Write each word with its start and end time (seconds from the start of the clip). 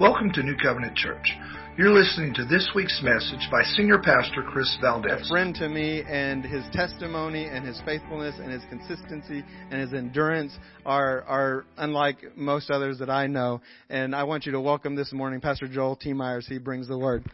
Welcome 0.00 0.30
to 0.34 0.44
New 0.44 0.54
Covenant 0.54 0.94
Church. 0.94 1.36
You're 1.76 1.90
listening 1.90 2.32
to 2.34 2.44
this 2.44 2.70
week's 2.72 3.00
message 3.02 3.48
by 3.50 3.64
Senior 3.64 3.98
Pastor 3.98 4.44
Chris 4.44 4.78
Valdez. 4.80 5.26
A 5.26 5.28
friend 5.28 5.52
to 5.56 5.68
me, 5.68 6.04
and 6.08 6.44
his 6.44 6.62
testimony 6.72 7.46
and 7.46 7.66
his 7.66 7.82
faithfulness 7.84 8.36
and 8.40 8.52
his 8.52 8.62
consistency 8.68 9.42
and 9.72 9.80
his 9.80 9.92
endurance 9.92 10.56
are, 10.86 11.24
are 11.24 11.64
unlike 11.78 12.36
most 12.36 12.70
others 12.70 13.00
that 13.00 13.10
I 13.10 13.26
know. 13.26 13.60
And 13.90 14.14
I 14.14 14.22
want 14.22 14.46
you 14.46 14.52
to 14.52 14.60
welcome 14.60 14.94
this 14.94 15.12
morning 15.12 15.40
Pastor 15.40 15.66
Joel 15.66 15.96
Tiemeyer. 15.96 16.44
He 16.44 16.58
brings 16.58 16.86
the 16.86 16.96
word. 16.96 17.24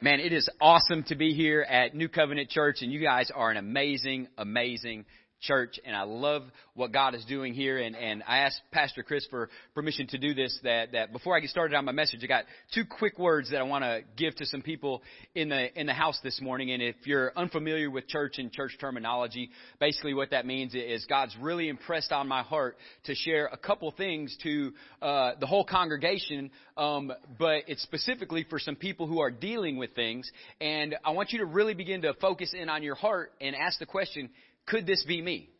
Man, 0.00 0.18
it 0.18 0.32
is 0.32 0.48
awesome 0.60 1.04
to 1.04 1.14
be 1.14 1.32
here 1.32 1.62
at 1.62 1.94
New 1.94 2.08
Covenant 2.08 2.50
Church, 2.50 2.78
and 2.80 2.90
you 2.90 3.00
guys 3.00 3.30
are 3.32 3.52
an 3.52 3.56
amazing, 3.56 4.26
amazing 4.36 5.04
church, 5.40 5.78
and 5.84 5.94
I 5.94 6.02
love 6.02 6.42
what 6.74 6.92
God 6.92 7.14
is 7.14 7.24
doing 7.24 7.54
here. 7.54 7.78
And, 7.78 7.94
and 7.96 8.22
I 8.26 8.38
asked 8.38 8.60
Pastor 8.72 9.02
Chris 9.02 9.26
for 9.30 9.50
permission 9.74 10.06
to 10.08 10.18
do 10.18 10.34
this. 10.34 10.58
That, 10.62 10.92
that 10.92 11.12
before 11.12 11.36
I 11.36 11.40
get 11.40 11.50
started 11.50 11.76
on 11.76 11.84
my 11.84 11.92
message, 11.92 12.20
I 12.22 12.26
got 12.26 12.44
two 12.74 12.84
quick 12.84 13.18
words 13.18 13.50
that 13.50 13.58
I 13.58 13.62
want 13.62 13.84
to 13.84 14.00
give 14.16 14.34
to 14.36 14.46
some 14.46 14.62
people 14.62 15.02
in 15.34 15.48
the 15.50 15.78
in 15.78 15.86
the 15.86 15.92
house 15.92 16.18
this 16.22 16.40
morning. 16.40 16.70
And 16.70 16.82
if 16.82 16.96
you're 17.04 17.32
unfamiliar 17.36 17.90
with 17.90 18.08
church 18.08 18.38
and 18.38 18.50
church 18.50 18.72
terminology, 18.80 19.50
basically 19.80 20.14
what 20.14 20.30
that 20.30 20.46
means 20.46 20.74
is 20.74 21.04
God's 21.06 21.36
really 21.40 21.68
impressed 21.68 22.12
on 22.12 22.28
my 22.28 22.42
heart 22.42 22.76
to 23.04 23.14
share 23.14 23.46
a 23.46 23.56
couple 23.56 23.90
things 23.92 24.36
to 24.42 24.72
uh, 25.02 25.32
the 25.40 25.46
whole 25.46 25.64
congregation, 25.64 26.50
um, 26.76 27.12
but 27.38 27.62
it's 27.68 27.82
specifically 27.82 28.44
for 28.48 28.58
some 28.58 28.76
people 28.76 29.06
who 29.06 29.20
are 29.20 29.30
dealing 29.30 29.76
with 29.76 29.94
things. 29.94 30.30
And 30.60 30.96
I 31.04 31.10
want 31.10 31.32
you 31.32 31.38
to 31.38 31.46
really 31.46 31.74
begin 31.74 32.02
to 32.02 32.14
focus 32.14 32.54
in 32.54 32.68
on 32.68 32.82
your 32.82 32.94
heart 32.94 33.32
and 33.40 33.54
ask 33.54 33.78
the 33.78 33.86
question 33.86 34.30
could 34.66 34.86
this 34.86 35.04
be 35.04 35.20
me? 35.20 35.50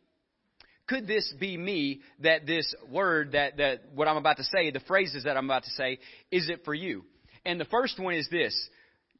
Could 0.86 1.06
this 1.06 1.32
be 1.40 1.56
me 1.56 2.02
that 2.20 2.46
this 2.46 2.74
word, 2.90 3.32
that, 3.32 3.56
that 3.56 3.82
what 3.94 4.06
I'm 4.06 4.18
about 4.18 4.36
to 4.36 4.44
say, 4.44 4.70
the 4.70 4.80
phrases 4.80 5.24
that 5.24 5.36
I'm 5.36 5.46
about 5.46 5.64
to 5.64 5.70
say, 5.70 5.98
is 6.30 6.48
it 6.48 6.64
for 6.64 6.74
you? 6.74 7.04
And 7.46 7.58
the 7.58 7.64
first 7.66 7.98
one 7.98 8.14
is 8.14 8.28
this. 8.30 8.54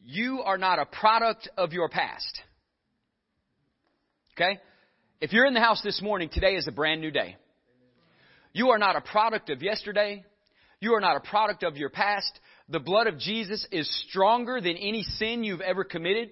You 0.04 0.42
are 0.42 0.58
not 0.58 0.78
a 0.78 0.84
product 0.84 1.48
of 1.56 1.72
your 1.72 1.88
past. 1.88 2.40
Okay? 4.34 4.60
If 5.20 5.32
you're 5.32 5.46
in 5.46 5.54
the 5.54 5.60
house 5.60 5.80
this 5.82 6.02
morning, 6.02 6.28
today 6.28 6.54
is 6.56 6.68
a 6.68 6.72
brand 6.72 7.00
new 7.00 7.10
day. 7.10 7.36
You 8.52 8.70
are 8.70 8.78
not 8.78 8.96
a 8.96 9.00
product 9.00 9.48
of 9.48 9.62
yesterday. 9.62 10.22
You 10.80 10.94
are 10.94 11.00
not 11.00 11.16
a 11.16 11.20
product 11.20 11.62
of 11.62 11.76
your 11.78 11.88
past. 11.88 12.38
The 12.68 12.80
blood 12.80 13.06
of 13.06 13.18
Jesus 13.18 13.66
is 13.72 13.88
stronger 14.08 14.60
than 14.60 14.76
any 14.76 15.02
sin 15.02 15.44
you've 15.44 15.62
ever 15.62 15.82
committed. 15.82 16.30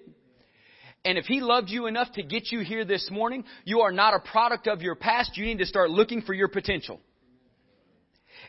And 1.05 1.17
if 1.17 1.25
He 1.25 1.41
loved 1.41 1.69
you 1.69 1.87
enough 1.87 2.11
to 2.13 2.23
get 2.23 2.51
you 2.51 2.61
here 2.61 2.85
this 2.85 3.09
morning, 3.11 3.43
you 3.65 3.81
are 3.81 3.91
not 3.91 4.13
a 4.13 4.19
product 4.19 4.67
of 4.67 4.81
your 4.81 4.95
past. 4.95 5.35
You 5.35 5.45
need 5.45 5.59
to 5.59 5.65
start 5.65 5.89
looking 5.89 6.21
for 6.21 6.33
your 6.33 6.47
potential. 6.47 6.99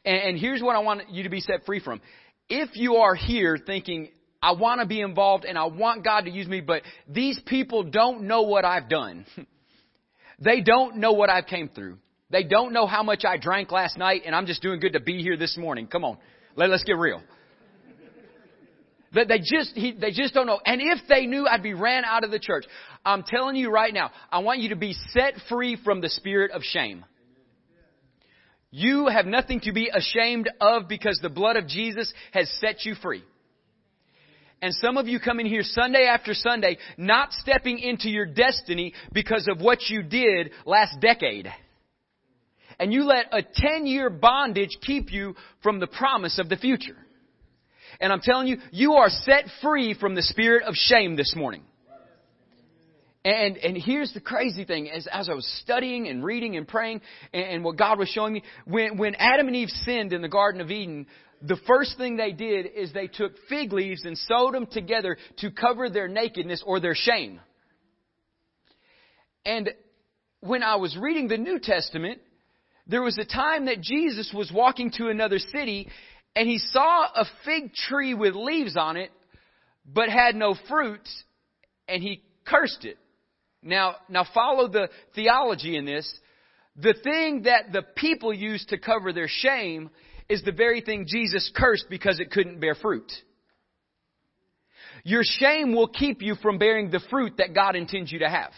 And, 0.04 0.16
and 0.16 0.38
here's 0.38 0.62
what 0.62 0.76
I 0.76 0.80
want 0.80 1.10
you 1.10 1.24
to 1.24 1.28
be 1.28 1.40
set 1.40 1.64
free 1.66 1.80
from. 1.80 2.00
If 2.48 2.70
you 2.74 2.96
are 2.96 3.14
here 3.14 3.58
thinking, 3.58 4.08
I 4.42 4.52
want 4.52 4.80
to 4.82 4.86
be 4.86 5.00
involved 5.00 5.44
and 5.44 5.56
I 5.56 5.64
want 5.64 6.04
God 6.04 6.26
to 6.26 6.30
use 6.30 6.46
me, 6.46 6.60
but 6.60 6.82
these 7.08 7.40
people 7.46 7.82
don't 7.82 8.24
know 8.24 8.42
what 8.42 8.64
I've 8.64 8.88
done. 8.88 9.24
they 10.38 10.60
don't 10.60 10.98
know 10.98 11.12
what 11.12 11.30
I've 11.30 11.46
came 11.46 11.70
through. 11.70 11.96
They 12.30 12.44
don't 12.44 12.72
know 12.72 12.86
how 12.86 13.02
much 13.02 13.24
I 13.24 13.38
drank 13.38 13.72
last 13.72 13.96
night 13.96 14.22
and 14.26 14.34
I'm 14.34 14.46
just 14.46 14.60
doing 14.60 14.80
good 14.80 14.92
to 14.92 15.00
be 15.00 15.22
here 15.22 15.36
this 15.36 15.56
morning. 15.56 15.86
Come 15.86 16.04
on. 16.04 16.18
Let, 16.56 16.68
let's 16.68 16.84
get 16.84 16.98
real. 16.98 17.22
That 19.14 19.28
they 19.28 19.38
just, 19.38 19.74
he, 19.74 19.92
they 19.92 20.10
just 20.10 20.34
don't 20.34 20.46
know. 20.46 20.60
And 20.64 20.80
if 20.80 21.06
they 21.08 21.26
knew, 21.26 21.46
I'd 21.46 21.62
be 21.62 21.74
ran 21.74 22.04
out 22.04 22.24
of 22.24 22.30
the 22.30 22.38
church. 22.38 22.64
I'm 23.04 23.22
telling 23.22 23.56
you 23.56 23.70
right 23.70 23.94
now, 23.94 24.10
I 24.30 24.40
want 24.40 24.60
you 24.60 24.70
to 24.70 24.76
be 24.76 24.94
set 25.10 25.34
free 25.48 25.76
from 25.84 26.00
the 26.00 26.08
spirit 26.08 26.50
of 26.50 26.62
shame. 26.62 27.04
You 28.70 29.06
have 29.06 29.26
nothing 29.26 29.60
to 29.60 29.72
be 29.72 29.88
ashamed 29.88 30.50
of 30.60 30.88
because 30.88 31.20
the 31.22 31.28
blood 31.28 31.56
of 31.56 31.68
Jesus 31.68 32.12
has 32.32 32.50
set 32.60 32.84
you 32.84 32.96
free. 32.96 33.22
And 34.60 34.74
some 34.74 34.96
of 34.96 35.06
you 35.06 35.20
come 35.20 35.38
in 35.38 35.46
here 35.46 35.62
Sunday 35.62 36.06
after 36.06 36.34
Sunday 36.34 36.78
not 36.96 37.32
stepping 37.32 37.78
into 37.78 38.08
your 38.08 38.26
destiny 38.26 38.94
because 39.12 39.46
of 39.46 39.60
what 39.60 39.78
you 39.90 40.02
did 40.02 40.50
last 40.66 40.98
decade. 41.00 41.48
And 42.80 42.92
you 42.92 43.04
let 43.04 43.26
a 43.30 43.42
10 43.42 43.86
year 43.86 44.10
bondage 44.10 44.76
keep 44.80 45.12
you 45.12 45.36
from 45.62 45.78
the 45.78 45.86
promise 45.86 46.40
of 46.40 46.48
the 46.48 46.56
future. 46.56 46.96
And 48.00 48.12
I'm 48.12 48.20
telling 48.20 48.46
you, 48.46 48.58
you 48.70 48.94
are 48.94 49.08
set 49.08 49.44
free 49.62 49.94
from 49.94 50.14
the 50.14 50.22
spirit 50.22 50.64
of 50.64 50.74
shame 50.74 51.16
this 51.16 51.34
morning. 51.36 51.62
And, 53.24 53.56
and 53.56 53.76
here's 53.76 54.12
the 54.12 54.20
crazy 54.20 54.66
thing, 54.66 54.90
as, 54.90 55.06
as 55.10 55.30
I 55.30 55.32
was 55.32 55.46
studying 55.62 56.08
and 56.08 56.22
reading 56.22 56.56
and 56.56 56.68
praying 56.68 57.00
and, 57.32 57.44
and 57.44 57.64
what 57.64 57.78
God 57.78 57.98
was 57.98 58.08
showing 58.10 58.34
me, 58.34 58.42
when, 58.66 58.98
when 58.98 59.14
Adam 59.14 59.46
and 59.46 59.56
Eve 59.56 59.70
sinned 59.70 60.12
in 60.12 60.20
the 60.20 60.28
Garden 60.28 60.60
of 60.60 60.70
Eden, 60.70 61.06
the 61.40 61.56
first 61.66 61.96
thing 61.96 62.16
they 62.16 62.32
did 62.32 62.66
is 62.74 62.92
they 62.92 63.06
took 63.06 63.32
fig 63.48 63.72
leaves 63.72 64.04
and 64.04 64.16
sewed 64.16 64.52
them 64.52 64.66
together 64.66 65.16
to 65.38 65.50
cover 65.50 65.88
their 65.88 66.06
nakedness 66.06 66.62
or 66.66 66.80
their 66.80 66.94
shame. 66.94 67.40
And 69.46 69.70
when 70.40 70.62
I 70.62 70.76
was 70.76 70.96
reading 70.96 71.28
the 71.28 71.38
New 71.38 71.58
Testament, 71.58 72.20
there 72.86 73.02
was 73.02 73.16
a 73.16 73.24
time 73.24 73.66
that 73.66 73.80
Jesus 73.80 74.30
was 74.34 74.52
walking 74.52 74.90
to 74.98 75.08
another 75.08 75.38
city 75.38 75.88
and 76.36 76.48
he 76.48 76.58
saw 76.58 77.04
a 77.14 77.24
fig 77.44 77.74
tree 77.74 78.14
with 78.14 78.34
leaves 78.34 78.76
on 78.76 78.96
it, 78.96 79.10
but 79.86 80.08
had 80.08 80.34
no 80.34 80.54
fruit, 80.68 81.06
and 81.88 82.02
he 82.02 82.22
cursed 82.46 82.84
it. 82.84 82.98
Now, 83.62 83.96
now 84.08 84.26
follow 84.34 84.68
the 84.68 84.88
theology 85.14 85.76
in 85.76 85.84
this. 85.84 86.12
The 86.76 86.94
thing 87.02 87.42
that 87.42 87.72
the 87.72 87.82
people 87.82 88.34
used 88.34 88.70
to 88.70 88.78
cover 88.78 89.12
their 89.12 89.28
shame 89.28 89.90
is 90.28 90.42
the 90.42 90.52
very 90.52 90.80
thing 90.80 91.06
Jesus 91.08 91.50
cursed 91.54 91.86
because 91.88 92.18
it 92.18 92.30
couldn't 92.30 92.60
bear 92.60 92.74
fruit. 92.74 93.10
Your 95.04 95.22
shame 95.22 95.74
will 95.74 95.88
keep 95.88 96.22
you 96.22 96.34
from 96.36 96.58
bearing 96.58 96.90
the 96.90 97.00
fruit 97.10 97.34
that 97.38 97.54
God 97.54 97.76
intends 97.76 98.10
you 98.10 98.20
to 98.20 98.28
have. 98.28 98.52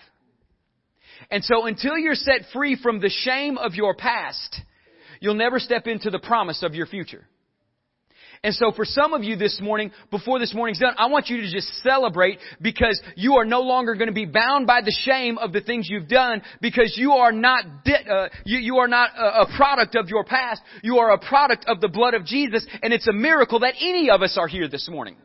And 1.31 1.45
so 1.45 1.67
until 1.67 1.99
you're 1.99 2.15
set 2.15 2.43
free 2.53 2.77
from 2.81 3.01
the 3.01 3.11
shame 3.11 3.59
of 3.59 3.75
your 3.75 3.95
past, 3.95 4.61
you'll 5.21 5.35
never 5.35 5.59
step 5.59 5.87
into 5.87 6.11
the 6.11 6.19
promise 6.19 6.63
of 6.63 6.75
your 6.75 6.87
future. 6.87 7.27
And 8.47 8.55
so 8.55 8.71
for 8.71 8.85
some 8.85 9.13
of 9.13 9.25
you 9.25 9.35
this 9.35 9.61
morning, 9.61 9.91
before 10.13 10.39
this 10.39 10.55
morning's 10.55 10.79
done, 10.79 10.95
I 10.99 11.07
want 11.07 11.27
you 11.29 11.39
to 11.39 11.51
just 11.51 11.67
celebrate 11.83 12.39
because 12.63 13.03
you 13.17 13.39
are 13.39 13.45
no 13.45 13.63
longer 13.63 13.97
going 13.97 14.07
to 14.07 14.15
be 14.15 14.25
bound 14.25 14.69
by 14.69 14.83
the 14.83 14.97
shame 15.01 15.37
of 15.37 15.53
the 15.53 15.61
things 15.61 15.89
you've 15.91 16.07
done 16.07 16.43
because 16.61 16.95
you 16.97 17.11
are 17.11 17.33
not, 17.33 17.65
uh, 17.85 18.29
you, 18.45 18.59
you 18.59 18.77
are 18.77 18.87
not 18.87 19.11
a, 19.19 19.41
a 19.41 19.57
product 19.57 19.97
of 19.97 20.09
your 20.09 20.23
past. 20.23 20.63
You 20.85 20.99
are 20.99 21.11
a 21.11 21.19
product 21.19 21.65
of 21.67 21.81
the 21.81 21.89
blood 21.89 22.15
of 22.15 22.25
Jesus 22.25 22.65
and 22.85 22.93
it's 22.93 23.09
a 23.09 23.13
miracle 23.13 23.59
that 23.59 23.75
any 23.81 24.11
of 24.11 24.23
us 24.23 24.39
are 24.41 24.47
here 24.47 24.69
this 24.69 24.89
morning. 24.89 25.17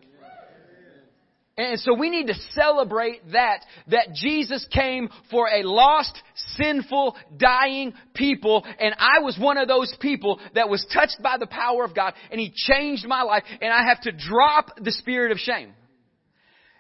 And 1.70 1.80
so 1.80 1.94
we 1.94 2.10
need 2.10 2.28
to 2.28 2.34
celebrate 2.54 3.22
that, 3.34 3.64
that 3.88 4.14
Jesus 4.16 4.66
came 4.74 5.10
for 5.30 5.48
a 5.48 5.62
lost, 5.62 6.20
sinful, 6.58 7.16
dying 7.38 7.94
people. 8.16 8.66
And 8.80 8.96
I 8.98 9.20
was 9.20 9.38
one 9.38 9.58
of 9.58 9.68
those 9.68 9.94
people 10.00 10.40
that 10.56 10.70
was 10.70 10.84
touched 10.92 11.22
by 11.22 11.38
the 11.38 11.46
power 11.46 11.84
of 11.84 11.96
God 11.96 12.14
and 12.32 12.40
He 12.40 12.52
changed 12.56 13.06
my 13.06 13.22
life 13.22 13.44
and 13.62 13.72
I 13.72 13.86
have 13.86 14.02
to 14.02 14.12
drop 14.12 14.72
the 14.82 14.92
spirit 14.92 15.32
of 15.32 15.38
shame. 15.38 15.74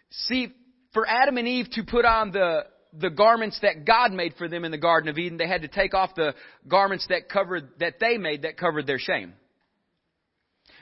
See, 0.09 0.47
for 0.93 1.07
Adam 1.07 1.37
and 1.37 1.47
Eve 1.47 1.69
to 1.73 1.83
put 1.83 2.03
on 2.03 2.31
the, 2.31 2.61
the 2.91 3.11
garments 3.11 3.59
that 3.61 3.85
God 3.85 4.11
made 4.11 4.33
for 4.35 4.49
them 4.49 4.65
in 4.65 4.71
the 4.71 4.79
Garden 4.79 5.09
of 5.09 5.17
Eden, 5.19 5.37
they 5.37 5.47
had 5.47 5.61
to 5.61 5.67
take 5.67 5.93
off 5.93 6.15
the 6.15 6.33
garments 6.67 7.05
that 7.09 7.29
covered, 7.29 7.69
that 7.79 7.99
they 7.99 8.17
made 8.17 8.41
that 8.41 8.57
covered 8.57 8.87
their 8.87 8.99
shame. 8.99 9.33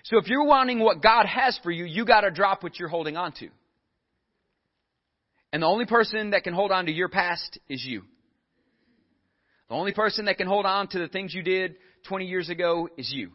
So 0.05 0.17
if 0.19 0.27
you're 0.27 0.45
wanting 0.45 0.79
what 0.79 1.03
God 1.03 1.25
has 1.25 1.59
for 1.61 1.69
you, 1.69 1.83
you 1.83 2.05
gotta 2.05 2.31
drop 2.31 2.63
what 2.63 2.79
you're 2.79 2.88
holding 2.88 3.17
on 3.17 3.33
to. 3.33 3.49
And 5.51 5.63
the 5.63 5.67
only 5.67 5.85
person 5.85 6.31
that 6.31 6.43
can 6.43 6.53
hold 6.53 6.71
on 6.71 6.85
to 6.85 6.91
your 6.91 7.09
past 7.09 7.59
is 7.67 7.83
you. 7.83 8.03
The 9.69 9.75
only 9.75 9.93
person 9.93 10.25
that 10.25 10.37
can 10.37 10.47
hold 10.47 10.65
on 10.65 10.87
to 10.89 10.99
the 10.99 11.07
things 11.07 11.33
you 11.33 11.43
did 11.43 11.75
20 12.07 12.25
years 12.25 12.49
ago 12.49 12.89
is 12.97 13.11
you. 13.11 13.31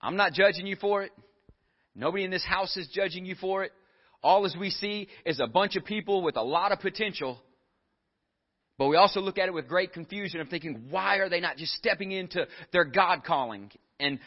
I'm 0.00 0.16
not 0.16 0.32
judging 0.32 0.66
you 0.66 0.76
for 0.76 1.02
it. 1.02 1.12
Nobody 1.94 2.24
in 2.24 2.30
this 2.30 2.44
house 2.44 2.76
is 2.76 2.88
judging 2.88 3.26
you 3.26 3.34
for 3.34 3.64
it. 3.64 3.72
All 4.22 4.44
as 4.44 4.54
we 4.58 4.70
see 4.70 5.08
is 5.24 5.40
a 5.40 5.46
bunch 5.46 5.76
of 5.76 5.84
people 5.84 6.22
with 6.22 6.36
a 6.36 6.42
lot 6.42 6.72
of 6.72 6.80
potential. 6.80 7.42
But 8.78 8.88
we 8.88 8.96
also 8.96 9.20
look 9.20 9.38
at 9.38 9.48
it 9.48 9.52
with 9.52 9.68
great 9.68 9.92
confusion 9.92 10.40
of 10.40 10.48
thinking, 10.48 10.86
why 10.90 11.16
are 11.16 11.28
they 11.28 11.40
not 11.40 11.56
just 11.56 11.72
stepping 11.72 12.12
into 12.12 12.46
their 12.72 12.84
God 12.84 13.24
calling? 13.24 13.70
And 13.98 14.18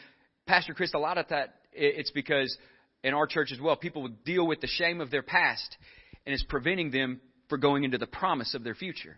Pastor 0.46 0.74
Chris, 0.74 0.92
a 0.94 0.98
lot 0.98 1.18
of 1.18 1.26
that, 1.30 1.54
it's 1.72 2.10
because 2.12 2.56
in 3.02 3.14
our 3.14 3.26
church 3.26 3.50
as 3.52 3.60
well, 3.60 3.76
people 3.76 4.08
deal 4.24 4.46
with 4.46 4.60
the 4.60 4.66
shame 4.66 5.00
of 5.00 5.10
their 5.10 5.22
past 5.22 5.76
and 6.26 6.34
it's 6.34 6.44
preventing 6.48 6.90
them 6.90 7.20
from 7.48 7.60
going 7.60 7.84
into 7.84 7.98
the 7.98 8.06
promise 8.06 8.54
of 8.54 8.64
their 8.64 8.74
future. 8.74 9.16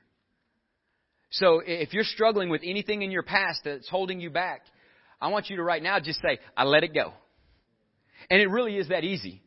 So 1.30 1.60
if 1.64 1.92
you're 1.92 2.04
struggling 2.04 2.48
with 2.48 2.62
anything 2.64 3.02
in 3.02 3.10
your 3.10 3.22
past 3.22 3.60
that's 3.64 3.88
holding 3.88 4.20
you 4.20 4.30
back, 4.30 4.62
I 5.20 5.28
want 5.28 5.50
you 5.50 5.56
to 5.56 5.62
right 5.62 5.82
now 5.82 5.98
just 6.00 6.20
say, 6.20 6.38
I 6.56 6.64
let 6.64 6.84
it 6.84 6.94
go. 6.94 7.12
And 8.30 8.40
it 8.40 8.48
really 8.48 8.76
is 8.76 8.88
that 8.88 9.04
easy. 9.04 9.42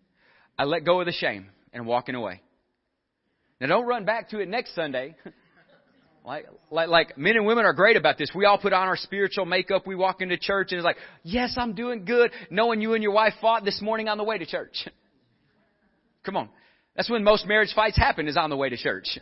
I 0.57 0.65
let 0.65 0.85
go 0.85 0.99
of 0.99 1.05
the 1.05 1.11
shame 1.11 1.47
and 1.73 1.85
walking 1.85 2.15
away. 2.15 2.41
Now 3.59 3.67
don't 3.67 3.87
run 3.87 4.05
back 4.05 4.29
to 4.29 4.39
it 4.39 4.47
next 4.47 4.75
Sunday. 4.75 5.15
Like, 6.25 6.45
like, 6.69 6.89
like 6.89 7.17
men 7.17 7.37
and 7.37 7.45
women 7.45 7.65
are 7.65 7.73
great 7.73 7.97
about 7.97 8.19
this. 8.19 8.29
We 8.35 8.45
all 8.45 8.59
put 8.59 8.71
on 8.71 8.87
our 8.87 8.97
spiritual 8.97 9.45
makeup. 9.45 9.87
We 9.87 9.95
walk 9.95 10.21
into 10.21 10.37
church 10.37 10.67
and 10.71 10.77
it's 10.77 10.85
like, 10.85 10.97
yes, 11.23 11.55
I'm 11.57 11.73
doing 11.73 12.05
good. 12.05 12.31
Knowing 12.51 12.81
you 12.81 12.93
and 12.93 13.01
your 13.01 13.13
wife 13.13 13.33
fought 13.41 13.65
this 13.65 13.81
morning 13.81 14.07
on 14.07 14.19
the 14.19 14.23
way 14.23 14.37
to 14.37 14.45
church. 14.45 14.87
Come 16.23 16.37
on. 16.37 16.49
That's 16.99 17.09
when 17.09 17.23
most 17.23 17.47
marriage 17.47 17.71
fights 17.73 17.95
happen 17.95 18.27
is 18.27 18.35
on 18.35 18.49
the 18.49 18.57
way 18.57 18.67
to 18.67 18.75
church. 18.75 19.17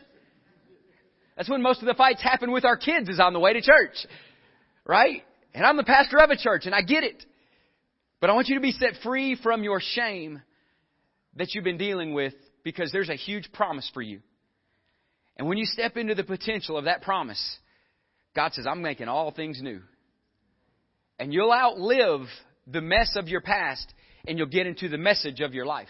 That's 1.35 1.47
when 1.47 1.61
most 1.61 1.79
of 1.81 1.85
the 1.85 1.93
fights 1.93 2.23
happen 2.23 2.51
with 2.51 2.65
our 2.65 2.75
kids 2.75 3.07
is 3.07 3.19
on 3.19 3.33
the 3.33 3.39
way 3.39 3.53
to 3.53 3.61
church. 3.61 3.93
Right? 4.83 5.21
And 5.53 5.63
I'm 5.63 5.77
the 5.77 5.83
pastor 5.83 6.17
of 6.17 6.31
a 6.31 6.37
church 6.37 6.65
and 6.65 6.73
I 6.73 6.81
get 6.81 7.03
it. 7.03 7.23
But 8.19 8.31
I 8.31 8.33
want 8.33 8.47
you 8.47 8.55
to 8.55 8.61
be 8.61 8.71
set 8.71 8.93
free 9.03 9.35
from 9.35 9.63
your 9.63 9.79
shame 9.79 10.41
that 11.35 11.53
you've 11.53 11.63
been 11.63 11.77
dealing 11.77 12.15
with 12.15 12.33
because 12.63 12.91
there's 12.91 13.09
a 13.09 13.15
huge 13.15 13.51
promise 13.53 13.87
for 13.93 14.01
you. 14.01 14.21
And 15.37 15.47
when 15.47 15.59
you 15.59 15.65
step 15.67 15.97
into 15.97 16.15
the 16.15 16.23
potential 16.23 16.79
of 16.79 16.85
that 16.85 17.03
promise, 17.03 17.59
God 18.35 18.53
says, 18.53 18.65
I'm 18.65 18.81
making 18.81 19.07
all 19.07 19.29
things 19.29 19.61
new. 19.61 19.81
And 21.19 21.31
you'll 21.31 21.53
outlive 21.53 22.21
the 22.65 22.81
mess 22.81 23.11
of 23.15 23.27
your 23.27 23.41
past 23.41 23.93
and 24.27 24.39
you'll 24.39 24.47
get 24.47 24.65
into 24.65 24.89
the 24.89 24.97
message 24.97 25.41
of 25.41 25.53
your 25.53 25.67
life 25.67 25.89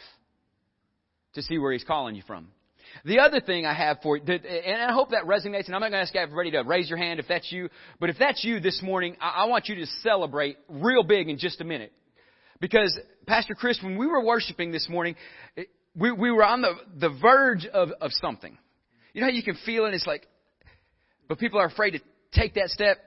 to 1.38 1.44
see 1.44 1.58
where 1.58 1.72
He's 1.72 1.84
calling 1.84 2.16
you 2.16 2.24
from. 2.28 2.50
The 3.06 3.20
other 3.20 3.40
thing 3.40 3.66
I 3.66 3.74
have 3.74 3.98
for 4.02 4.18
you, 4.18 4.24
and 4.26 4.82
I 4.82 4.94
hope 4.94 5.12
that 5.12 5.24
resonates, 5.24 5.68
and 5.68 5.76
I'm 5.76 5.82
not 5.82 5.92
going 5.92 5.94
to 5.94 6.00
ask 6.00 6.16
everybody 6.16 6.52
to 6.52 6.62
raise 6.62 6.90
your 6.90 6.98
hand 6.98 7.20
if 7.20 7.28
that's 7.28 7.52
you, 7.52 7.70
but 8.00 8.10
if 8.10 8.18
that's 8.18 8.44
you 8.44 8.60
this 8.60 8.82
morning, 8.82 9.16
I 9.22 9.46
want 9.46 9.68
you 9.68 9.76
to 9.76 9.86
celebrate 10.04 10.58
real 10.70 11.04
big 11.04 11.30
in 11.30 11.38
just 11.38 11.62
a 11.62 11.64
minute. 11.64 11.92
Because, 12.60 12.98
Pastor 13.28 13.56
Chris, 13.56 13.80
when 13.84 13.98
we 13.98 14.08
were 14.08 14.24
worshiping 14.24 14.72
this 14.72 14.88
morning, 14.90 15.16
we, 15.96 16.12
we 16.12 16.32
were 16.32 16.44
on 16.44 16.62
the, 16.62 16.74
the 17.00 17.10
verge 17.22 17.66
of, 17.66 17.90
of 18.02 18.12
something. 18.14 18.58
You 19.14 19.22
know 19.22 19.28
how 19.28 19.34
you 19.34 19.44
can 19.44 19.58
feel 19.66 19.86
it? 19.86 19.94
It's 19.94 20.08
like, 20.08 20.28
but 21.28 21.40
people 21.40 21.60
are 21.60 21.68
afraid 21.68 21.92
to 21.92 22.00
take 22.32 22.56
that 22.56 22.70
step. 22.70 22.98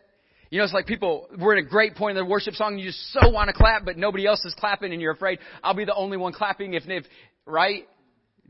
You 0.51 0.59
know, 0.59 0.65
it's 0.65 0.75
like 0.75 0.87
people, 0.87 1.29
we're 1.39 1.57
in 1.57 1.65
a 1.65 1.69
great 1.69 1.95
point 1.95 2.17
in 2.17 2.25
the 2.25 2.29
worship 2.29 2.55
song, 2.55 2.73
and 2.75 2.81
you 2.81 2.87
just 2.89 3.13
so 3.13 3.31
want 3.31 3.49
to 3.49 3.55
clap, 3.55 3.85
but 3.85 3.97
nobody 3.97 4.27
else 4.27 4.45
is 4.45 4.55
clapping, 4.55 4.93
and 4.93 5.01
you're 5.01 5.13
afraid 5.13 5.39
I'll 5.65 5.75
be 5.75 5.85
the 5.85 5.95
only 5.95 6.17
one 6.17 6.33
clapping 6.33 6.75
if, 6.75 6.85
if 6.87 7.05
right? 7.47 7.87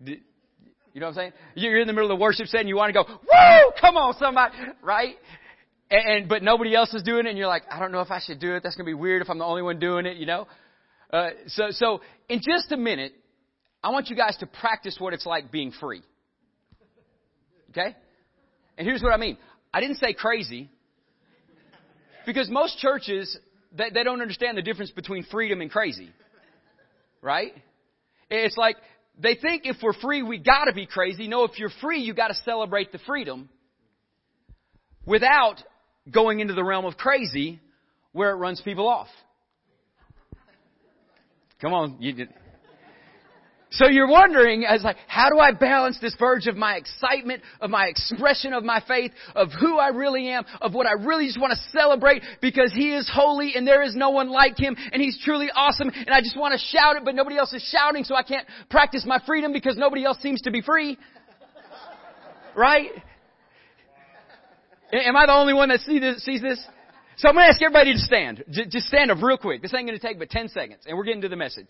You 0.04 1.00
know 1.00 1.06
what 1.06 1.08
I'm 1.08 1.14
saying? 1.14 1.32
You're 1.54 1.80
in 1.80 1.86
the 1.86 1.92
middle 1.92 2.10
of 2.10 2.18
the 2.18 2.22
worship 2.22 2.46
set 2.46 2.60
and 2.60 2.68
you 2.68 2.76
want 2.76 2.92
to 2.92 3.04
go, 3.04 3.04
woo! 3.08 3.72
Come 3.80 3.96
on, 3.96 4.14
somebody, 4.18 4.54
right? 4.82 5.16
And, 5.90 6.12
and 6.12 6.28
but 6.28 6.42
nobody 6.42 6.74
else 6.74 6.92
is 6.94 7.02
doing 7.02 7.26
it, 7.26 7.30
and 7.30 7.38
you're 7.38 7.46
like, 7.46 7.62
I 7.70 7.78
don't 7.78 7.92
know 7.92 8.00
if 8.00 8.10
I 8.10 8.20
should 8.20 8.40
do 8.40 8.54
it. 8.54 8.62
That's 8.62 8.76
gonna 8.76 8.86
be 8.86 8.94
weird 8.94 9.22
if 9.22 9.30
I'm 9.30 9.38
the 9.38 9.44
only 9.44 9.62
one 9.62 9.78
doing 9.78 10.06
it, 10.06 10.16
you 10.16 10.26
know? 10.26 10.46
Uh, 11.12 11.30
so, 11.48 11.70
so 11.70 12.00
in 12.28 12.40
just 12.40 12.72
a 12.72 12.76
minute, 12.76 13.12
I 13.82 13.90
want 13.90 14.08
you 14.08 14.16
guys 14.16 14.36
to 14.38 14.46
practice 14.46 14.96
what 14.98 15.12
it's 15.14 15.26
like 15.26 15.50
being 15.50 15.72
free. 15.72 16.02
Okay? 17.70 17.96
And 18.76 18.86
here's 18.86 19.02
what 19.02 19.12
I 19.12 19.16
mean. 19.16 19.38
I 19.72 19.80
didn't 19.80 19.96
say 19.96 20.12
crazy. 20.12 20.68
Because 22.26 22.50
most 22.50 22.78
churches, 22.78 23.36
they, 23.72 23.90
they 23.90 24.04
don't 24.04 24.20
understand 24.20 24.58
the 24.58 24.62
difference 24.62 24.90
between 24.90 25.24
freedom 25.24 25.60
and 25.60 25.70
crazy. 25.70 26.10
Right? 27.22 27.52
It's 28.28 28.56
like, 28.56 28.76
they 29.22 29.34
think 29.34 29.62
if 29.66 29.76
we're 29.82 29.92
free, 29.92 30.22
we 30.22 30.38
gotta 30.38 30.72
be 30.72 30.86
crazy. 30.86 31.28
No, 31.28 31.44
if 31.44 31.58
you're 31.58 31.72
free, 31.80 32.00
you 32.00 32.14
gotta 32.14 32.34
celebrate 32.34 32.92
the 32.92 32.98
freedom 33.06 33.48
without 35.06 35.62
going 36.10 36.40
into 36.40 36.54
the 36.54 36.64
realm 36.64 36.84
of 36.84 36.96
crazy 36.96 37.60
where 38.12 38.30
it 38.30 38.36
runs 38.36 38.60
people 38.60 38.88
off. 38.88 39.08
Come 41.60 41.72
on, 41.74 41.96
you. 42.00 42.26
So 43.72 43.86
you're 43.88 44.08
wondering, 44.08 44.64
as 44.64 44.82
like, 44.82 44.96
how 45.06 45.30
do 45.30 45.38
I 45.38 45.52
balance 45.52 45.96
this 46.00 46.16
verge 46.18 46.48
of 46.48 46.56
my 46.56 46.74
excitement, 46.74 47.42
of 47.60 47.70
my 47.70 47.86
expression 47.86 48.52
of 48.52 48.64
my 48.64 48.82
faith, 48.86 49.12
of 49.36 49.50
who 49.60 49.78
I 49.78 49.88
really 49.88 50.28
am, 50.28 50.44
of 50.60 50.74
what 50.74 50.86
I 50.86 50.92
really 50.92 51.26
just 51.26 51.40
want 51.40 51.52
to 51.52 51.78
celebrate 51.78 52.22
because 52.42 52.72
He 52.72 52.92
is 52.92 53.08
holy 53.12 53.52
and 53.54 53.64
there 53.64 53.82
is 53.82 53.94
no 53.94 54.10
one 54.10 54.28
like 54.28 54.58
Him 54.58 54.76
and 54.92 55.00
He's 55.00 55.20
truly 55.24 55.50
awesome 55.54 55.88
and 55.94 56.10
I 56.10 56.20
just 56.20 56.36
want 56.36 56.52
to 56.52 56.58
shout 56.58 56.96
it 56.96 57.04
but 57.04 57.14
nobody 57.14 57.38
else 57.38 57.52
is 57.52 57.62
shouting 57.70 58.02
so 58.02 58.16
I 58.16 58.24
can't 58.24 58.46
practice 58.70 59.04
my 59.06 59.20
freedom 59.24 59.52
because 59.52 59.76
nobody 59.76 60.04
else 60.04 60.18
seems 60.20 60.40
to 60.42 60.50
be 60.50 60.62
free. 60.62 60.98
Right? 62.56 62.90
Am 64.92 65.14
I 65.14 65.26
the 65.26 65.32
only 65.32 65.54
one 65.54 65.68
that 65.68 65.78
see 65.80 66.00
this, 66.00 66.24
sees 66.24 66.42
this? 66.42 66.60
So 67.18 67.28
I'm 67.28 67.34
going 67.34 67.44
to 67.44 67.50
ask 67.50 67.62
everybody 67.62 67.92
to 67.92 67.98
stand. 67.98 68.42
Just 68.50 68.88
stand 68.88 69.12
up 69.12 69.22
real 69.22 69.38
quick. 69.38 69.62
This 69.62 69.72
ain't 69.74 69.86
going 69.86 69.98
to 69.98 70.04
take 70.04 70.18
but 70.18 70.30
10 70.30 70.48
seconds 70.48 70.80
and 70.86 70.98
we're 70.98 71.04
getting 71.04 71.22
to 71.22 71.28
the 71.28 71.36
message. 71.36 71.68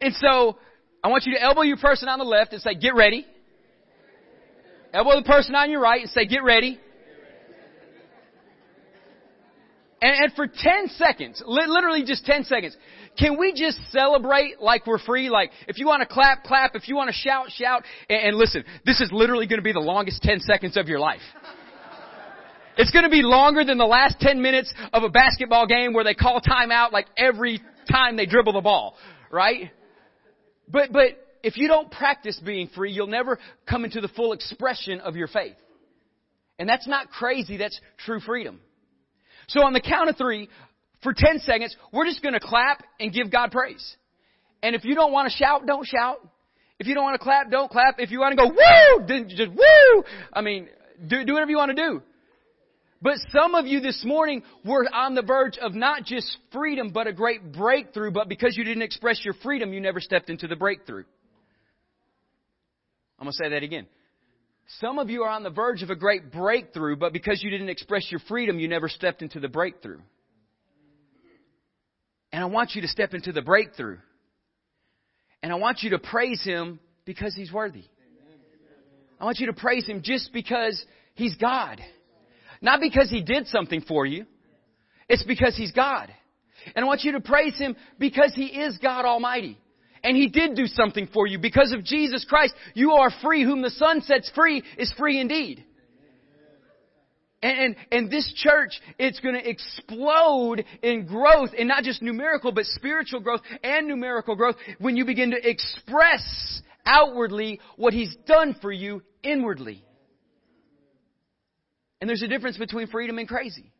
And 0.00 0.12
so, 0.14 0.56
I 1.02 1.08
want 1.08 1.24
you 1.26 1.34
to 1.34 1.42
elbow 1.42 1.62
your 1.62 1.78
person 1.78 2.08
on 2.08 2.18
the 2.18 2.24
left 2.24 2.52
and 2.52 2.62
say, 2.62 2.74
get 2.74 2.94
ready. 2.94 3.26
Elbow 4.92 5.16
the 5.16 5.26
person 5.26 5.54
on 5.54 5.70
your 5.70 5.80
right 5.80 6.00
and 6.00 6.10
say, 6.10 6.26
get 6.26 6.44
ready. 6.44 6.78
And, 10.00 10.24
and 10.24 10.32
for 10.34 10.46
10 10.46 10.88
seconds, 10.88 11.42
li- 11.44 11.66
literally 11.66 12.04
just 12.04 12.24
10 12.24 12.44
seconds, 12.44 12.76
can 13.18 13.38
we 13.38 13.52
just 13.52 13.78
celebrate 13.90 14.60
like 14.60 14.86
we're 14.86 14.98
free? 14.98 15.28
Like, 15.28 15.50
if 15.66 15.78
you 15.78 15.86
want 15.86 16.00
to 16.00 16.12
clap, 16.12 16.44
clap. 16.44 16.74
If 16.74 16.88
you 16.88 16.96
want 16.96 17.08
to 17.08 17.14
shout, 17.14 17.50
shout. 17.50 17.84
And, 18.08 18.28
and 18.28 18.36
listen, 18.36 18.64
this 18.84 19.00
is 19.00 19.10
literally 19.12 19.46
going 19.46 19.58
to 19.58 19.64
be 19.64 19.72
the 19.72 19.80
longest 19.80 20.22
10 20.22 20.40
seconds 20.40 20.76
of 20.76 20.88
your 20.88 20.98
life. 20.98 21.20
It's 22.76 22.90
going 22.90 23.04
to 23.04 23.10
be 23.10 23.22
longer 23.22 23.64
than 23.64 23.76
the 23.76 23.84
last 23.84 24.18
10 24.20 24.40
minutes 24.40 24.72
of 24.92 25.02
a 25.02 25.08
basketball 25.08 25.66
game 25.66 25.92
where 25.92 26.04
they 26.04 26.14
call 26.14 26.40
timeout 26.40 26.92
like 26.92 27.06
every 27.16 27.60
time 27.90 28.16
they 28.16 28.24
dribble 28.24 28.54
the 28.54 28.60
ball, 28.60 28.96
right? 29.30 29.70
But, 30.72 30.92
but 30.92 31.10
if 31.42 31.56
you 31.56 31.68
don't 31.68 31.90
practice 31.90 32.40
being 32.44 32.68
free, 32.74 32.92
you'll 32.92 33.06
never 33.06 33.38
come 33.68 33.84
into 33.84 34.00
the 34.00 34.08
full 34.08 34.32
expression 34.32 35.00
of 35.00 35.14
your 35.16 35.28
faith. 35.28 35.56
And 36.58 36.68
that's 36.68 36.86
not 36.88 37.10
crazy, 37.10 37.56
that's 37.56 37.78
true 38.04 38.20
freedom. 38.20 38.60
So 39.48 39.62
on 39.62 39.72
the 39.72 39.80
count 39.80 40.08
of 40.08 40.16
three, 40.16 40.48
for 41.02 41.12
10 41.14 41.40
seconds, 41.40 41.76
we're 41.92 42.06
just 42.06 42.22
gonna 42.22 42.40
clap 42.40 42.84
and 43.00 43.12
give 43.12 43.30
God 43.30 43.50
praise. 43.50 43.96
And 44.62 44.76
if 44.76 44.84
you 44.84 44.94
don't 44.94 45.12
want 45.12 45.30
to 45.30 45.36
shout, 45.36 45.66
don't 45.66 45.86
shout. 45.86 46.26
If 46.78 46.86
you 46.86 46.94
don't 46.94 47.04
want 47.04 47.14
to 47.14 47.22
clap, 47.22 47.50
don't 47.50 47.70
clap. 47.70 47.96
If 47.98 48.10
you 48.10 48.20
want 48.20 48.36
to 48.38 48.44
go 48.44 48.48
woo, 48.48 49.06
then 49.06 49.28
just 49.28 49.50
woo. 49.50 50.04
I 50.32 50.40
mean, 50.40 50.68
do, 51.04 51.24
do 51.24 51.32
whatever 51.32 51.50
you 51.50 51.56
want 51.56 51.76
to 51.76 51.82
do. 51.82 52.02
But 53.02 53.16
some 53.32 53.56
of 53.56 53.66
you 53.66 53.80
this 53.80 54.04
morning 54.04 54.44
were 54.64 54.86
on 54.94 55.16
the 55.16 55.22
verge 55.22 55.58
of 55.58 55.74
not 55.74 56.04
just 56.04 56.38
freedom, 56.52 56.90
but 56.90 57.08
a 57.08 57.12
great 57.12 57.52
breakthrough. 57.52 58.12
But 58.12 58.28
because 58.28 58.56
you 58.56 58.62
didn't 58.62 58.84
express 58.84 59.24
your 59.24 59.34
freedom, 59.42 59.72
you 59.72 59.80
never 59.80 60.00
stepped 60.00 60.30
into 60.30 60.46
the 60.46 60.54
breakthrough. 60.54 61.04
I'm 63.18 63.24
going 63.24 63.32
to 63.32 63.44
say 63.44 63.50
that 63.50 63.64
again. 63.64 63.86
Some 64.80 65.00
of 65.00 65.10
you 65.10 65.24
are 65.24 65.30
on 65.30 65.42
the 65.42 65.50
verge 65.50 65.82
of 65.82 65.90
a 65.90 65.96
great 65.96 66.30
breakthrough, 66.30 66.96
but 66.96 67.12
because 67.12 67.42
you 67.42 67.50
didn't 67.50 67.68
express 67.68 68.08
your 68.10 68.20
freedom, 68.28 68.60
you 68.60 68.68
never 68.68 68.88
stepped 68.88 69.20
into 69.20 69.40
the 69.40 69.48
breakthrough. 69.48 69.98
And 72.32 72.42
I 72.42 72.46
want 72.46 72.74
you 72.74 72.82
to 72.82 72.88
step 72.88 73.14
into 73.14 73.32
the 73.32 73.42
breakthrough. 73.42 73.98
And 75.42 75.52
I 75.52 75.56
want 75.56 75.82
you 75.82 75.90
to 75.90 75.98
praise 75.98 76.42
Him 76.44 76.78
because 77.04 77.34
He's 77.34 77.52
worthy. 77.52 77.84
I 79.20 79.24
want 79.24 79.40
you 79.40 79.46
to 79.46 79.52
praise 79.52 79.86
Him 79.86 80.02
just 80.02 80.32
because 80.32 80.82
He's 81.14 81.34
God. 81.36 81.80
Not 82.62 82.80
because 82.80 83.10
He 83.10 83.20
did 83.22 83.48
something 83.48 83.82
for 83.82 84.06
you. 84.06 84.24
It's 85.08 85.24
because 85.24 85.56
He's 85.56 85.72
God. 85.72 86.08
And 86.74 86.84
I 86.84 86.88
want 86.88 87.02
you 87.02 87.12
to 87.12 87.20
praise 87.20 87.58
Him 87.58 87.76
because 87.98 88.32
He 88.34 88.46
is 88.46 88.78
God 88.78 89.04
Almighty. 89.04 89.58
And 90.04 90.16
He 90.16 90.28
did 90.28 90.54
do 90.54 90.66
something 90.66 91.08
for 91.12 91.26
you. 91.26 91.38
Because 91.38 91.72
of 91.72 91.84
Jesus 91.84 92.24
Christ, 92.24 92.54
you 92.74 92.92
are 92.92 93.10
free. 93.20 93.44
Whom 93.44 93.60
the 93.62 93.70
Son 93.70 94.00
sets 94.00 94.30
free 94.34 94.62
is 94.78 94.92
free 94.96 95.20
indeed. 95.20 95.64
And, 97.44 97.74
and, 97.90 98.08
this 98.08 98.32
church, 98.36 98.80
it's 99.00 99.18
going 99.18 99.34
to 99.34 99.48
explode 99.48 100.64
in 100.80 101.06
growth, 101.06 101.50
and 101.58 101.66
not 101.66 101.82
just 101.82 102.00
numerical, 102.00 102.52
but 102.52 102.66
spiritual 102.66 103.18
growth 103.18 103.40
and 103.64 103.88
numerical 103.88 104.36
growth 104.36 104.54
when 104.78 104.96
you 104.96 105.04
begin 105.04 105.32
to 105.32 105.50
express 105.50 106.62
outwardly 106.86 107.58
what 107.74 107.94
He's 107.94 108.14
done 108.28 108.54
for 108.62 108.70
you 108.70 109.02
inwardly. 109.24 109.84
And 112.02 112.08
there's 112.08 112.22
a 112.22 112.26
difference 112.26 112.58
between 112.58 112.88
freedom 112.88 113.18
and 113.18 113.28
crazy. 113.28 113.70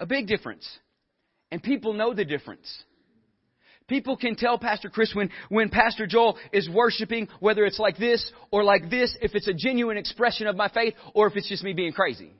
A 0.00 0.06
big 0.06 0.26
difference. 0.26 0.66
And 1.50 1.62
people 1.62 1.92
know 1.92 2.14
the 2.14 2.24
difference. 2.24 2.66
People 3.86 4.16
can 4.16 4.34
tell 4.34 4.56
Pastor 4.56 4.88
Chris 4.88 5.14
when, 5.14 5.28
when 5.50 5.68
Pastor 5.68 6.06
Joel 6.06 6.38
is 6.54 6.70
worshiping, 6.70 7.28
whether 7.40 7.66
it's 7.66 7.78
like 7.78 7.98
this 7.98 8.32
or 8.50 8.64
like 8.64 8.88
this, 8.88 9.14
if 9.20 9.34
it's 9.34 9.46
a 9.46 9.52
genuine 9.52 9.98
expression 9.98 10.46
of 10.46 10.56
my 10.56 10.70
faith 10.70 10.94
or 11.12 11.26
if 11.26 11.36
it's 11.36 11.50
just 11.50 11.62
me 11.62 11.74
being 11.74 11.92
crazy. 11.92 12.32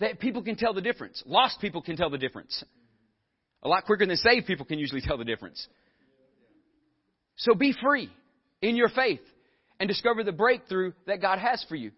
That 0.00 0.18
people 0.18 0.42
can 0.42 0.56
tell 0.56 0.74
the 0.74 0.82
difference. 0.82 1.22
Lost 1.24 1.60
people 1.60 1.82
can 1.82 1.96
tell 1.96 2.10
the 2.10 2.18
difference. 2.18 2.64
A 3.62 3.68
lot 3.68 3.84
quicker 3.84 4.06
than 4.06 4.16
saved 4.16 4.48
people 4.48 4.66
can 4.66 4.80
usually 4.80 5.02
tell 5.02 5.18
the 5.18 5.24
difference. 5.24 5.68
So 7.36 7.54
be 7.54 7.72
free 7.80 8.10
in 8.60 8.74
your 8.74 8.88
faith 8.88 9.20
and 9.82 9.88
discover 9.88 10.22
the 10.22 10.30
breakthrough 10.30 10.92
that 11.08 11.20
God 11.20 11.40
has 11.40 11.64
for 11.68 11.74
you. 11.74 11.90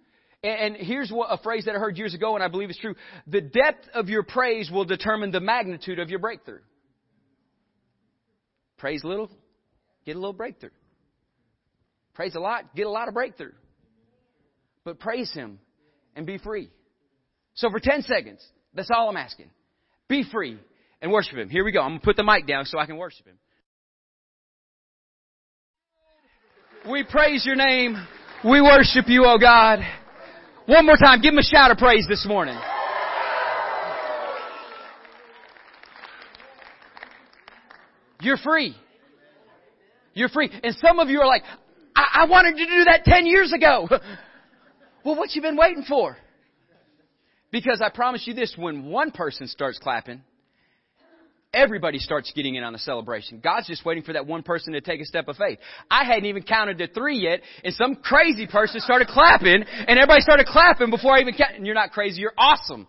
And, 0.42 0.74
here's 0.74 1.10
what, 1.10 1.26
a 1.30 1.36
phrase 1.36 1.66
that 1.66 1.74
I 1.74 1.78
heard 1.78 1.98
years 1.98 2.14
ago, 2.14 2.34
and 2.34 2.42
I 2.42 2.48
believe 2.48 2.70
it's 2.70 2.78
true. 2.78 2.94
The 3.26 3.42
depth 3.42 3.88
of 3.92 4.08
your 4.08 4.22
praise 4.22 4.70
will 4.70 4.86
determine 4.86 5.32
the 5.32 5.40
magnitude 5.40 5.98
of 5.98 6.08
your 6.08 6.18
breakthrough. 6.18 6.60
Praise 8.78 9.04
little, 9.04 9.30
get 10.06 10.16
a 10.16 10.18
little 10.18 10.32
breakthrough. 10.32 10.70
Praise 12.14 12.34
a 12.34 12.40
lot, 12.40 12.74
get 12.74 12.86
a 12.86 12.90
lot 12.90 13.08
of 13.08 13.12
breakthrough. 13.12 13.52
but 14.82 14.98
praise 14.98 15.30
Him 15.34 15.58
and 16.16 16.24
be 16.24 16.38
free. 16.38 16.70
So 17.52 17.68
for 17.68 17.80
10 17.80 18.00
seconds, 18.00 18.42
that's 18.72 18.90
all 18.90 19.10
I'm 19.10 19.18
asking. 19.18 19.50
Be 20.08 20.24
free 20.32 20.58
and 21.02 21.12
worship 21.12 21.36
Him. 21.36 21.50
Here 21.50 21.66
we 21.66 21.72
go. 21.72 21.82
I'm 21.82 21.90
going 21.90 22.00
to 22.00 22.04
put 22.04 22.16
the 22.16 22.24
mic 22.24 22.46
down 22.46 22.64
so 22.64 22.78
I 22.78 22.86
can 22.86 22.96
worship 22.96 23.26
Him. 23.26 23.36
We 26.90 27.02
praise 27.02 27.46
your 27.46 27.56
name. 27.56 27.96
We 28.44 28.60
worship 28.60 29.06
you, 29.08 29.24
oh 29.24 29.38
God. 29.38 29.78
One 30.66 30.84
more 30.84 30.96
time, 30.96 31.22
give 31.22 31.32
him 31.32 31.38
a 31.38 31.42
shout 31.42 31.70
of 31.70 31.78
praise 31.78 32.04
this 32.06 32.26
morning. 32.28 32.58
You're 38.20 38.36
free. 38.36 38.76
You're 40.12 40.28
free. 40.28 40.50
And 40.62 40.74
some 40.76 40.98
of 40.98 41.08
you 41.08 41.20
are 41.20 41.26
like, 41.26 41.42
I, 41.96 42.22
I 42.22 42.26
wanted 42.26 42.56
to 42.56 42.66
do 42.66 42.84
that 42.84 43.04
10 43.04 43.26
years 43.26 43.52
ago. 43.52 43.88
well, 45.04 45.16
what 45.16 45.34
you 45.34 45.40
been 45.40 45.56
waiting 45.56 45.84
for? 45.88 46.18
Because 47.50 47.80
I 47.82 47.88
promise 47.88 48.26
you 48.26 48.34
this, 48.34 48.54
when 48.58 48.86
one 48.86 49.10
person 49.10 49.48
starts 49.48 49.78
clapping, 49.78 50.20
everybody 51.54 51.98
starts 51.98 52.32
getting 52.34 52.56
in 52.56 52.64
on 52.64 52.72
the 52.72 52.78
celebration. 52.78 53.40
God's 53.42 53.66
just 53.66 53.84
waiting 53.84 54.02
for 54.02 54.12
that 54.12 54.26
one 54.26 54.42
person 54.42 54.72
to 54.72 54.80
take 54.80 55.00
a 55.00 55.04
step 55.04 55.28
of 55.28 55.36
faith. 55.36 55.58
I 55.90 56.04
hadn't 56.04 56.26
even 56.26 56.42
counted 56.42 56.78
to 56.78 56.88
three 56.88 57.18
yet, 57.18 57.40
and 57.62 57.72
some 57.74 57.96
crazy 57.96 58.46
person 58.46 58.80
started 58.80 59.08
clapping, 59.08 59.62
and 59.62 59.98
everybody 59.98 60.20
started 60.20 60.46
clapping 60.46 60.90
before 60.90 61.16
I 61.16 61.20
even 61.20 61.34
counted. 61.34 61.56
And 61.56 61.66
you're 61.66 61.74
not 61.74 61.92
crazy, 61.92 62.20
you're 62.20 62.32
awesome. 62.36 62.86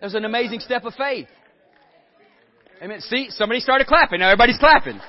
That 0.00 0.06
was 0.06 0.14
an 0.14 0.24
amazing 0.24 0.60
step 0.60 0.84
of 0.84 0.94
faith. 0.94 1.28
Amen. 2.80 3.00
See, 3.00 3.28
somebody 3.30 3.60
started 3.60 3.86
clapping. 3.86 4.20
Now 4.20 4.28
everybody's 4.28 4.58
clapping. 4.58 5.00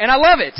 And 0.00 0.10
I 0.10 0.16
love 0.16 0.40
it. 0.40 0.54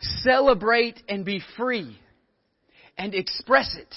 Celebrate 0.00 1.00
and 1.08 1.24
be 1.24 1.40
free. 1.56 1.98
And 2.98 3.14
express 3.14 3.74
it. 3.78 3.94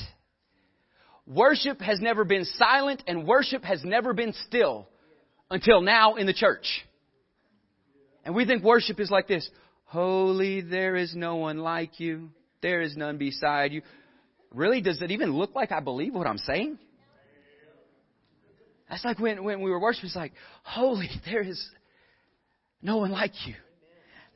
Worship 1.28 1.82
has 1.82 2.00
never 2.00 2.24
been 2.24 2.46
silent 2.46 3.04
and 3.08 3.28
worship 3.28 3.64
has 3.64 3.84
never 3.84 4.14
been 4.14 4.34
still 4.48 4.88
until 5.50 5.82
now 5.82 6.16
in 6.16 6.28
the 6.28 6.34
church. 6.34 6.66
And 8.24 8.36
we 8.36 8.46
think 8.46 8.64
worship 8.64 9.00
is 9.00 9.12
like 9.12 9.28
this. 9.28 9.48
Holy, 9.86 10.62
there 10.62 10.96
is 10.96 11.16
no 11.16 11.36
one 11.36 11.60
like 11.60 12.00
you. 12.00 12.30
There 12.62 12.82
is 12.82 12.98
none 12.98 13.18
beside 13.18 13.72
you. 13.72 13.82
Really, 14.52 14.82
does 14.82 15.02
it 15.02 15.12
even 15.12 15.34
look 15.34 15.54
like 15.54 15.72
I 15.72 15.80
believe 15.80 16.14
what 16.14 16.28
I'm 16.28 16.38
saying? 16.40 16.80
That's 18.90 19.06
like 19.06 19.20
when, 19.20 19.44
when 19.44 19.62
we 19.62 19.70
were 19.70 19.80
worshiping, 19.80 20.08
it's 20.08 20.16
like, 20.16 20.34
Holy, 20.64 21.10
there 21.26 21.42
is 21.42 21.64
no 22.82 22.98
one 22.98 23.12
like 23.12 23.34
you. 23.46 23.56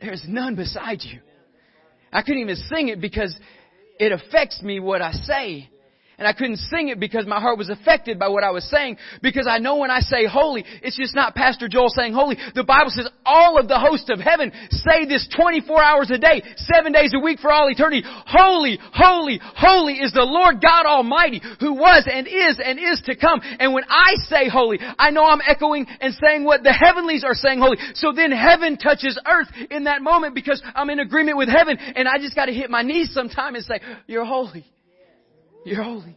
There 0.01 0.13
is 0.13 0.23
none 0.27 0.55
beside 0.55 0.99
you. 1.01 1.19
I 2.11 2.21
couldn't 2.21 2.41
even 2.41 2.55
sing 2.55 2.87
it 2.89 3.01
because 3.01 3.35
it 3.99 4.11
affects 4.11 4.61
me 4.61 4.79
what 4.79 5.01
I 5.01 5.11
say 5.11 5.69
and 6.19 6.27
I 6.27 6.33
couldn't 6.33 6.57
sing 6.57 6.89
it 6.89 6.99
because 6.99 7.25
my 7.25 7.39
heart 7.39 7.57
was 7.57 7.69
affected 7.69 8.19
by 8.19 8.27
what 8.27 8.43
I 8.43 8.51
was 8.51 8.69
saying 8.69 8.97
because 9.23 9.47
I 9.49 9.57
know 9.57 9.77
when 9.77 9.89
I 9.89 10.01
say 10.01 10.27
holy, 10.27 10.65
it's 10.83 10.97
just 10.97 11.15
not 11.15 11.33
Pastor 11.33 11.67
Joel 11.67 11.89
saying 11.89 12.13
holy. 12.13 12.38
The 12.53 12.63
Bible 12.63 12.91
says 12.91 13.07
all 13.25 13.57
of 13.57 13.67
the 13.67 13.79
hosts 13.79 14.09
of 14.09 14.19
heaven 14.19 14.51
say 14.69 15.05
this 15.05 15.27
24 15.35 15.81
hours 15.81 16.11
a 16.11 16.17
day, 16.17 16.43
seven 16.57 16.91
days 16.91 17.13
a 17.15 17.19
week 17.19 17.39
for 17.39 17.51
all 17.51 17.69
eternity. 17.69 18.03
Holy, 18.05 18.77
holy, 18.93 19.39
holy 19.41 19.93
is 19.93 20.11
the 20.11 20.27
Lord 20.27 20.61
God 20.61 20.85
Almighty 20.85 21.41
who 21.59 21.73
was 21.73 22.07
and 22.11 22.27
is 22.27 22.59
and 22.63 22.77
is 22.77 23.01
to 23.05 23.15
come. 23.15 23.39
And 23.59 23.73
when 23.73 23.85
I 23.89 24.15
say 24.27 24.49
holy, 24.49 24.79
I 24.99 25.11
know 25.11 25.23
I'm 25.23 25.41
echoing 25.47 25.88
and 26.01 26.13
saying 26.21 26.43
what 26.43 26.63
the 26.63 26.73
heavenlies 26.73 27.23
are 27.23 27.33
saying 27.33 27.59
holy. 27.59 27.77
So 27.93 28.11
then 28.11 28.31
heaven 28.31 28.77
touches 28.77 29.17
earth 29.25 29.47
in 29.71 29.85
that 29.85 30.01
moment 30.01 30.35
because 30.35 30.61
I'm 30.75 30.89
in 30.89 30.99
agreement 30.99 31.38
with 31.38 31.47
heaven 31.47 31.77
and 31.79 32.07
I 32.07 32.17
just 32.17 32.35
gotta 32.35 32.51
hit 32.51 32.69
my 32.69 32.81
knees 32.81 33.13
sometime 33.13 33.55
and 33.55 33.63
say, 33.63 33.79
you're 34.05 34.25
holy. 34.25 34.65
You're 35.65 35.83
holy. 35.83 36.15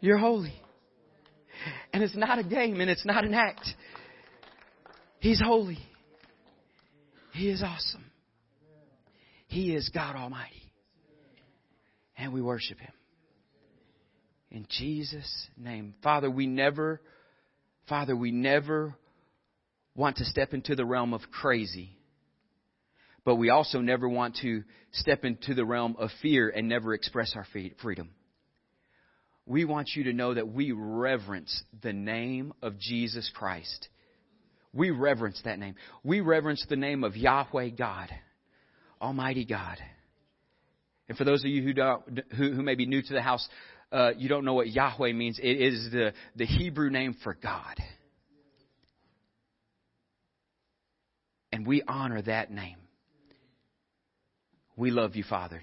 You're 0.00 0.18
holy. 0.18 0.54
And 1.92 2.02
it's 2.02 2.16
not 2.16 2.38
a 2.38 2.44
game 2.44 2.80
and 2.80 2.90
it's 2.90 3.04
not 3.04 3.24
an 3.24 3.34
act. 3.34 3.66
He's 5.20 5.40
holy. 5.40 5.78
He 7.32 7.48
is 7.48 7.62
awesome. 7.62 8.04
He 9.46 9.74
is 9.74 9.88
God 9.92 10.16
Almighty. 10.16 10.72
And 12.16 12.32
we 12.32 12.42
worship 12.42 12.78
Him. 12.78 12.92
In 14.50 14.66
Jesus' 14.68 15.48
name. 15.56 15.94
Father, 16.02 16.30
we 16.30 16.46
never, 16.46 17.00
Father, 17.88 18.14
we 18.14 18.30
never 18.30 18.94
want 19.94 20.16
to 20.16 20.24
step 20.24 20.54
into 20.54 20.74
the 20.74 20.84
realm 20.84 21.14
of 21.14 21.22
crazy. 21.30 21.96
But 23.24 23.36
we 23.36 23.50
also 23.50 23.80
never 23.80 24.08
want 24.08 24.36
to 24.42 24.64
step 24.92 25.24
into 25.24 25.54
the 25.54 25.64
realm 25.64 25.96
of 25.98 26.10
fear 26.20 26.50
and 26.50 26.68
never 26.68 26.94
express 26.94 27.34
our 27.36 27.46
freedom 27.80 28.10
we 29.46 29.64
want 29.64 29.90
you 29.94 30.04
to 30.04 30.12
know 30.12 30.34
that 30.34 30.48
we 30.48 30.72
reverence 30.72 31.62
the 31.82 31.92
name 31.92 32.52
of 32.62 32.78
Jesus 32.78 33.30
Christ. 33.34 33.88
We 34.72 34.90
reverence 34.90 35.40
that 35.44 35.58
name. 35.58 35.74
We 36.02 36.20
reverence 36.20 36.64
the 36.68 36.76
name 36.76 37.04
of 37.04 37.16
Yahweh 37.16 37.70
God, 37.70 38.10
Almighty 39.00 39.44
God. 39.44 39.78
And 41.08 41.18
for 41.18 41.24
those 41.24 41.44
of 41.44 41.50
you 41.50 41.62
who, 41.62 41.72
don't, 41.74 42.22
who, 42.36 42.52
who 42.52 42.62
may 42.62 42.74
be 42.74 42.86
new 42.86 43.02
to 43.02 43.12
the 43.12 43.22
house, 43.22 43.46
uh, 43.92 44.12
you 44.16 44.28
don't 44.28 44.44
know 44.44 44.54
what 44.54 44.70
Yahweh 44.70 45.12
means. 45.12 45.38
It 45.40 45.60
is 45.60 45.90
the, 45.92 46.12
the 46.34 46.46
Hebrew 46.46 46.90
name 46.90 47.14
for 47.22 47.34
God. 47.34 47.78
And 51.52 51.66
we 51.66 51.82
honor 51.86 52.20
that 52.22 52.50
name. 52.50 52.78
We 54.76 54.90
love 54.90 55.14
you, 55.14 55.22
Father. 55.22 55.62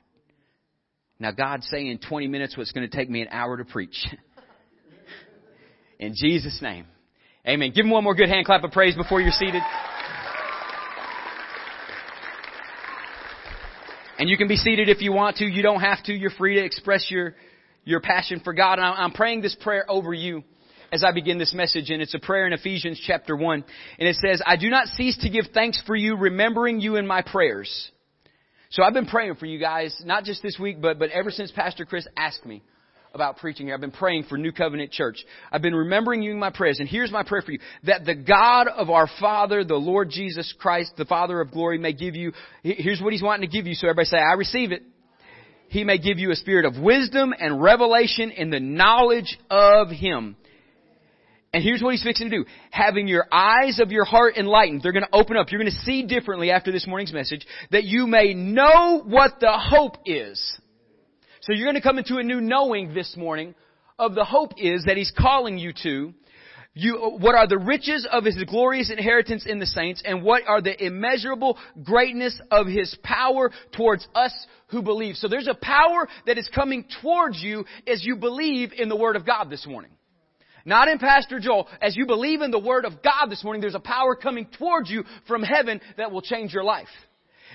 Now, 1.21 1.29
God's 1.29 1.67
saying 1.69 1.99
20 1.99 2.27
minutes 2.27 2.57
what's 2.57 2.71
going 2.71 2.89
to 2.89 2.97
take 2.97 3.07
me 3.07 3.21
an 3.21 3.27
hour 3.29 3.55
to 3.55 3.63
preach. 3.63 4.07
In 5.99 6.15
Jesus' 6.15 6.59
name. 6.63 6.87
Amen. 7.47 7.71
Give 7.75 7.85
him 7.85 7.91
one 7.91 8.03
more 8.03 8.15
good 8.15 8.27
hand 8.27 8.47
clap 8.47 8.63
of 8.63 8.71
praise 8.71 8.95
before 8.95 9.21
you're 9.21 9.31
seated. 9.31 9.61
And 14.17 14.29
you 14.29 14.35
can 14.35 14.47
be 14.47 14.55
seated 14.55 14.89
if 14.89 15.03
you 15.03 15.13
want 15.13 15.37
to. 15.37 15.45
You 15.45 15.61
don't 15.61 15.81
have 15.81 16.03
to. 16.05 16.13
You're 16.13 16.31
free 16.31 16.55
to 16.55 16.65
express 16.65 17.11
your, 17.11 17.35
your 17.83 18.01
passion 18.01 18.41
for 18.43 18.51
God. 18.51 18.79
And 18.79 18.85
I'm 18.85 19.11
praying 19.11 19.41
this 19.41 19.55
prayer 19.55 19.85
over 19.87 20.15
you 20.15 20.43
as 20.91 21.03
I 21.03 21.11
begin 21.11 21.37
this 21.37 21.53
message. 21.53 21.91
And 21.91 22.01
it's 22.01 22.15
a 22.15 22.19
prayer 22.19 22.47
in 22.47 22.53
Ephesians 22.53 22.99
chapter 23.05 23.35
1. 23.35 23.63
And 23.99 24.09
it 24.09 24.15
says, 24.15 24.41
I 24.43 24.55
do 24.55 24.71
not 24.71 24.87
cease 24.87 25.19
to 25.19 25.29
give 25.29 25.45
thanks 25.53 25.79
for 25.85 25.95
you, 25.95 26.15
remembering 26.15 26.79
you 26.79 26.95
in 26.95 27.05
my 27.05 27.21
prayers 27.21 27.91
so 28.71 28.83
I've 28.83 28.93
been 28.93 29.05
praying 29.05 29.35
for 29.35 29.45
you 29.45 29.59
guys, 29.59 29.95
not 30.03 30.23
just 30.23 30.41
this 30.41 30.57
week, 30.59 30.81
but, 30.81 30.97
but 30.97 31.11
ever 31.11 31.29
since 31.29 31.51
Pastor 31.51 31.85
Chris 31.85 32.07
asked 32.17 32.45
me 32.45 32.63
about 33.13 33.37
preaching 33.37 33.65
here. 33.65 33.75
I've 33.75 33.81
been 33.81 33.91
praying 33.91 34.23
for 34.23 34.37
New 34.37 34.53
Covenant 34.53 34.91
Church. 34.91 35.23
I've 35.51 35.61
been 35.61 35.75
remembering 35.75 36.21
you 36.21 36.31
in 36.31 36.39
my 36.39 36.49
prayers. 36.49 36.79
And 36.79 36.87
here's 36.87 37.11
my 37.11 37.23
prayer 37.23 37.41
for 37.41 37.51
you. 37.51 37.59
That 37.83 38.05
the 38.05 38.15
God 38.15 38.69
of 38.69 38.89
our 38.89 39.09
Father, 39.19 39.65
the 39.65 39.75
Lord 39.75 40.09
Jesus 40.09 40.53
Christ, 40.57 40.93
the 40.97 41.03
Father 41.03 41.41
of 41.41 41.51
glory, 41.51 41.77
may 41.77 41.91
give 41.91 42.15
you, 42.15 42.31
here's 42.63 43.01
what 43.01 43.11
He's 43.11 43.21
wanting 43.21 43.49
to 43.49 43.53
give 43.53 43.67
you. 43.67 43.75
So 43.75 43.87
everybody 43.87 44.05
say, 44.05 44.17
I 44.17 44.33
receive 44.33 44.71
it. 44.71 44.83
He 45.67 45.83
may 45.83 45.97
give 45.97 46.19
you 46.19 46.31
a 46.31 46.35
spirit 46.35 46.65
of 46.65 46.81
wisdom 46.81 47.33
and 47.37 47.61
revelation 47.61 48.31
in 48.31 48.49
the 48.49 48.59
knowledge 48.59 49.37
of 49.49 49.89
Him 49.89 50.35
and 51.53 51.63
here's 51.63 51.81
what 51.81 51.91
he's 51.91 52.03
fixing 52.03 52.29
to 52.29 52.37
do. 52.37 52.45
Having 52.69 53.09
your 53.09 53.27
eyes 53.31 53.79
of 53.79 53.91
your 53.91 54.05
heart 54.05 54.37
enlightened. 54.37 54.81
They're 54.81 54.93
going 54.93 55.05
to 55.05 55.15
open 55.15 55.35
up. 55.35 55.51
You're 55.51 55.59
going 55.59 55.71
to 55.71 55.79
see 55.79 56.03
differently 56.03 56.49
after 56.49 56.71
this 56.71 56.87
morning's 56.87 57.11
message 57.11 57.45
that 57.71 57.83
you 57.83 58.07
may 58.07 58.33
know 58.33 59.03
what 59.05 59.39
the 59.41 59.51
hope 59.51 59.97
is. 60.05 60.39
So 61.41 61.53
you're 61.53 61.65
going 61.65 61.75
to 61.75 61.81
come 61.81 61.97
into 61.97 62.17
a 62.17 62.23
new 62.23 62.39
knowing 62.39 62.93
this 62.93 63.17
morning 63.17 63.53
of 63.99 64.15
the 64.15 64.23
hope 64.23 64.53
is 64.57 64.85
that 64.85 64.95
he's 64.95 65.11
calling 65.17 65.57
you 65.57 65.73
to. 65.83 66.13
You, 66.73 67.17
what 67.19 67.35
are 67.35 67.47
the 67.47 67.57
riches 67.57 68.07
of 68.09 68.23
his 68.23 68.41
glorious 68.45 68.89
inheritance 68.89 69.45
in 69.45 69.59
the 69.59 69.65
saints 69.65 70.01
and 70.05 70.23
what 70.23 70.43
are 70.47 70.61
the 70.61 70.85
immeasurable 70.85 71.57
greatness 71.83 72.39
of 72.49 72.65
his 72.65 72.95
power 73.03 73.51
towards 73.73 74.07
us 74.15 74.31
who 74.67 74.81
believe. 74.81 75.15
So 75.15 75.27
there's 75.27 75.49
a 75.49 75.53
power 75.53 76.07
that 76.27 76.37
is 76.37 76.49
coming 76.55 76.85
towards 77.01 77.43
you 77.43 77.65
as 77.85 78.05
you 78.05 78.15
believe 78.15 78.71
in 78.71 78.87
the 78.87 78.95
word 78.95 79.17
of 79.17 79.25
God 79.25 79.49
this 79.49 79.67
morning. 79.67 79.91
Not 80.65 80.87
in 80.87 80.99
Pastor 80.99 81.39
Joel. 81.39 81.67
As 81.81 81.95
you 81.95 82.05
believe 82.05 82.41
in 82.41 82.51
the 82.51 82.59
Word 82.59 82.85
of 82.85 83.01
God 83.03 83.27
this 83.29 83.43
morning, 83.43 83.61
there's 83.61 83.75
a 83.75 83.79
power 83.79 84.15
coming 84.15 84.47
towards 84.57 84.89
you 84.89 85.03
from 85.27 85.43
heaven 85.43 85.81
that 85.97 86.11
will 86.11 86.21
change 86.21 86.53
your 86.53 86.63
life. 86.63 86.87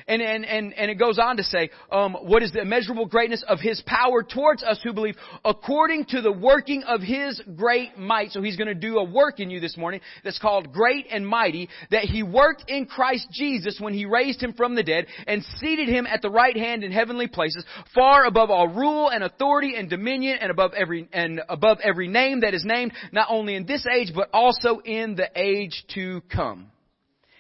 And, 0.09 0.23
and, 0.23 0.45
and, 0.45 0.73
and 0.75 0.89
it 0.89 1.01
goes 1.01 1.19
on 1.19 1.37
to 1.39 1.43
say, 1.43 1.71
um, 1.91 2.15
what 2.15 2.41
is 2.41 2.53
the 2.53 2.61
immeasurable 2.61 3.07
greatness 3.07 3.43
of 3.49 3.59
His 3.59 3.83
power 3.87 4.23
towards 4.23 4.63
us 4.63 4.79
who 4.85 4.93
believe 4.93 5.17
according 5.45 6.05
to 6.11 6.21
the 6.21 6.31
working 6.31 6.85
of 6.85 7.01
His 7.01 7.43
great 7.57 7.99
might. 7.99 8.31
So 8.31 8.41
He's 8.41 8.57
going 8.57 8.69
to 8.69 8.75
do 8.75 8.99
a 8.99 9.05
work 9.05 9.41
in 9.41 9.51
you 9.51 9.59
this 9.59 9.77
morning 9.77 10.01
that's 10.23 10.39
called 10.39 10.73
great 10.73 11.07
and 11.11 11.27
mighty 11.27 11.69
that 11.91 12.05
He 12.05 12.23
worked 12.23 12.65
in 12.69 12.87
Christ 12.87 13.27
Jesus 13.33 13.79
when 13.81 13.95
He 13.95 14.07
raised 14.07 14.41
Him 14.41 14.53
from 14.53 14.77
the 14.77 14.85
dead 14.85 15.07
and 15.27 15.43
seated 15.59 15.89
Him 15.89 16.07
at 16.07 16.23
the 16.23 16.31
right 16.31 16.57
hand 16.57 16.85
in 16.85 16.93
heavenly 16.93 17.27
places, 17.27 17.65
far 17.93 18.27
above 18.27 18.49
all 18.49 18.69
rule 18.69 19.09
and 19.09 19.25
authority 19.25 19.75
and 19.77 19.91
dominion 19.91 20.39
and 20.41 20.53
above 20.53 20.71
every, 20.77 21.09
and 21.13 21.41
above 21.49 21.79
every 21.83 22.07
name 22.07 22.41
that 22.41 22.55
is 22.55 22.65
named, 22.65 22.93
not 23.11 23.27
only 23.29 23.57
in 23.57 23.67
this 23.67 23.85
age, 23.93 24.13
but 24.15 24.29
also 24.33 24.79
in 24.85 25.17
the 25.17 25.29
age 25.35 25.85
to 25.95 26.21
come. 26.33 26.71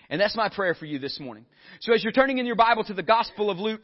And 0.08 0.20
that's 0.20 0.36
my 0.36 0.48
prayer 0.48 0.74
for 0.74 0.86
you 0.86 0.98
this 0.98 1.18
morning. 1.18 1.46
So 1.80 1.92
as 1.92 2.02
you're 2.02 2.12
turning 2.12 2.38
in 2.38 2.46
your 2.46 2.56
Bible 2.56 2.84
to 2.84 2.94
the 2.94 3.02
Gospel 3.02 3.50
of 3.50 3.58
Luke, 3.58 3.82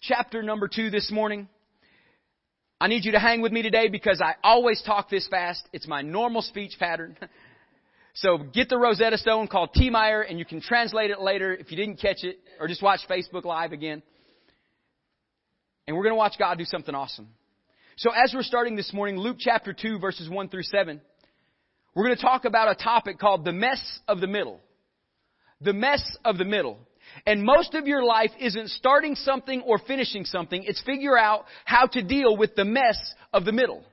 chapter 0.00 0.42
number 0.42 0.68
two 0.68 0.90
this 0.90 1.10
morning, 1.10 1.48
I 2.80 2.88
need 2.88 3.04
you 3.04 3.12
to 3.12 3.20
hang 3.20 3.40
with 3.40 3.52
me 3.52 3.62
today 3.62 3.88
because 3.88 4.20
I 4.20 4.34
always 4.42 4.82
talk 4.82 5.10
this 5.10 5.28
fast. 5.28 5.62
It's 5.72 5.86
my 5.86 6.02
normal 6.02 6.42
speech 6.42 6.76
pattern. 6.78 7.16
So 8.14 8.38
get 8.38 8.68
the 8.68 8.76
Rosetta 8.76 9.18
Stone 9.18 9.46
called 9.46 9.70
Tiemeyer 9.72 10.28
and 10.28 10.36
you 10.36 10.44
can 10.44 10.60
translate 10.60 11.12
it 11.12 11.20
later 11.20 11.54
if 11.54 11.70
you 11.70 11.76
didn't 11.76 12.00
catch 12.00 12.24
it 12.24 12.40
or 12.58 12.66
just 12.66 12.82
watch 12.82 13.00
Facebook 13.08 13.44
Live 13.44 13.70
again. 13.72 14.02
And 15.86 15.96
we're 15.96 16.02
going 16.02 16.14
to 16.14 16.18
watch 16.18 16.34
God 16.36 16.58
do 16.58 16.64
something 16.64 16.94
awesome. 16.94 17.28
So 17.96 18.10
as 18.10 18.32
we're 18.34 18.42
starting 18.42 18.74
this 18.74 18.92
morning, 18.92 19.16
Luke 19.16 19.36
chapter 19.38 19.72
2 19.72 20.00
verses 20.00 20.28
1 20.28 20.48
through 20.48 20.64
7, 20.64 21.00
we're 21.94 22.04
going 22.04 22.16
to 22.16 22.22
talk 22.22 22.44
about 22.44 22.68
a 22.68 22.74
topic 22.82 23.18
called 23.18 23.44
the 23.44 23.52
mess 23.52 24.00
of 24.08 24.20
the 24.20 24.26
middle. 24.26 24.60
The 25.60 25.72
mess 25.72 26.02
of 26.24 26.38
the 26.38 26.44
middle. 26.44 26.78
And 27.26 27.42
most 27.42 27.74
of 27.74 27.86
your 27.86 28.02
life 28.02 28.30
isn't 28.38 28.68
starting 28.68 29.14
something 29.14 29.62
or 29.62 29.78
finishing 29.78 30.24
something. 30.24 30.62
It's 30.64 30.80
figure 30.82 31.18
out 31.18 31.44
how 31.64 31.86
to 31.86 32.02
deal 32.02 32.36
with 32.36 32.54
the 32.54 32.64
mess 32.64 32.98
of 33.32 33.44
the 33.44 33.52
middle. 33.52 33.84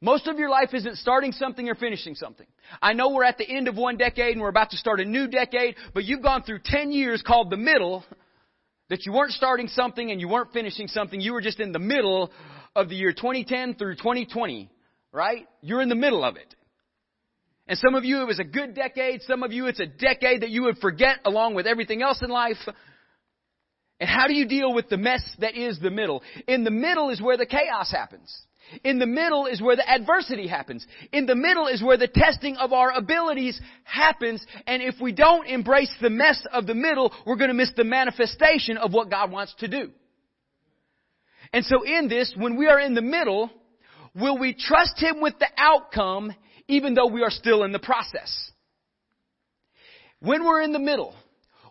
Most 0.00 0.26
of 0.26 0.38
your 0.38 0.48
life 0.48 0.74
isn't 0.74 0.96
starting 0.96 1.32
something 1.32 1.68
or 1.68 1.74
finishing 1.74 2.14
something. 2.14 2.46
I 2.80 2.92
know 2.92 3.10
we're 3.10 3.24
at 3.24 3.38
the 3.38 3.48
end 3.48 3.68
of 3.68 3.76
one 3.76 3.96
decade 3.96 4.32
and 4.32 4.40
we're 4.40 4.48
about 4.48 4.70
to 4.70 4.76
start 4.76 5.00
a 5.00 5.04
new 5.04 5.26
decade, 5.26 5.76
but 5.92 6.04
you've 6.04 6.22
gone 6.22 6.42
through 6.42 6.60
10 6.64 6.92
years 6.92 7.22
called 7.26 7.50
the 7.50 7.56
middle 7.56 8.04
that 8.90 9.06
you 9.06 9.12
weren't 9.12 9.32
starting 9.32 9.66
something 9.68 10.10
and 10.10 10.20
you 10.20 10.28
weren't 10.28 10.52
finishing 10.52 10.86
something. 10.88 11.20
You 11.20 11.32
were 11.32 11.40
just 11.40 11.58
in 11.58 11.72
the 11.72 11.80
middle 11.80 12.30
of 12.76 12.88
the 12.88 12.94
year 12.94 13.12
2010 13.12 13.74
through 13.74 13.96
2020 13.96 14.70
right? 15.12 15.46
You're 15.62 15.82
in 15.82 15.88
the 15.88 15.94
middle 15.94 16.24
of 16.24 16.36
it. 16.36 16.54
And 17.68 17.78
some 17.78 17.94
of 17.94 18.04
you, 18.04 18.22
it 18.22 18.26
was 18.26 18.38
a 18.40 18.44
good 18.44 18.74
decade. 18.74 19.22
Some 19.22 19.42
of 19.42 19.52
you, 19.52 19.66
it's 19.66 19.80
a 19.80 19.86
decade 19.86 20.40
that 20.40 20.48
you 20.48 20.62
would 20.62 20.78
forget 20.78 21.18
along 21.26 21.54
with 21.54 21.66
everything 21.66 22.02
else 22.02 22.22
in 22.22 22.30
life. 22.30 22.56
And 24.00 24.08
how 24.08 24.26
do 24.26 24.34
you 24.34 24.48
deal 24.48 24.72
with 24.72 24.88
the 24.88 24.96
mess 24.96 25.22
that 25.40 25.54
is 25.54 25.78
the 25.78 25.90
middle? 25.90 26.22
In 26.46 26.64
the 26.64 26.70
middle 26.70 27.10
is 27.10 27.20
where 27.20 27.36
the 27.36 27.44
chaos 27.44 27.90
happens. 27.90 28.34
In 28.84 28.98
the 28.98 29.06
middle 29.06 29.46
is 29.46 29.60
where 29.60 29.76
the 29.76 29.88
adversity 29.88 30.46
happens. 30.46 30.86
In 31.12 31.26
the 31.26 31.34
middle 31.34 31.66
is 31.68 31.82
where 31.82 31.96
the 31.96 32.08
testing 32.08 32.56
of 32.56 32.72
our 32.72 32.90
abilities 32.92 33.60
happens. 33.84 34.44
And 34.66 34.82
if 34.82 34.94
we 35.00 35.12
don't 35.12 35.46
embrace 35.46 35.92
the 36.00 36.10
mess 36.10 36.42
of 36.52 36.66
the 36.66 36.74
middle, 36.74 37.12
we're 37.26 37.36
going 37.36 37.48
to 37.48 37.54
miss 37.54 37.72
the 37.76 37.84
manifestation 37.84 38.78
of 38.78 38.92
what 38.92 39.10
God 39.10 39.30
wants 39.30 39.54
to 39.58 39.68
do. 39.68 39.90
And 41.52 41.64
so 41.64 41.82
in 41.82 42.08
this, 42.08 42.32
when 42.36 42.56
we 42.56 42.66
are 42.66 42.80
in 42.80 42.94
the 42.94 43.02
middle, 43.02 43.50
Will 44.14 44.38
we 44.38 44.54
trust 44.54 44.98
Him 44.98 45.20
with 45.20 45.38
the 45.38 45.48
outcome 45.56 46.32
even 46.68 46.94
though 46.94 47.06
we 47.06 47.22
are 47.22 47.30
still 47.30 47.64
in 47.64 47.72
the 47.72 47.78
process? 47.78 48.50
When 50.20 50.44
we're 50.44 50.62
in 50.62 50.72
the 50.72 50.78
middle, 50.78 51.14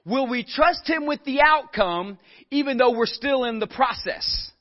will 0.06 0.28
we 0.28 0.44
trust 0.44 0.88
Him 0.88 1.06
with 1.06 1.24
the 1.24 1.42
outcome 1.42 2.18
even 2.52 2.78
though 2.78 2.92
we're 2.92 3.06
still 3.06 3.46
in 3.46 3.60
the 3.60 3.68
process? 3.68 4.52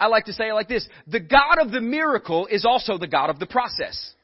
I 0.00 0.06
like 0.06 0.26
to 0.26 0.32
say 0.32 0.48
it 0.48 0.54
like 0.54 0.68
this. 0.68 0.88
The 1.06 1.20
God 1.20 1.58
of 1.60 1.70
the 1.70 1.80
miracle 1.80 2.46
is 2.46 2.64
also 2.64 2.96
the 2.96 3.06
God 3.06 3.30
of 3.30 3.38
the 3.38 3.46
process. 3.46 4.14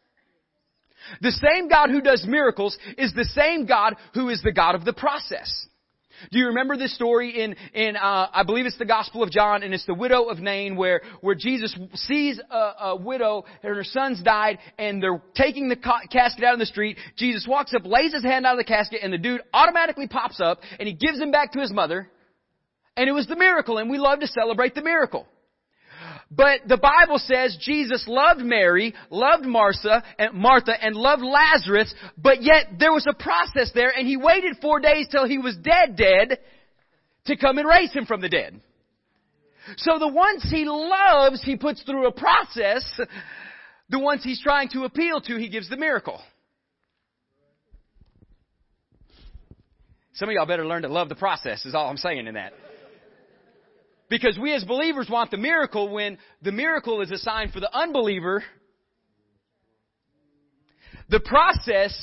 The 1.21 1.33
same 1.33 1.69
God 1.69 1.91
who 1.91 2.01
does 2.01 2.25
miracles 2.27 2.77
is 2.97 3.13
the 3.13 3.25
same 3.25 3.67
God 3.67 3.97
who 4.15 4.29
is 4.29 4.43
the 4.43 4.53
God 4.53 4.75
of 4.75 4.85
the 4.85 4.93
process. 4.93 5.67
Do 6.31 6.39
you 6.39 6.47
remember 6.47 6.77
this 6.77 6.95
story 6.95 7.43
in, 7.43 7.57
in 7.75 7.97
uh, 7.97 8.29
I 8.33 8.43
believe 8.45 8.67
it's 8.67 8.79
the 8.79 8.85
Gospel 8.85 9.23
of 9.23 9.31
John, 9.31 9.63
and 9.63 9.73
it's 9.75 9.87
the 9.87 9.95
widow 9.95 10.25
of 10.25 10.39
Nain 10.39 10.77
where, 10.77 11.03
where 11.21 11.35
Jesus 11.35 11.77
sees 11.95 12.41
a, 12.51 12.57
a 12.57 12.97
widow 12.97 13.45
and 13.63 13.77
her 13.77 13.85
son's 13.85 14.23
died, 14.23 14.59
and 14.79 15.03
they're 15.03 15.23
taking 15.35 15.69
the 15.69 15.77
ca- 15.77 16.07
casket 16.11 16.45
out 16.45 16.55
in 16.55 16.59
the 16.59 16.67
street. 16.67 16.99
Jesus 17.17 17.47
walks 17.49 17.75
up, 17.75 17.85
lays 17.85 18.13
his 18.13 18.23
hand 18.23 18.47
out 18.47 18.53
of 18.53 18.59
the 18.59 18.65
casket, 18.65 19.01
and 19.03 19.13
the 19.13 19.19
dude 19.19 19.41
automatically 19.53 20.09
pops 20.09 20.41
up, 20.41 20.61
and 20.79 20.87
he 20.87 20.95
gives 20.95 21.19
him 21.19 21.31
back 21.31 21.53
to 21.53 21.61
his 21.61 21.73
mother. 21.73 22.09
And 22.97 23.09
it 23.09 23.13
was 23.13 23.27
the 23.27 23.37
miracle, 23.37 23.79
and 23.79 23.89
we 23.91 23.99
love 23.99 24.21
to 24.21 24.27
celebrate 24.27 24.75
the 24.75 24.83
miracle. 24.83 25.27
But 26.31 26.61
the 26.69 26.77
Bible 26.77 27.19
says 27.19 27.59
Jesus 27.61 28.05
loved 28.07 28.41
Mary, 28.41 28.95
loved 29.11 29.45
Martha, 29.45 30.03
and 30.17 30.33
Martha, 30.35 30.73
and 30.81 30.95
loved 30.95 31.23
Lazarus, 31.23 31.93
but 32.17 32.41
yet 32.41 32.79
there 32.79 32.93
was 32.93 33.07
a 33.09 33.15
process 33.15 33.73
there, 33.75 33.91
and 33.91 34.07
he 34.07 34.17
waited 34.17 34.59
four 34.63 34.79
days 34.79 35.09
till 35.11 35.27
he 35.27 35.39
was 35.39 35.57
dead, 35.57 35.97
dead, 35.97 36.39
to 37.27 37.37
come 37.37 37.59
and 37.59 37.69
raise 37.69 37.93
him 37.93 38.07
from 38.07 38.21
the 38.21 38.29
dead. 38.29 38.61
So 39.79 39.99
the 39.99 40.09
ones 40.09 40.47
he 40.49 40.65
loves, 40.65 41.43
he 41.43 41.57
puts 41.57 41.83
through 41.83 42.07
a 42.07 42.13
process. 42.13 43.01
The 43.89 43.99
ones 43.99 44.23
he's 44.23 44.41
trying 44.41 44.69
to 44.71 44.85
appeal 44.85 45.21
to, 45.23 45.37
he 45.37 45.49
gives 45.49 45.69
the 45.69 45.77
miracle. 45.77 46.21
Some 50.15 50.29
of 50.29 50.35
y'all 50.35 50.47
better 50.47 50.67
learn 50.67 50.83
to 50.83 50.89
love 50.89 51.09
the 51.09 51.17
process, 51.17 51.67
is 51.67 51.75
all 51.75 51.89
I'm 51.89 51.97
saying 51.97 52.27
in 52.27 52.35
that. 52.35 52.53
Because 54.11 54.37
we 54.39 54.53
as 54.53 54.65
believers 54.65 55.09
want 55.09 55.31
the 55.31 55.39
miracle 55.39 55.89
when 55.89 56.19
the 56.43 56.53
miracle 56.53 57.01
is 57.01 57.11
a 57.13 57.19
sign 57.19 57.51
for 57.53 57.61
the 57.61 57.75
unbeliever. 57.75 58.43
The 61.09 61.21
process 61.21 61.97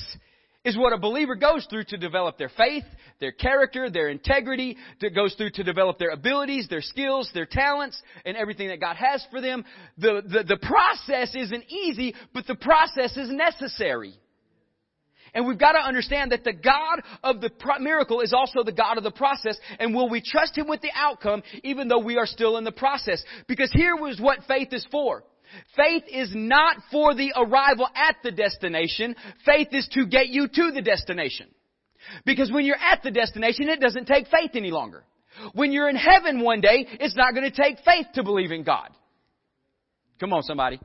is 0.64 0.78
what 0.78 0.94
a 0.94 0.98
believer 0.98 1.36
goes 1.36 1.68
through 1.70 1.84
to 1.90 1.98
develop 1.98 2.38
their 2.38 2.50
faith, 2.50 2.86
their 3.20 3.34
character, 3.34 3.90
their 3.90 4.10
integrity, 4.10 4.78
that 5.02 5.16
goes 5.16 5.34
through 5.36 5.52
to 5.52 5.64
develop 5.64 6.00
their 6.00 6.12
abilities, 6.12 6.68
their 6.70 6.82
skills, 6.82 7.30
their 7.34 7.46
talents, 7.46 8.02
and 8.26 8.38
everything 8.38 8.70
that 8.70 8.80
God 8.80 8.96
has 8.96 9.26
for 9.30 9.42
them. 9.42 9.66
The, 9.98 10.22
the, 10.26 10.44
the 10.44 10.58
process 10.66 11.36
isn't 11.36 11.70
easy, 11.70 12.16
but 12.34 12.48
the 12.48 12.56
process 12.56 13.16
is 13.18 13.30
necessary. 13.30 14.14
And 15.34 15.48
we've 15.48 15.58
got 15.58 15.74
to 15.74 15.80
understand 15.80 16.32
that 16.32 16.44
the 16.44 16.54
God 16.54 17.02
of 17.24 17.42
the 17.42 17.52
miracle 17.80 18.22
is 18.22 18.34
also 18.34 18.64
the 18.64 18.72
God 18.72 18.98
of 18.98 19.04
the 19.04 19.12
process. 19.12 19.58
And 19.80 19.94
will 19.94 20.10
we 20.10 20.22
trust 20.22 20.58
Him 20.58 20.68
with 20.68 20.82
the 20.82 20.92
outcome 20.96 21.44
even 21.64 21.88
though 21.88 22.00
we 22.00 22.18
are 22.18 22.26
still 22.26 22.58
in 22.58 22.64
the 22.64 22.72
process? 22.72 23.24
Because 23.48 23.72
here 23.72 23.96
was 23.96 24.20
what 24.20 24.40
faith 24.48 24.70
is 24.72 24.86
for. 24.92 25.24
Faith 25.76 26.04
is 26.12 26.32
not 26.34 26.78
for 26.92 27.16
the 27.16 27.32
arrival 27.36 27.88
at 27.96 28.18
the 28.24 28.32
destination. 28.32 29.16
Faith 29.46 29.70
is 29.72 29.88
to 29.94 30.06
get 30.06 30.28
you 30.28 30.48
to 30.48 30.72
the 30.74 30.82
destination. 30.82 31.48
Because 32.26 32.52
when 32.52 32.66
you're 32.66 32.76
at 32.76 33.04
the 33.04 33.12
destination, 33.12 33.70
it 33.70 33.80
doesn't 33.80 34.06
take 34.06 34.28
faith 34.28 34.52
any 34.54 34.72
longer. 34.72 35.04
When 35.54 35.72
you're 35.72 35.90
in 35.90 35.96
heaven 35.96 36.42
one 36.42 36.62
day, 36.62 36.88
it's 37.00 37.16
not 37.16 37.34
going 37.34 37.50
to 37.50 37.62
take 37.62 37.78
faith 37.86 38.08
to 38.16 38.24
believe 38.24 38.52
in 38.52 38.64
God. 38.64 38.90
Come 40.20 40.34
on, 40.34 40.44
somebody. 40.44 40.80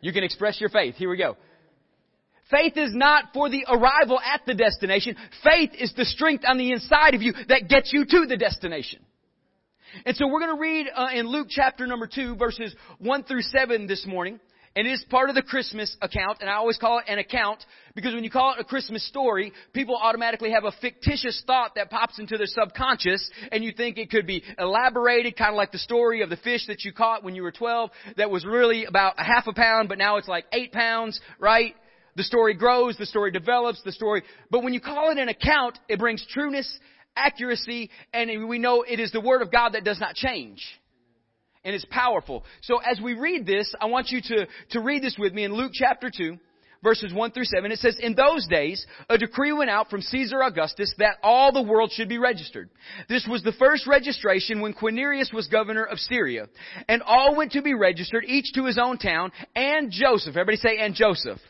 You 0.00 0.12
can 0.12 0.24
express 0.24 0.60
your 0.60 0.68
faith. 0.68 0.96
Here 0.96 1.08
we 1.08 1.16
go. 1.16 1.36
Faith 2.50 2.76
is 2.76 2.94
not 2.94 3.26
for 3.34 3.50
the 3.50 3.64
arrival 3.68 4.20
at 4.20 4.42
the 4.46 4.54
destination. 4.54 5.16
Faith 5.42 5.70
is 5.78 5.92
the 5.96 6.04
strength 6.04 6.44
on 6.46 6.58
the 6.58 6.72
inside 6.72 7.14
of 7.14 7.22
you 7.22 7.32
that 7.48 7.68
gets 7.68 7.92
you 7.92 8.04
to 8.04 8.26
the 8.26 8.36
destination. 8.36 9.00
And 10.04 10.16
so 10.16 10.26
we're 10.28 10.40
going 10.40 10.54
to 10.54 10.60
read 10.60 10.86
uh, 10.94 11.08
in 11.14 11.26
Luke 11.26 11.48
chapter 11.50 11.86
number 11.86 12.06
2 12.06 12.36
verses 12.36 12.74
1 12.98 13.24
through 13.24 13.42
7 13.42 13.86
this 13.86 14.06
morning. 14.06 14.38
And 14.76 14.86
it 14.86 14.90
is 14.90 15.04
part 15.08 15.30
of 15.30 15.34
the 15.34 15.42
Christmas 15.42 15.96
account, 16.02 16.42
and 16.42 16.50
I 16.50 16.56
always 16.56 16.76
call 16.76 16.98
it 16.98 17.06
an 17.08 17.18
account 17.18 17.64
because 17.94 18.12
when 18.12 18.24
you 18.24 18.30
call 18.30 18.52
it 18.52 18.60
a 18.60 18.64
Christmas 18.64 19.08
story, 19.08 19.54
people 19.72 19.96
automatically 19.96 20.50
have 20.50 20.64
a 20.64 20.72
fictitious 20.82 21.42
thought 21.46 21.76
that 21.76 21.88
pops 21.88 22.18
into 22.18 22.36
their 22.36 22.46
subconscious, 22.46 23.30
and 23.50 23.64
you 23.64 23.72
think 23.72 23.96
it 23.96 24.10
could 24.10 24.26
be 24.26 24.42
elaborated, 24.58 25.34
kind 25.34 25.48
of 25.48 25.56
like 25.56 25.72
the 25.72 25.78
story 25.78 26.20
of 26.20 26.28
the 26.28 26.36
fish 26.36 26.66
that 26.66 26.84
you 26.84 26.92
caught 26.92 27.24
when 27.24 27.34
you 27.34 27.42
were 27.42 27.52
12 27.52 27.90
that 28.18 28.30
was 28.30 28.44
really 28.44 28.84
about 28.84 29.14
a 29.16 29.24
half 29.24 29.46
a 29.46 29.54
pound, 29.54 29.88
but 29.88 29.96
now 29.96 30.18
it's 30.18 30.28
like 30.28 30.44
eight 30.52 30.72
pounds, 30.72 31.18
right? 31.38 31.74
The 32.16 32.22
story 32.22 32.54
grows, 32.54 32.96
the 32.96 33.06
story 33.06 33.30
develops, 33.30 33.82
the 33.82 33.92
story, 33.92 34.22
but 34.50 34.64
when 34.64 34.72
you 34.72 34.80
call 34.80 35.10
it 35.10 35.18
an 35.18 35.28
account, 35.28 35.78
it 35.88 35.98
brings 35.98 36.26
trueness, 36.30 36.78
accuracy, 37.14 37.90
and 38.12 38.48
we 38.48 38.58
know 38.58 38.82
it 38.82 38.98
is 38.98 39.12
the 39.12 39.20
Word 39.20 39.42
of 39.42 39.52
God 39.52 39.74
that 39.74 39.84
does 39.84 40.00
not 40.00 40.14
change. 40.14 40.62
And 41.62 41.74
it's 41.74 41.86
powerful. 41.90 42.44
So 42.62 42.78
as 42.78 43.00
we 43.00 43.14
read 43.14 43.44
this, 43.44 43.74
I 43.80 43.86
want 43.86 44.10
you 44.10 44.20
to, 44.22 44.46
to 44.70 44.80
read 44.80 45.02
this 45.02 45.16
with 45.18 45.34
me 45.34 45.44
in 45.44 45.52
Luke 45.52 45.72
chapter 45.74 46.10
2, 46.16 46.38
verses 46.82 47.12
1 47.12 47.32
through 47.32 47.44
7. 47.44 47.70
It 47.72 47.80
says, 47.80 47.98
In 48.00 48.14
those 48.14 48.46
days, 48.46 48.86
a 49.10 49.18
decree 49.18 49.52
went 49.52 49.68
out 49.68 49.90
from 49.90 50.00
Caesar 50.00 50.42
Augustus 50.42 50.94
that 50.98 51.16
all 51.22 51.52
the 51.52 51.62
world 51.62 51.90
should 51.92 52.08
be 52.08 52.18
registered. 52.18 52.70
This 53.08 53.26
was 53.28 53.42
the 53.42 53.52
first 53.52 53.86
registration 53.86 54.60
when 54.60 54.74
Quirinius 54.74 55.34
was 55.34 55.48
governor 55.48 55.84
of 55.84 55.98
Syria. 55.98 56.46
And 56.88 57.02
all 57.02 57.36
went 57.36 57.52
to 57.52 57.62
be 57.62 57.74
registered, 57.74 58.24
each 58.26 58.52
to 58.54 58.64
his 58.64 58.78
own 58.78 58.96
town, 58.96 59.32
and 59.54 59.90
Joseph. 59.90 60.36
Everybody 60.36 60.58
say, 60.58 60.78
and 60.78 60.94
Joseph 60.94 61.40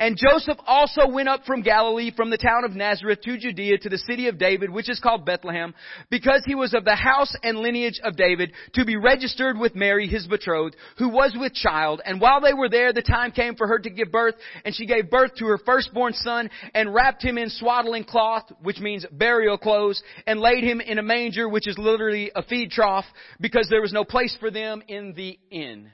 and 0.00 0.16
Joseph 0.16 0.56
also 0.66 1.06
went 1.06 1.28
up 1.28 1.44
from 1.44 1.60
Galilee, 1.60 2.10
from 2.16 2.30
the 2.30 2.38
town 2.38 2.64
of 2.64 2.72
Nazareth 2.72 3.20
to 3.20 3.36
Judea, 3.38 3.78
to 3.78 3.90
the 3.90 3.98
city 3.98 4.28
of 4.28 4.38
David, 4.38 4.70
which 4.70 4.88
is 4.88 4.98
called 4.98 5.26
Bethlehem, 5.26 5.74
because 6.08 6.42
he 6.46 6.54
was 6.54 6.72
of 6.72 6.86
the 6.86 6.96
house 6.96 7.36
and 7.42 7.58
lineage 7.58 8.00
of 8.02 8.16
David, 8.16 8.52
to 8.72 8.86
be 8.86 8.96
registered 8.96 9.58
with 9.58 9.74
Mary, 9.74 10.08
his 10.08 10.26
betrothed, 10.26 10.74
who 10.96 11.10
was 11.10 11.36
with 11.38 11.52
child. 11.52 12.00
And 12.04 12.18
while 12.18 12.40
they 12.40 12.54
were 12.54 12.70
there, 12.70 12.94
the 12.94 13.02
time 13.02 13.30
came 13.30 13.54
for 13.54 13.66
her 13.68 13.78
to 13.78 13.90
give 13.90 14.10
birth, 14.10 14.36
and 14.64 14.74
she 14.74 14.86
gave 14.86 15.10
birth 15.10 15.34
to 15.36 15.46
her 15.46 15.58
firstborn 15.58 16.14
son, 16.14 16.48
and 16.74 16.94
wrapped 16.94 17.22
him 17.22 17.36
in 17.36 17.50
swaddling 17.50 18.04
cloth, 18.04 18.50
which 18.62 18.80
means 18.80 19.04
burial 19.12 19.58
clothes, 19.58 20.02
and 20.26 20.40
laid 20.40 20.64
him 20.64 20.80
in 20.80 20.98
a 20.98 21.02
manger, 21.02 21.46
which 21.46 21.68
is 21.68 21.76
literally 21.76 22.32
a 22.34 22.42
feed 22.42 22.70
trough, 22.70 23.04
because 23.38 23.68
there 23.68 23.82
was 23.82 23.92
no 23.92 24.04
place 24.04 24.34
for 24.40 24.50
them 24.50 24.82
in 24.88 25.12
the 25.14 25.38
inn. 25.50 25.90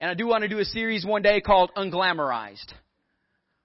And 0.00 0.10
I 0.10 0.14
do 0.14 0.26
want 0.26 0.42
to 0.42 0.48
do 0.48 0.58
a 0.58 0.64
series 0.64 1.06
one 1.06 1.22
day 1.22 1.40
called 1.40 1.70
Unglamorized, 1.74 2.72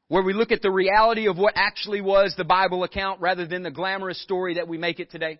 where 0.07 0.23
we 0.23 0.33
look 0.33 0.53
at 0.53 0.61
the 0.61 0.71
reality 0.71 1.27
of 1.27 1.37
what 1.37 1.53
actually 1.57 1.99
was 1.99 2.33
the 2.37 2.45
Bible 2.45 2.85
account 2.85 3.19
rather 3.19 3.45
than 3.45 3.63
the 3.63 3.71
glamorous 3.71 4.21
story 4.21 4.55
that 4.55 4.67
we 4.67 4.77
make 4.77 5.01
it 5.01 5.11
today. 5.11 5.39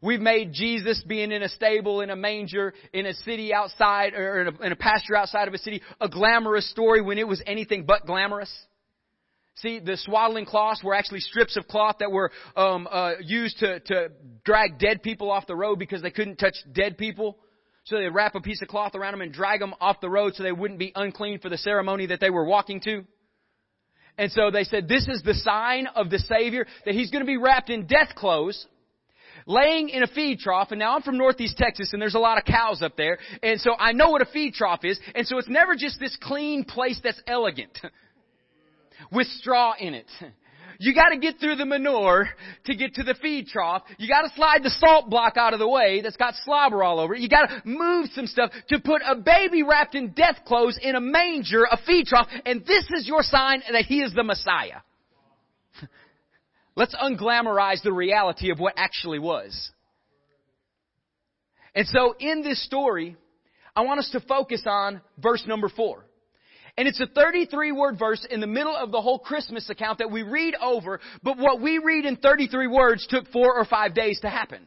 We've 0.00 0.22
made 0.22 0.54
Jesus 0.54 1.02
being 1.06 1.32
in 1.32 1.42
a 1.42 1.50
stable, 1.50 2.00
in 2.00 2.08
a 2.08 2.16
manger, 2.16 2.72
in 2.94 3.04
a 3.04 3.12
city 3.12 3.52
outside, 3.52 4.14
or 4.14 4.40
in 4.40 4.48
a, 4.48 4.62
in 4.62 4.72
a 4.72 4.76
pasture 4.76 5.14
outside 5.14 5.48
of 5.48 5.54
a 5.54 5.58
city, 5.58 5.82
a 6.00 6.08
glamorous 6.08 6.68
story 6.70 7.02
when 7.02 7.18
it 7.18 7.28
was 7.28 7.42
anything 7.46 7.84
but 7.84 8.06
glamorous. 8.06 8.50
See, 9.56 9.80
the 9.80 9.98
swaddling 9.98 10.46
cloths 10.46 10.82
were 10.82 10.94
actually 10.94 11.20
strips 11.20 11.58
of 11.58 11.68
cloth 11.68 11.96
that 12.00 12.10
were 12.10 12.32
um, 12.56 12.88
uh, 12.90 13.12
used 13.20 13.58
to, 13.58 13.80
to 13.80 14.08
drag 14.46 14.78
dead 14.78 15.02
people 15.02 15.30
off 15.30 15.46
the 15.46 15.54
road 15.54 15.78
because 15.78 16.00
they 16.00 16.10
couldn't 16.10 16.36
touch 16.36 16.56
dead 16.72 16.96
people. 16.96 17.36
So 17.84 17.96
they'd 17.96 18.08
wrap 18.08 18.34
a 18.34 18.40
piece 18.40 18.62
of 18.62 18.68
cloth 18.68 18.94
around 18.94 19.12
them 19.12 19.22
and 19.22 19.32
drag 19.32 19.60
them 19.60 19.74
off 19.80 20.00
the 20.00 20.10
road 20.10 20.34
so 20.34 20.42
they 20.42 20.52
wouldn't 20.52 20.78
be 20.78 20.92
unclean 20.94 21.40
for 21.40 21.48
the 21.48 21.58
ceremony 21.58 22.06
that 22.06 22.20
they 22.20 22.30
were 22.30 22.44
walking 22.44 22.80
to. 22.82 23.04
And 24.18 24.30
so 24.30 24.50
they 24.50 24.64
said, 24.64 24.88
this 24.88 25.08
is 25.08 25.22
the 25.22 25.34
sign 25.34 25.86
of 25.86 26.10
the 26.10 26.18
Savior, 26.18 26.66
that 26.84 26.94
He's 26.94 27.10
going 27.10 27.24
to 27.24 27.26
be 27.26 27.38
wrapped 27.38 27.70
in 27.70 27.86
death 27.86 28.14
clothes, 28.14 28.66
laying 29.46 29.88
in 29.88 30.02
a 30.02 30.06
feed 30.06 30.38
trough, 30.38 30.70
and 30.70 30.78
now 30.78 30.94
I'm 30.94 31.02
from 31.02 31.16
Northeast 31.16 31.56
Texas 31.56 31.92
and 31.92 32.00
there's 32.00 32.14
a 32.14 32.20
lot 32.20 32.38
of 32.38 32.44
cows 32.44 32.82
up 32.82 32.96
there, 32.96 33.18
and 33.42 33.60
so 33.60 33.74
I 33.78 33.92
know 33.92 34.10
what 34.10 34.22
a 34.22 34.26
feed 34.26 34.54
trough 34.54 34.84
is, 34.84 35.00
and 35.14 35.26
so 35.26 35.38
it's 35.38 35.48
never 35.48 35.74
just 35.74 35.98
this 35.98 36.16
clean 36.20 36.64
place 36.64 37.00
that's 37.02 37.20
elegant 37.26 37.76
with 39.12 39.26
straw 39.26 39.74
in 39.78 39.94
it. 39.94 40.06
You 40.82 40.92
gotta 40.92 41.16
get 41.16 41.38
through 41.38 41.54
the 41.54 41.64
manure 41.64 42.28
to 42.64 42.74
get 42.74 42.94
to 42.94 43.04
the 43.04 43.14
feed 43.22 43.46
trough. 43.46 43.82
You 43.98 44.08
gotta 44.08 44.30
slide 44.34 44.64
the 44.64 44.70
salt 44.70 45.08
block 45.08 45.36
out 45.36 45.52
of 45.52 45.60
the 45.60 45.68
way 45.68 46.00
that's 46.02 46.16
got 46.16 46.34
slobber 46.44 46.82
all 46.82 46.98
over 46.98 47.14
it. 47.14 47.20
You 47.20 47.28
gotta 47.28 47.62
move 47.64 48.08
some 48.16 48.26
stuff 48.26 48.50
to 48.68 48.80
put 48.80 49.00
a 49.06 49.14
baby 49.14 49.62
wrapped 49.62 49.94
in 49.94 50.10
death 50.10 50.40
clothes 50.44 50.76
in 50.82 50.96
a 50.96 51.00
manger, 51.00 51.62
a 51.70 51.78
feed 51.86 52.06
trough, 52.06 52.26
and 52.44 52.66
this 52.66 52.84
is 52.96 53.06
your 53.06 53.22
sign 53.22 53.62
that 53.70 53.84
he 53.84 54.00
is 54.00 54.12
the 54.12 54.24
Messiah. 54.24 54.80
Let's 56.74 56.96
unglamorize 56.96 57.84
the 57.84 57.92
reality 57.92 58.50
of 58.50 58.58
what 58.58 58.74
actually 58.76 59.20
was. 59.20 59.70
And 61.76 61.86
so 61.86 62.16
in 62.18 62.42
this 62.42 62.60
story, 62.66 63.16
I 63.76 63.82
want 63.82 64.00
us 64.00 64.10
to 64.10 64.20
focus 64.20 64.64
on 64.66 65.00
verse 65.16 65.44
number 65.46 65.68
four. 65.68 66.06
And 66.78 66.88
it's 66.88 67.00
a 67.00 67.06
33 67.06 67.72
word 67.72 67.98
verse 67.98 68.26
in 68.30 68.40
the 68.40 68.46
middle 68.46 68.74
of 68.74 68.92
the 68.92 69.00
whole 69.00 69.18
Christmas 69.18 69.68
account 69.68 69.98
that 69.98 70.10
we 70.10 70.22
read 70.22 70.54
over, 70.60 71.00
but 71.22 71.36
what 71.36 71.60
we 71.60 71.78
read 71.78 72.06
in 72.06 72.16
33 72.16 72.66
words 72.66 73.06
took 73.08 73.28
four 73.30 73.54
or 73.58 73.64
five 73.66 73.94
days 73.94 74.20
to 74.20 74.30
happen. 74.30 74.66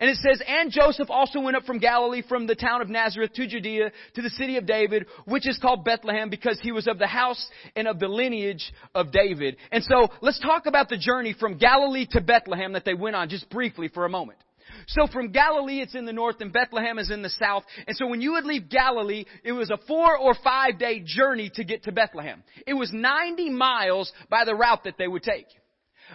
And 0.00 0.10
it 0.10 0.16
says, 0.16 0.42
And 0.46 0.70
Joseph 0.70 1.10
also 1.10 1.40
went 1.40 1.56
up 1.56 1.64
from 1.64 1.78
Galilee 1.78 2.22
from 2.26 2.46
the 2.46 2.54
town 2.54 2.82
of 2.82 2.88
Nazareth 2.88 3.32
to 3.34 3.46
Judea 3.46 3.90
to 4.14 4.22
the 4.22 4.30
city 4.30 4.56
of 4.56 4.66
David, 4.66 5.06
which 5.24 5.48
is 5.48 5.58
called 5.58 5.84
Bethlehem 5.84 6.30
because 6.30 6.58
he 6.60 6.72
was 6.72 6.86
of 6.86 6.98
the 6.98 7.06
house 7.06 7.48
and 7.74 7.88
of 7.88 7.98
the 7.98 8.08
lineage 8.08 8.72
of 8.94 9.12
David. 9.12 9.56
And 9.72 9.82
so 9.84 10.08
let's 10.20 10.40
talk 10.40 10.66
about 10.66 10.88
the 10.88 10.98
journey 10.98 11.34
from 11.38 11.58
Galilee 11.58 12.06
to 12.10 12.20
Bethlehem 12.20 12.74
that 12.74 12.84
they 12.84 12.94
went 12.94 13.16
on 13.16 13.28
just 13.28 13.48
briefly 13.50 13.88
for 13.88 14.04
a 14.04 14.10
moment. 14.10 14.38
So 14.86 15.06
from 15.06 15.32
Galilee, 15.32 15.80
it's 15.80 15.94
in 15.94 16.06
the 16.06 16.12
north 16.12 16.40
and 16.40 16.52
Bethlehem 16.52 16.98
is 16.98 17.10
in 17.10 17.22
the 17.22 17.30
south. 17.30 17.64
And 17.86 17.96
so 17.96 18.06
when 18.06 18.20
you 18.20 18.32
would 18.32 18.44
leave 18.44 18.68
Galilee, 18.68 19.24
it 19.44 19.52
was 19.52 19.70
a 19.70 19.78
four 19.86 20.16
or 20.16 20.34
five 20.42 20.78
day 20.78 21.02
journey 21.04 21.50
to 21.54 21.64
get 21.64 21.84
to 21.84 21.92
Bethlehem. 21.92 22.42
It 22.66 22.74
was 22.74 22.92
90 22.92 23.50
miles 23.50 24.12
by 24.30 24.44
the 24.44 24.54
route 24.54 24.84
that 24.84 24.94
they 24.98 25.08
would 25.08 25.22
take. 25.22 25.46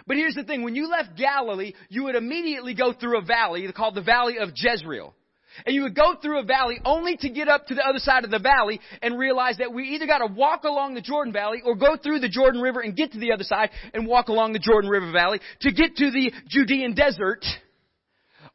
But 0.06 0.16
here's 0.16 0.34
the 0.34 0.42
thing, 0.42 0.62
when 0.64 0.74
you 0.74 0.90
left 0.90 1.16
Galilee, 1.16 1.72
you 1.88 2.04
would 2.04 2.16
immediately 2.16 2.74
go 2.74 2.92
through 2.92 3.18
a 3.18 3.24
valley 3.24 3.70
called 3.72 3.94
the 3.94 4.02
Valley 4.02 4.38
of 4.38 4.50
Jezreel. 4.54 5.14
And 5.64 5.74
you 5.74 5.82
would 5.82 5.94
go 5.94 6.14
through 6.20 6.40
a 6.40 6.44
valley 6.44 6.80
only 6.84 7.16
to 7.18 7.28
get 7.28 7.48
up 7.48 7.66
to 7.66 7.74
the 7.74 7.86
other 7.86 7.98
side 7.98 8.24
of 8.24 8.30
the 8.30 8.38
valley 8.40 8.80
and 9.02 9.18
realize 9.18 9.58
that 9.58 9.72
we 9.72 9.90
either 9.90 10.06
got 10.06 10.18
to 10.18 10.26
walk 10.26 10.64
along 10.64 10.94
the 10.94 11.00
Jordan 11.00 11.32
Valley 11.32 11.62
or 11.64 11.76
go 11.76 11.96
through 11.96 12.20
the 12.20 12.28
Jordan 12.28 12.60
River 12.60 12.80
and 12.80 12.96
get 12.96 13.12
to 13.12 13.20
the 13.20 13.32
other 13.32 13.44
side 13.44 13.70
and 13.92 14.06
walk 14.06 14.28
along 14.28 14.52
the 14.52 14.58
Jordan 14.58 14.90
River 14.90 15.12
Valley 15.12 15.40
to 15.60 15.70
get 15.70 15.96
to 15.96 16.10
the 16.10 16.32
Judean 16.48 16.94
desert 16.94 17.44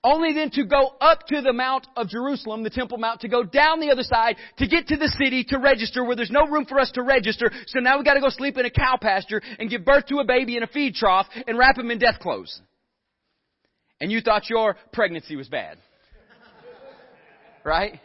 only 0.03 0.33
then 0.33 0.49
to 0.51 0.65
go 0.65 0.93
up 1.01 1.27
to 1.27 1.41
the 1.41 1.51
Mount 1.51 1.85
of 1.95 2.07
Jerusalem, 2.07 2.63
the 2.63 2.69
Temple 2.69 2.97
Mount, 2.97 3.21
to 3.21 3.27
go 3.27 3.43
down 3.43 3.79
the 3.79 3.91
other 3.91 4.03
side, 4.03 4.37
to 4.57 4.67
get 4.67 4.87
to 4.87 4.97
the 4.97 5.13
city, 5.21 5.43
to 5.49 5.57
register, 5.57 6.03
where 6.05 6.15
there's 6.15 6.31
no 6.31 6.47
room 6.47 6.65
for 6.65 6.79
us 6.79 6.91
to 6.91 7.03
register, 7.03 7.51
so 7.67 7.79
now 7.79 7.97
we 7.97 8.05
gotta 8.05 8.21
go 8.21 8.29
sleep 8.29 8.57
in 8.57 8.65
a 8.65 8.69
cow 8.69 8.97
pasture 9.01 9.41
and 9.59 9.69
give 9.69 9.83
birth 9.83 10.05
to 10.07 10.19
a 10.19 10.25
baby 10.25 10.55
in 10.55 10.63
a 10.63 10.67
feed 10.67 10.95
trough 10.95 11.27
and 11.47 11.57
wrap 11.57 11.77
him 11.77 11.91
in 11.91 11.99
death 11.99 12.19
clothes. 12.19 12.61
And 13.99 14.11
you 14.11 14.21
thought 14.21 14.49
your 14.49 14.77
pregnancy 14.93 15.35
was 15.35 15.49
bad. 15.49 15.77
Right? 17.65 17.99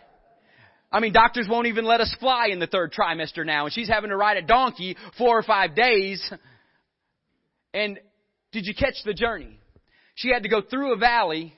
I 0.90 0.98
mean, 0.98 1.12
doctors 1.12 1.46
won't 1.48 1.68
even 1.68 1.84
let 1.84 2.00
us 2.00 2.14
fly 2.18 2.48
in 2.50 2.58
the 2.58 2.66
third 2.66 2.92
trimester 2.92 3.46
now, 3.46 3.66
and 3.66 3.72
she's 3.72 3.88
having 3.88 4.10
to 4.10 4.16
ride 4.16 4.36
a 4.36 4.42
donkey 4.42 4.96
four 5.16 5.38
or 5.38 5.42
five 5.42 5.76
days. 5.76 6.28
And 7.72 8.00
did 8.50 8.66
you 8.66 8.74
catch 8.74 8.94
the 9.04 9.14
journey? 9.14 9.60
She 10.16 10.30
had 10.30 10.42
to 10.42 10.48
go 10.48 10.60
through 10.60 10.92
a 10.92 10.96
valley 10.96 11.54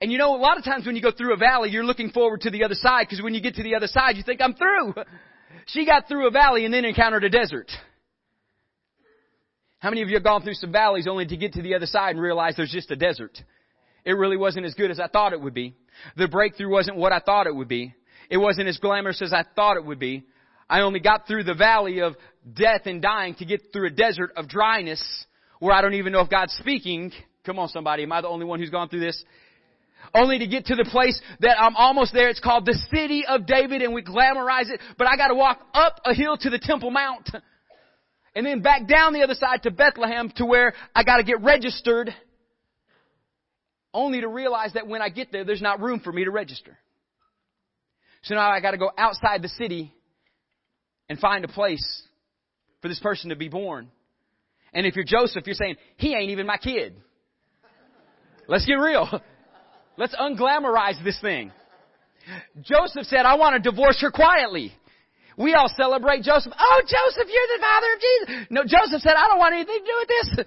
and 0.00 0.12
you 0.12 0.18
know, 0.18 0.34
a 0.34 0.38
lot 0.38 0.58
of 0.58 0.64
times 0.64 0.86
when 0.86 0.94
you 0.96 1.02
go 1.02 1.10
through 1.10 1.34
a 1.34 1.36
valley, 1.36 1.70
you're 1.70 1.84
looking 1.84 2.10
forward 2.10 2.42
to 2.42 2.50
the 2.50 2.64
other 2.64 2.74
side 2.74 3.06
because 3.08 3.22
when 3.22 3.34
you 3.34 3.40
get 3.40 3.54
to 3.56 3.62
the 3.62 3.74
other 3.74 3.88
side, 3.88 4.16
you 4.16 4.22
think, 4.22 4.40
I'm 4.40 4.54
through. 4.54 4.94
She 5.66 5.84
got 5.84 6.08
through 6.08 6.26
a 6.26 6.30
valley 6.30 6.64
and 6.64 6.72
then 6.72 6.86
encountered 6.86 7.24
a 7.24 7.28
desert. 7.28 7.70
How 9.80 9.90
many 9.90 10.00
of 10.00 10.08
you 10.08 10.16
have 10.16 10.24
gone 10.24 10.42
through 10.42 10.54
some 10.54 10.72
valleys 10.72 11.06
only 11.06 11.26
to 11.26 11.36
get 11.36 11.52
to 11.54 11.62
the 11.62 11.74
other 11.74 11.84
side 11.84 12.12
and 12.12 12.20
realize 12.20 12.54
there's 12.56 12.72
just 12.72 12.90
a 12.90 12.96
desert? 12.96 13.38
It 14.04 14.12
really 14.12 14.38
wasn't 14.38 14.64
as 14.64 14.74
good 14.74 14.90
as 14.90 14.98
I 14.98 15.08
thought 15.08 15.34
it 15.34 15.40
would 15.40 15.52
be. 15.52 15.74
The 16.16 16.26
breakthrough 16.26 16.70
wasn't 16.70 16.96
what 16.96 17.12
I 17.12 17.20
thought 17.20 17.46
it 17.46 17.54
would 17.54 17.68
be. 17.68 17.94
It 18.30 18.38
wasn't 18.38 18.68
as 18.68 18.78
glamorous 18.78 19.20
as 19.20 19.32
I 19.32 19.44
thought 19.54 19.76
it 19.76 19.84
would 19.84 19.98
be. 19.98 20.24
I 20.70 20.80
only 20.80 21.00
got 21.00 21.26
through 21.26 21.44
the 21.44 21.54
valley 21.54 22.00
of 22.00 22.14
death 22.50 22.82
and 22.86 23.02
dying 23.02 23.34
to 23.36 23.44
get 23.44 23.72
through 23.72 23.88
a 23.88 23.90
desert 23.90 24.32
of 24.36 24.48
dryness 24.48 25.02
where 25.60 25.74
I 25.74 25.82
don't 25.82 25.94
even 25.94 26.12
know 26.12 26.20
if 26.20 26.30
God's 26.30 26.54
speaking. 26.54 27.12
Come 27.44 27.58
on 27.58 27.68
somebody, 27.68 28.02
am 28.02 28.12
I 28.12 28.20
the 28.20 28.28
only 28.28 28.46
one 28.46 28.60
who's 28.60 28.70
gone 28.70 28.88
through 28.88 29.00
this? 29.00 29.22
Only 30.14 30.38
to 30.38 30.46
get 30.46 30.66
to 30.66 30.74
the 30.74 30.84
place 30.84 31.20
that 31.40 31.60
I'm 31.60 31.76
almost 31.76 32.12
there. 32.12 32.28
It's 32.28 32.40
called 32.40 32.66
the 32.66 32.78
city 32.90 33.24
of 33.26 33.46
David 33.46 33.82
and 33.82 33.92
we 33.92 34.02
glamorize 34.02 34.70
it, 34.70 34.80
but 34.96 35.06
I 35.06 35.16
gotta 35.16 35.34
walk 35.34 35.60
up 35.74 36.00
a 36.04 36.14
hill 36.14 36.36
to 36.36 36.50
the 36.50 36.58
Temple 36.58 36.90
Mount 36.90 37.30
and 38.34 38.46
then 38.46 38.60
back 38.62 38.86
down 38.86 39.12
the 39.12 39.22
other 39.22 39.34
side 39.34 39.62
to 39.64 39.70
Bethlehem 39.70 40.30
to 40.36 40.46
where 40.46 40.74
I 40.94 41.04
gotta 41.04 41.24
get 41.24 41.40
registered 41.42 42.14
only 43.92 44.20
to 44.20 44.28
realize 44.28 44.74
that 44.74 44.86
when 44.86 45.02
I 45.02 45.08
get 45.08 45.32
there, 45.32 45.44
there's 45.44 45.62
not 45.62 45.80
room 45.80 46.00
for 46.00 46.12
me 46.12 46.24
to 46.24 46.30
register. 46.30 46.78
So 48.22 48.34
now 48.34 48.50
I 48.50 48.60
gotta 48.60 48.78
go 48.78 48.90
outside 48.96 49.42
the 49.42 49.48
city 49.48 49.92
and 51.08 51.18
find 51.18 51.44
a 51.44 51.48
place 51.48 52.02
for 52.82 52.88
this 52.88 53.00
person 53.00 53.30
to 53.30 53.36
be 53.36 53.48
born. 53.48 53.88
And 54.72 54.86
if 54.86 54.94
you're 54.94 55.04
Joseph, 55.04 55.46
you're 55.46 55.54
saying, 55.54 55.76
he 55.96 56.14
ain't 56.14 56.30
even 56.30 56.46
my 56.46 56.58
kid. 56.58 56.94
Let's 58.46 58.66
get 58.66 58.74
real. 58.74 59.20
Let's 59.98 60.14
unglamorize 60.14 61.02
this 61.02 61.20
thing. 61.20 61.50
Joseph 62.62 63.04
said, 63.04 63.26
I 63.26 63.34
want 63.34 63.62
to 63.62 63.70
divorce 63.70 64.00
her 64.00 64.12
quietly. 64.12 64.72
We 65.36 65.54
all 65.54 65.68
celebrate 65.76 66.22
Joseph. 66.22 66.52
Oh, 66.58 66.80
Joseph, 66.82 67.28
you're 67.28 67.58
the 67.58 67.60
father 67.60 67.86
of 67.94 68.00
Jesus. 68.00 68.46
No, 68.50 68.62
Joseph 68.62 69.02
said, 69.02 69.14
I 69.16 69.26
don't 69.26 69.38
want 69.38 69.54
anything 69.54 69.78
to 69.78 69.84
do 69.84 69.96
with 69.98 70.08
this. 70.08 70.46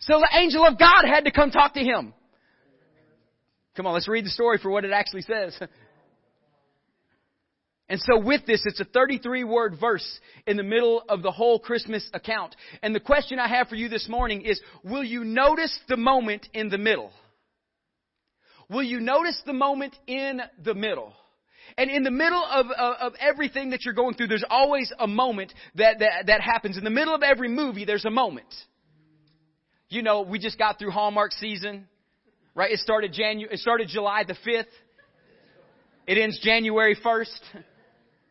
So 0.00 0.20
the 0.20 0.28
angel 0.38 0.66
of 0.66 0.78
God 0.78 1.04
had 1.06 1.24
to 1.24 1.30
come 1.30 1.50
talk 1.50 1.74
to 1.74 1.80
him. 1.80 2.12
Come 3.76 3.86
on, 3.86 3.94
let's 3.94 4.08
read 4.08 4.24
the 4.24 4.30
story 4.30 4.58
for 4.58 4.70
what 4.70 4.84
it 4.84 4.92
actually 4.92 5.22
says. 5.22 5.58
And 7.86 8.00
so 8.00 8.18
with 8.18 8.46
this, 8.46 8.62
it's 8.64 8.80
a 8.80 8.86
33 8.86 9.44
word 9.44 9.76
verse 9.78 10.20
in 10.46 10.56
the 10.56 10.62
middle 10.62 11.02
of 11.06 11.22
the 11.22 11.30
whole 11.30 11.58
Christmas 11.58 12.08
account. 12.14 12.56
And 12.82 12.94
the 12.94 12.98
question 12.98 13.38
I 13.38 13.46
have 13.46 13.68
for 13.68 13.74
you 13.74 13.90
this 13.90 14.08
morning 14.08 14.40
is, 14.40 14.58
will 14.82 15.04
you 15.04 15.22
notice 15.22 15.78
the 15.86 15.98
moment 15.98 16.48
in 16.54 16.70
the 16.70 16.78
middle? 16.78 17.12
Will 18.68 18.82
you 18.82 19.00
notice 19.00 19.40
the 19.46 19.52
moment 19.52 19.94
in 20.06 20.40
the 20.62 20.74
middle? 20.74 21.12
And 21.76 21.90
in 21.90 22.02
the 22.02 22.10
middle 22.10 22.44
of, 22.44 22.66
of, 22.66 22.96
of, 23.00 23.12
everything 23.18 23.70
that 23.70 23.84
you're 23.84 23.94
going 23.94 24.14
through, 24.14 24.28
there's 24.28 24.44
always 24.48 24.92
a 24.98 25.06
moment 25.06 25.52
that, 25.76 25.98
that, 26.00 26.26
that 26.26 26.40
happens. 26.40 26.76
In 26.76 26.84
the 26.84 26.90
middle 26.90 27.14
of 27.14 27.22
every 27.22 27.48
movie, 27.48 27.84
there's 27.84 28.04
a 28.04 28.10
moment. 28.10 28.52
You 29.88 30.02
know, 30.02 30.22
we 30.22 30.38
just 30.38 30.58
got 30.58 30.78
through 30.78 30.90
Hallmark 30.90 31.32
season, 31.32 31.88
right? 32.54 32.70
It 32.70 32.80
started 32.80 33.12
Janu- 33.12 33.50
it 33.50 33.58
started 33.60 33.88
July 33.88 34.24
the 34.26 34.36
5th. 34.46 34.66
It 36.06 36.18
ends 36.18 36.38
January 36.42 36.96
1st. 36.96 37.40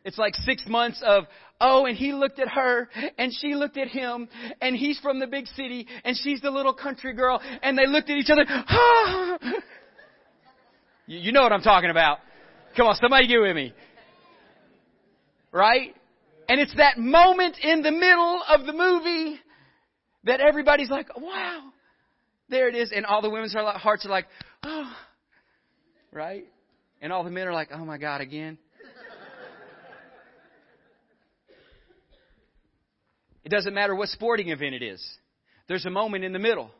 It's 0.04 0.18
like 0.18 0.34
six 0.34 0.62
months 0.66 1.02
of, 1.04 1.24
oh, 1.60 1.86
and 1.86 1.96
he 1.96 2.12
looked 2.12 2.38
at 2.38 2.48
her, 2.48 2.88
and 3.18 3.32
she 3.32 3.54
looked 3.54 3.78
at 3.78 3.88
him, 3.88 4.28
and 4.60 4.76
he's 4.76 4.98
from 4.98 5.18
the 5.18 5.26
big 5.26 5.46
city, 5.48 5.86
and 6.04 6.16
she's 6.16 6.40
the 6.42 6.50
little 6.50 6.74
country 6.74 7.14
girl, 7.14 7.40
and 7.62 7.76
they 7.76 7.86
looked 7.86 8.10
at 8.10 8.18
each 8.18 8.28
other, 8.30 8.44
ah, 8.48 9.38
you 11.06 11.32
know 11.32 11.42
what 11.42 11.52
I'm 11.52 11.62
talking 11.62 11.90
about. 11.90 12.18
Come 12.76 12.86
on, 12.86 12.96
somebody 12.96 13.26
get 13.26 13.38
with 13.38 13.54
me. 13.54 13.72
Right? 15.52 15.94
And 16.48 16.60
it's 16.60 16.74
that 16.76 16.98
moment 16.98 17.56
in 17.62 17.82
the 17.82 17.92
middle 17.92 18.42
of 18.48 18.66
the 18.66 18.72
movie 18.72 19.38
that 20.24 20.40
everybody's 20.40 20.90
like, 20.90 21.08
wow, 21.16 21.70
there 22.48 22.68
it 22.68 22.74
is. 22.74 22.92
And 22.94 23.06
all 23.06 23.22
the 23.22 23.30
women's 23.30 23.54
hearts 23.54 24.04
are 24.04 24.10
like, 24.10 24.26
oh, 24.62 24.92
right? 26.12 26.44
And 27.00 27.12
all 27.12 27.24
the 27.24 27.30
men 27.30 27.46
are 27.46 27.52
like, 27.52 27.68
oh 27.72 27.84
my 27.84 27.98
God, 27.98 28.20
again. 28.20 28.58
it 33.44 33.50
doesn't 33.50 33.74
matter 33.74 33.94
what 33.94 34.08
sporting 34.08 34.48
event 34.48 34.74
it 34.74 34.82
is. 34.82 35.04
There's 35.68 35.86
a 35.86 35.90
moment 35.90 36.24
in 36.24 36.32
the 36.32 36.38
middle. 36.38 36.70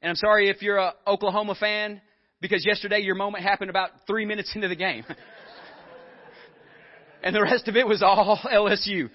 And 0.00 0.10
I'm 0.10 0.16
sorry 0.16 0.48
if 0.48 0.62
you're 0.62 0.78
a 0.78 0.94
Oklahoma 1.06 1.54
fan 1.54 2.00
because 2.42 2.66
yesterday 2.66 2.98
your 2.98 3.14
moment 3.14 3.44
happened 3.44 3.70
about 3.70 3.90
three 4.06 4.26
minutes 4.26 4.52
into 4.54 4.68
the 4.68 4.76
game. 4.76 5.04
and 7.22 7.34
the 7.34 7.40
rest 7.40 7.68
of 7.68 7.76
it 7.76 7.86
was 7.86 8.02
all 8.02 8.38
LSU. 8.52 9.08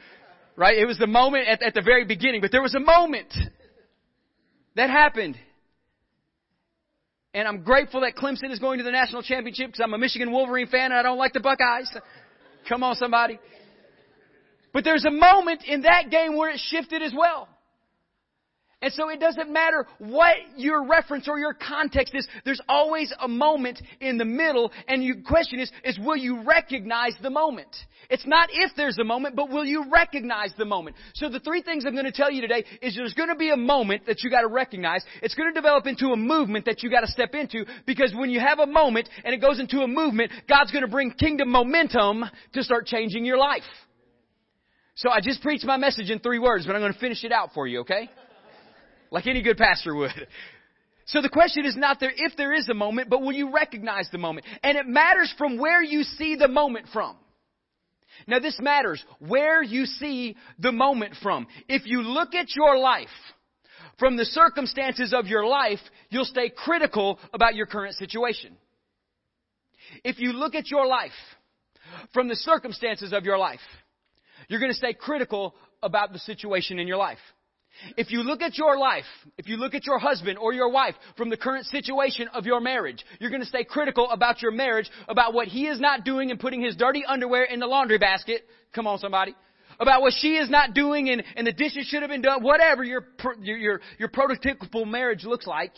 Right? 0.55 0.77
It 0.77 0.85
was 0.85 0.97
the 0.97 1.07
moment 1.07 1.47
at, 1.47 1.61
at 1.61 1.73
the 1.75 1.83
very 1.83 2.05
beginning, 2.05 2.41
but 2.41 2.51
there 2.51 2.63
was 2.63 2.73
a 2.73 2.79
moment 2.79 3.31
that 4.75 4.89
happened. 4.89 5.37
And 7.33 7.47
I'm 7.47 7.63
grateful 7.63 8.01
that 8.01 8.15
Clemson 8.15 8.51
is 8.51 8.57
going 8.57 8.79
to 8.79 8.83
the 8.83 8.91
national 8.91 9.21
championship 9.21 9.67
because 9.67 9.81
I'm 9.83 9.93
a 9.93 9.97
Michigan 9.97 10.31
Wolverine 10.31 10.67
fan 10.67 10.85
and 10.85 10.95
I 10.95 11.03
don't 11.03 11.19
like 11.19 11.33
the 11.33 11.41
Buckeyes. 11.41 11.91
Come 12.67 12.81
on, 12.81 12.95
somebody. 12.95 13.37
But 14.73 14.85
there's 14.85 15.05
a 15.05 15.11
moment 15.11 15.63
in 15.67 15.81
that 15.81 16.09
game 16.09 16.37
where 16.37 16.49
it 16.49 16.59
shifted 16.69 17.01
as 17.01 17.13
well. 17.15 17.49
And 18.79 18.93
so 18.93 19.09
it 19.09 19.19
doesn't 19.19 19.51
matter 19.51 19.87
what 19.97 20.35
your 20.55 20.85
reference 20.85 21.27
or 21.27 21.39
your 21.39 21.55
context 21.55 22.13
is. 22.13 22.27
There's 22.45 22.61
always 22.69 23.11
a 23.19 23.27
moment 23.27 23.81
in 23.99 24.19
the 24.19 24.25
middle. 24.25 24.71
And 24.87 25.03
your 25.03 25.15
question 25.25 25.59
is, 25.59 25.71
is 25.83 25.97
will 25.97 26.15
you 26.15 26.43
recognize 26.43 27.15
the 27.23 27.31
moment? 27.31 27.75
It's 28.11 28.27
not 28.27 28.49
if 28.51 28.71
there's 28.77 28.99
a 28.99 29.03
moment, 29.03 29.35
but 29.35 29.49
will 29.49 29.65
you 29.65 29.85
recognize 29.91 30.53
the 30.59 30.65
moment? 30.65 30.95
So 31.15 31.27
the 31.27 31.39
three 31.39 31.63
things 31.63 31.85
I'm 31.87 31.93
going 31.93 32.05
to 32.05 32.11
tell 32.11 32.31
you 32.31 32.39
today 32.39 32.65
is 32.83 32.95
there's 32.95 33.15
going 33.15 33.29
to 33.29 33.35
be 33.35 33.49
a 33.49 33.57
moment 33.57 34.05
that 34.05 34.21
you 34.21 34.29
got 34.29 34.41
to 34.41 34.47
recognize. 34.47 35.03
It's 35.23 35.33
to 35.51 35.59
develop 35.59 35.87
into 35.87 36.09
a 36.09 36.15
movement 36.15 36.65
that 36.65 36.83
you 36.83 36.91
got 36.91 37.01
to 37.01 37.07
step 37.07 37.33
into 37.33 37.65
because 37.87 38.13
when 38.15 38.29
you 38.29 38.39
have 38.39 38.59
a 38.59 38.67
moment 38.67 39.09
and 39.25 39.33
it 39.33 39.41
goes 39.41 39.59
into 39.59 39.79
a 39.79 39.87
movement, 39.87 40.31
God's 40.47 40.71
to 40.83 40.87
bring 40.87 41.09
kingdom 41.11 41.49
momentum 41.49 42.25
to 42.53 42.63
start 42.63 42.85
changing 42.85 43.25
your 43.25 43.39
life. 43.39 43.63
So 44.93 45.09
I 45.09 45.19
just 45.19 45.41
preached 45.41 45.65
my 45.65 45.77
message 45.77 46.11
in 46.11 46.19
three 46.19 46.39
words, 46.39 46.67
but 46.67 46.75
I'm 46.75 46.81
to 46.93 46.99
finish 46.99 47.23
it 47.23 47.31
out 47.31 47.53
for 47.55 47.65
you, 47.65 47.79
okay? 47.79 48.07
Like 49.11 49.27
any 49.27 49.41
good 49.41 49.57
pastor 49.57 49.95
would. 49.95 50.27
So 51.05 51.21
the 51.21 51.29
question 51.29 51.65
is 51.65 51.77
not 51.77 52.01
there 52.01 52.11
if 52.13 52.35
there 52.35 52.53
is 52.53 52.67
a 52.67 52.73
moment, 52.73 53.09
but 53.09 53.21
will 53.21 53.31
you 53.31 53.53
recognize 53.53 54.09
the 54.11 54.17
moment? 54.17 54.45
And 54.61 54.77
it 54.77 54.87
matters 54.87 55.33
from 55.37 55.57
where 55.57 55.81
you 55.81 56.03
see 56.03 56.35
the 56.35 56.49
moment 56.49 56.87
from. 56.91 57.15
Now 58.27 58.39
this 58.39 58.59
matters 58.59 59.03
where 59.19 59.63
you 59.63 59.85
see 59.85 60.35
the 60.59 60.71
moment 60.71 61.13
from. 61.21 61.47
If 61.69 61.85
you 61.85 62.01
look 62.01 62.35
at 62.35 62.55
your 62.55 62.77
life 62.77 63.07
from 63.99 64.17
the 64.17 64.25
circumstances 64.25 65.13
of 65.13 65.27
your 65.27 65.45
life, 65.45 65.79
you'll 66.09 66.25
stay 66.25 66.49
critical 66.49 67.19
about 67.33 67.55
your 67.55 67.67
current 67.67 67.95
situation. 67.95 68.57
If 70.03 70.19
you 70.19 70.33
look 70.33 70.55
at 70.55 70.69
your 70.69 70.87
life 70.87 71.11
from 72.13 72.27
the 72.27 72.35
circumstances 72.35 73.13
of 73.13 73.23
your 73.23 73.37
life, 73.37 73.61
you're 74.49 74.59
going 74.59 74.71
to 74.71 74.77
stay 74.77 74.93
critical 74.93 75.55
about 75.81 76.11
the 76.11 76.19
situation 76.19 76.79
in 76.79 76.87
your 76.87 76.97
life. 76.97 77.17
If 77.95 78.11
you 78.11 78.23
look 78.23 78.41
at 78.41 78.57
your 78.57 78.77
life, 78.77 79.05
if 79.37 79.47
you 79.47 79.57
look 79.57 79.75
at 79.75 79.85
your 79.85 79.99
husband 79.99 80.37
or 80.37 80.53
your 80.53 80.69
wife 80.69 80.95
from 81.15 81.29
the 81.29 81.37
current 81.37 81.65
situation 81.65 82.27
of 82.33 82.45
your 82.45 82.59
marriage, 82.59 83.05
you're 83.19 83.29
going 83.29 83.41
to 83.41 83.47
stay 83.47 83.63
critical 83.63 84.09
about 84.09 84.41
your 84.41 84.51
marriage, 84.51 84.89
about 85.07 85.33
what 85.33 85.47
he 85.47 85.67
is 85.67 85.79
not 85.79 86.03
doing 86.03 86.31
and 86.31 86.39
putting 86.39 86.61
his 86.61 86.75
dirty 86.75 87.03
underwear 87.05 87.43
in 87.43 87.59
the 87.59 87.67
laundry 87.67 87.97
basket. 87.97 88.45
Come 88.73 88.87
on, 88.87 88.99
somebody. 88.99 89.35
About 89.79 90.01
what 90.01 90.13
she 90.17 90.37
is 90.37 90.49
not 90.49 90.73
doing 90.73 91.09
and, 91.09 91.23
and 91.35 91.45
the 91.45 91.53
dishes 91.53 91.85
should 91.85 92.01
have 92.01 92.09
been 92.09 92.21
done, 92.21 92.41
whatever 92.41 92.83
your, 92.83 93.07
your, 93.41 93.57
your, 93.57 93.81
your 93.99 94.09
prototypical 94.09 94.87
marriage 94.87 95.23
looks 95.23 95.45
like. 95.45 95.71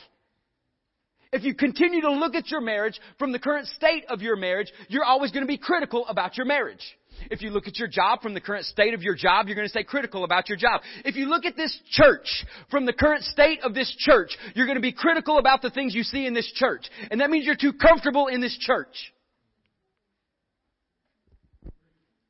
If 1.31 1.43
you 1.43 1.53
continue 1.53 2.01
to 2.01 2.11
look 2.11 2.33
at 2.33 2.49
your 2.49 2.61
marriage 2.61 2.99
from 3.19 3.31
the 3.31 3.39
current 3.39 3.67
state 3.67 4.05
of 4.09 4.21
your 4.21 4.35
marriage, 4.35 4.71
you're 4.87 5.03
always 5.03 5.31
going 5.31 5.43
to 5.43 5.47
be 5.47 5.57
critical 5.57 6.07
about 6.07 6.37
your 6.37 6.45
marriage. 6.45 6.81
If 7.29 7.41
you 7.41 7.49
look 7.49 7.67
at 7.67 7.77
your 7.77 7.87
job 7.87 8.21
from 8.21 8.33
the 8.33 8.41
current 8.41 8.65
state 8.65 8.93
of 8.93 9.01
your 9.01 9.15
job, 9.15 9.47
you're 9.47 9.55
going 9.55 9.67
to 9.67 9.71
stay 9.71 9.83
critical 9.83 10.23
about 10.23 10.49
your 10.49 10.57
job. 10.57 10.81
If 11.05 11.15
you 11.15 11.27
look 11.27 11.45
at 11.45 11.55
this 11.55 11.77
church 11.91 12.45
from 12.71 12.85
the 12.85 12.93
current 12.93 13.23
state 13.23 13.61
of 13.63 13.73
this 13.73 13.93
church, 13.99 14.35
you're 14.55 14.65
going 14.65 14.77
to 14.77 14.81
be 14.81 14.93
critical 14.93 15.37
about 15.37 15.61
the 15.61 15.69
things 15.69 15.93
you 15.95 16.03
see 16.03 16.25
in 16.25 16.33
this 16.33 16.51
church. 16.55 16.85
And 17.11 17.21
that 17.21 17.29
means 17.29 17.45
you're 17.45 17.55
too 17.55 17.73
comfortable 17.73 18.27
in 18.27 18.41
this 18.41 18.57
church. 18.59 19.13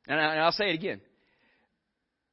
And 0.06 0.20
I'll 0.20 0.52
say 0.52 0.70
it 0.70 0.74
again. 0.74 1.00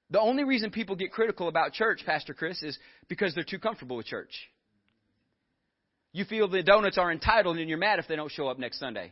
The 0.09 0.19
only 0.19 0.43
reason 0.43 0.71
people 0.71 0.95
get 0.95 1.11
critical 1.11 1.47
about 1.47 1.73
church, 1.73 2.01
Pastor 2.05 2.33
Chris, 2.33 2.63
is 2.63 2.77
because 3.07 3.35
they're 3.35 3.43
too 3.43 3.59
comfortable 3.59 3.97
with 3.97 4.05
church. 4.05 4.31
You 6.13 6.25
feel 6.25 6.47
the 6.47 6.63
donuts 6.63 6.97
are 6.97 7.11
entitled 7.11 7.57
and 7.57 7.69
you're 7.69 7.77
mad 7.77 7.99
if 7.99 8.07
they 8.07 8.15
don't 8.15 8.31
show 8.31 8.47
up 8.47 8.57
next 8.57 8.79
Sunday 8.79 9.11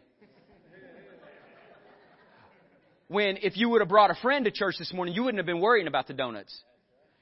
when 3.07 3.37
if 3.37 3.57
you 3.57 3.69
would 3.69 3.81
have 3.81 3.89
brought 3.89 4.11
a 4.11 4.15
friend 4.15 4.45
to 4.45 4.51
church 4.51 4.75
this 4.79 4.93
morning, 4.93 5.13
you 5.13 5.23
wouldn't 5.23 5.39
have 5.39 5.45
been 5.45 5.61
worrying 5.61 5.87
about 5.87 6.07
the 6.07 6.13
donuts. 6.13 6.63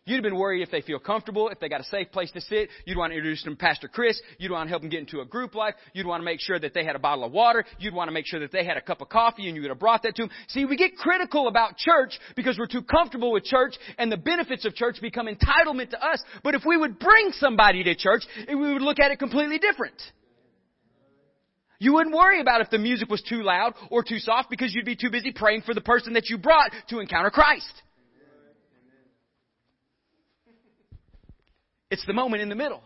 You'd 0.06 0.16
have 0.16 0.24
been 0.24 0.36
worried 0.38 0.62
if 0.62 0.70
they 0.70 0.82
feel 0.82 1.00
comfortable, 1.00 1.48
if 1.48 1.62
they 1.62 1.70
got 1.70 1.80
a 1.80 1.86
safe 1.86 2.12
place 2.12 2.30
to 2.32 2.42
sit. 2.42 2.68
You'd 2.86 2.98
want 2.98 3.12
to 3.12 3.16
introduce 3.16 3.42
them 3.44 3.56
to 3.56 3.58
Pastor 3.58 3.88
Chris. 3.88 4.20
You'd 4.38 4.52
want 4.52 4.68
to 4.68 4.70
help 4.70 4.82
them 4.82 4.90
get 4.90 5.00
into 5.00 5.22
a 5.22 5.26
group 5.26 5.56
life. 5.56 5.76
You'd 5.94 6.06
want 6.06 6.20
to 6.20 6.26
make 6.26 6.42
sure 6.42 6.60
that 6.60 6.74
they 6.74 6.84
had 6.84 6.98
a 6.98 7.00
bottle 7.00 7.24
of 7.24 7.32
water. 7.32 7.64
You'd 7.80 7.94
want 7.94 8.10
to 8.10 8.14
make 8.14 8.26
sure 8.26 8.42
that 8.42 8.52
they 8.52 8.66
had 8.66 8.76
a 8.76 8.82
cup 8.82 9.00
of 9.00 9.08
coffee 9.08 9.48
and 9.48 9.56
you 9.56 9.62
would 9.62 9.72
have 9.72 9.80
brought 9.80 10.04
that 10.04 10.18
to 10.18 10.24
them. 10.24 10.32
See, 10.50 10.66
we 10.66 10.76
get 10.76 10.98
critical 10.98 11.48
about 11.48 11.78
church 11.78 12.20
because 12.36 12.60
we're 12.60 12.68
too 12.68 12.82
comfortable 12.82 13.32
with 13.32 13.46
church 13.46 13.76
and 13.98 14.12
the 14.12 14.18
benefits 14.18 14.66
of 14.66 14.76
church 14.76 15.00
become 15.02 15.28
entitlement 15.28 15.92
to 15.92 16.06
us. 16.06 16.22
But 16.44 16.54
if 16.56 16.64
we 16.66 16.76
would 16.76 17.00
bring 17.00 17.32
somebody 17.32 17.82
to 17.86 17.96
church, 17.96 18.24
we 18.50 18.56
would 18.56 18.82
look 18.82 19.00
at 19.00 19.12
it 19.12 19.20
completely 19.20 19.58
different. 19.58 19.96
You 21.84 21.92
wouldn't 21.96 22.16
worry 22.16 22.40
about 22.40 22.62
if 22.62 22.70
the 22.70 22.78
music 22.78 23.10
was 23.10 23.22
too 23.22 23.44
loud 23.44 23.74
or 23.92 24.04
too 24.04 24.18
soft 24.18 24.50
because 24.50 24.74
you'd 24.74 24.86
be 24.86 24.96
too 24.96 25.10
busy 25.10 25.34
praying 25.34 25.64
for 25.64 25.74
the 25.74 25.82
person 25.82 26.14
that 26.14 26.30
you 26.30 26.38
brought 26.38 26.72
to 26.88 27.00
encounter 27.00 27.30
Christ. 27.30 27.74
It's 31.92 32.06
the 32.06 32.14
moment 32.14 32.42
in 32.42 32.48
the 32.48 32.56
middle. 32.56 32.82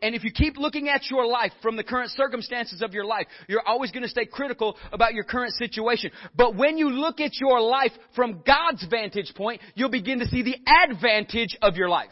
And 0.00 0.14
if 0.14 0.24
you 0.24 0.30
keep 0.30 0.56
looking 0.56 0.88
at 0.88 1.10
your 1.10 1.26
life 1.26 1.52
from 1.60 1.76
the 1.76 1.84
current 1.84 2.10
circumstances 2.12 2.80
of 2.80 2.94
your 2.94 3.04
life, 3.04 3.26
you're 3.46 3.66
always 3.66 3.90
going 3.90 4.04
to 4.04 4.08
stay 4.08 4.24
critical 4.24 4.78
about 4.90 5.12
your 5.12 5.24
current 5.24 5.52
situation. 5.52 6.12
But 6.34 6.56
when 6.56 6.78
you 6.78 6.88
look 6.88 7.20
at 7.20 7.38
your 7.38 7.60
life 7.60 7.92
from 8.14 8.42
God's 8.46 8.86
vantage 8.88 9.34
point, 9.34 9.60
you'll 9.74 9.90
begin 9.90 10.20
to 10.20 10.26
see 10.26 10.42
the 10.42 10.56
advantage 10.88 11.58
of 11.60 11.76
your 11.76 11.90
life. 11.90 12.08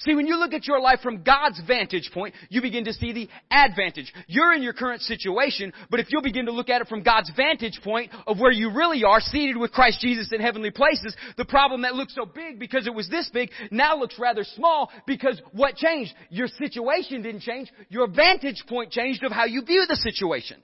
See, 0.00 0.14
when 0.14 0.26
you 0.26 0.38
look 0.38 0.52
at 0.52 0.66
your 0.66 0.80
life 0.80 1.00
from 1.02 1.22
God's 1.22 1.60
vantage 1.66 2.10
point, 2.12 2.34
you 2.48 2.60
begin 2.62 2.84
to 2.84 2.92
see 2.92 3.12
the 3.12 3.28
advantage. 3.50 4.12
You're 4.26 4.54
in 4.54 4.62
your 4.62 4.72
current 4.72 5.02
situation, 5.02 5.72
but 5.90 6.00
if 6.00 6.06
you'll 6.10 6.22
begin 6.22 6.46
to 6.46 6.52
look 6.52 6.68
at 6.68 6.80
it 6.80 6.88
from 6.88 7.02
God's 7.02 7.30
vantage 7.36 7.80
point 7.82 8.12
of 8.26 8.38
where 8.38 8.52
you 8.52 8.72
really 8.72 9.04
are, 9.04 9.20
seated 9.20 9.56
with 9.56 9.72
Christ 9.72 10.00
Jesus 10.00 10.32
in 10.32 10.40
heavenly 10.40 10.70
places, 10.70 11.14
the 11.36 11.44
problem 11.44 11.82
that 11.82 11.94
looked 11.94 12.12
so 12.12 12.26
big 12.26 12.58
because 12.58 12.86
it 12.86 12.94
was 12.94 13.08
this 13.08 13.28
big 13.32 13.50
now 13.70 13.96
looks 13.96 14.18
rather 14.18 14.44
small 14.44 14.90
because 15.06 15.40
what 15.52 15.76
changed? 15.76 16.12
Your 16.30 16.48
situation 16.48 17.22
didn't 17.22 17.42
change. 17.42 17.72
Your 17.88 18.08
vantage 18.08 18.64
point 18.68 18.90
changed 18.90 19.24
of 19.24 19.32
how 19.32 19.44
you 19.44 19.62
view 19.62 19.84
the 19.88 19.96
situation. 19.96 20.60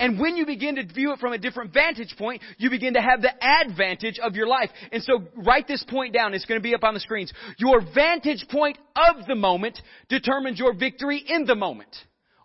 And 0.00 0.18
when 0.18 0.36
you 0.36 0.46
begin 0.46 0.76
to 0.76 0.86
view 0.86 1.12
it 1.12 1.20
from 1.20 1.34
a 1.34 1.38
different 1.38 1.74
vantage 1.74 2.16
point, 2.16 2.42
you 2.56 2.70
begin 2.70 2.94
to 2.94 3.02
have 3.02 3.20
the 3.20 3.32
advantage 3.44 4.18
of 4.18 4.34
your 4.34 4.46
life. 4.46 4.70
And 4.90 5.02
so 5.02 5.22
write 5.36 5.68
this 5.68 5.84
point 5.86 6.14
down. 6.14 6.32
It's 6.32 6.46
going 6.46 6.58
to 6.58 6.62
be 6.62 6.74
up 6.74 6.82
on 6.82 6.94
the 6.94 7.00
screens. 7.00 7.30
Your 7.58 7.82
vantage 7.94 8.46
point 8.50 8.78
of 8.96 9.26
the 9.26 9.34
moment 9.34 9.78
determines 10.08 10.58
your 10.58 10.74
victory 10.74 11.22
in 11.28 11.44
the 11.44 11.54
moment. 11.54 11.94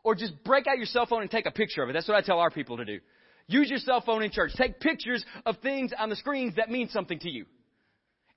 Or 0.03 0.15
just 0.15 0.43
break 0.43 0.67
out 0.67 0.77
your 0.77 0.85
cell 0.85 1.05
phone 1.05 1.21
and 1.21 1.31
take 1.31 1.45
a 1.45 1.51
picture 1.51 1.81
of 1.81 1.89
it. 1.89 1.93
That's 1.93 2.07
what 2.09 2.17
I 2.17 2.21
tell 2.21 2.39
our 2.39 2.51
people 2.51 2.77
to 2.77 2.85
do. 2.85 2.99
Use 3.47 3.69
your 3.69 3.79
cell 3.79 4.03
phone 4.05 4.21
in 4.21 4.31
church. 4.31 4.51
Take 4.57 4.81
pictures 4.81 5.23
of 5.45 5.55
things 5.63 5.91
on 5.97 6.09
the 6.09 6.15
screens 6.17 6.55
that 6.57 6.69
mean 6.69 6.89
something 6.89 7.19
to 7.19 7.29
you. 7.29 7.45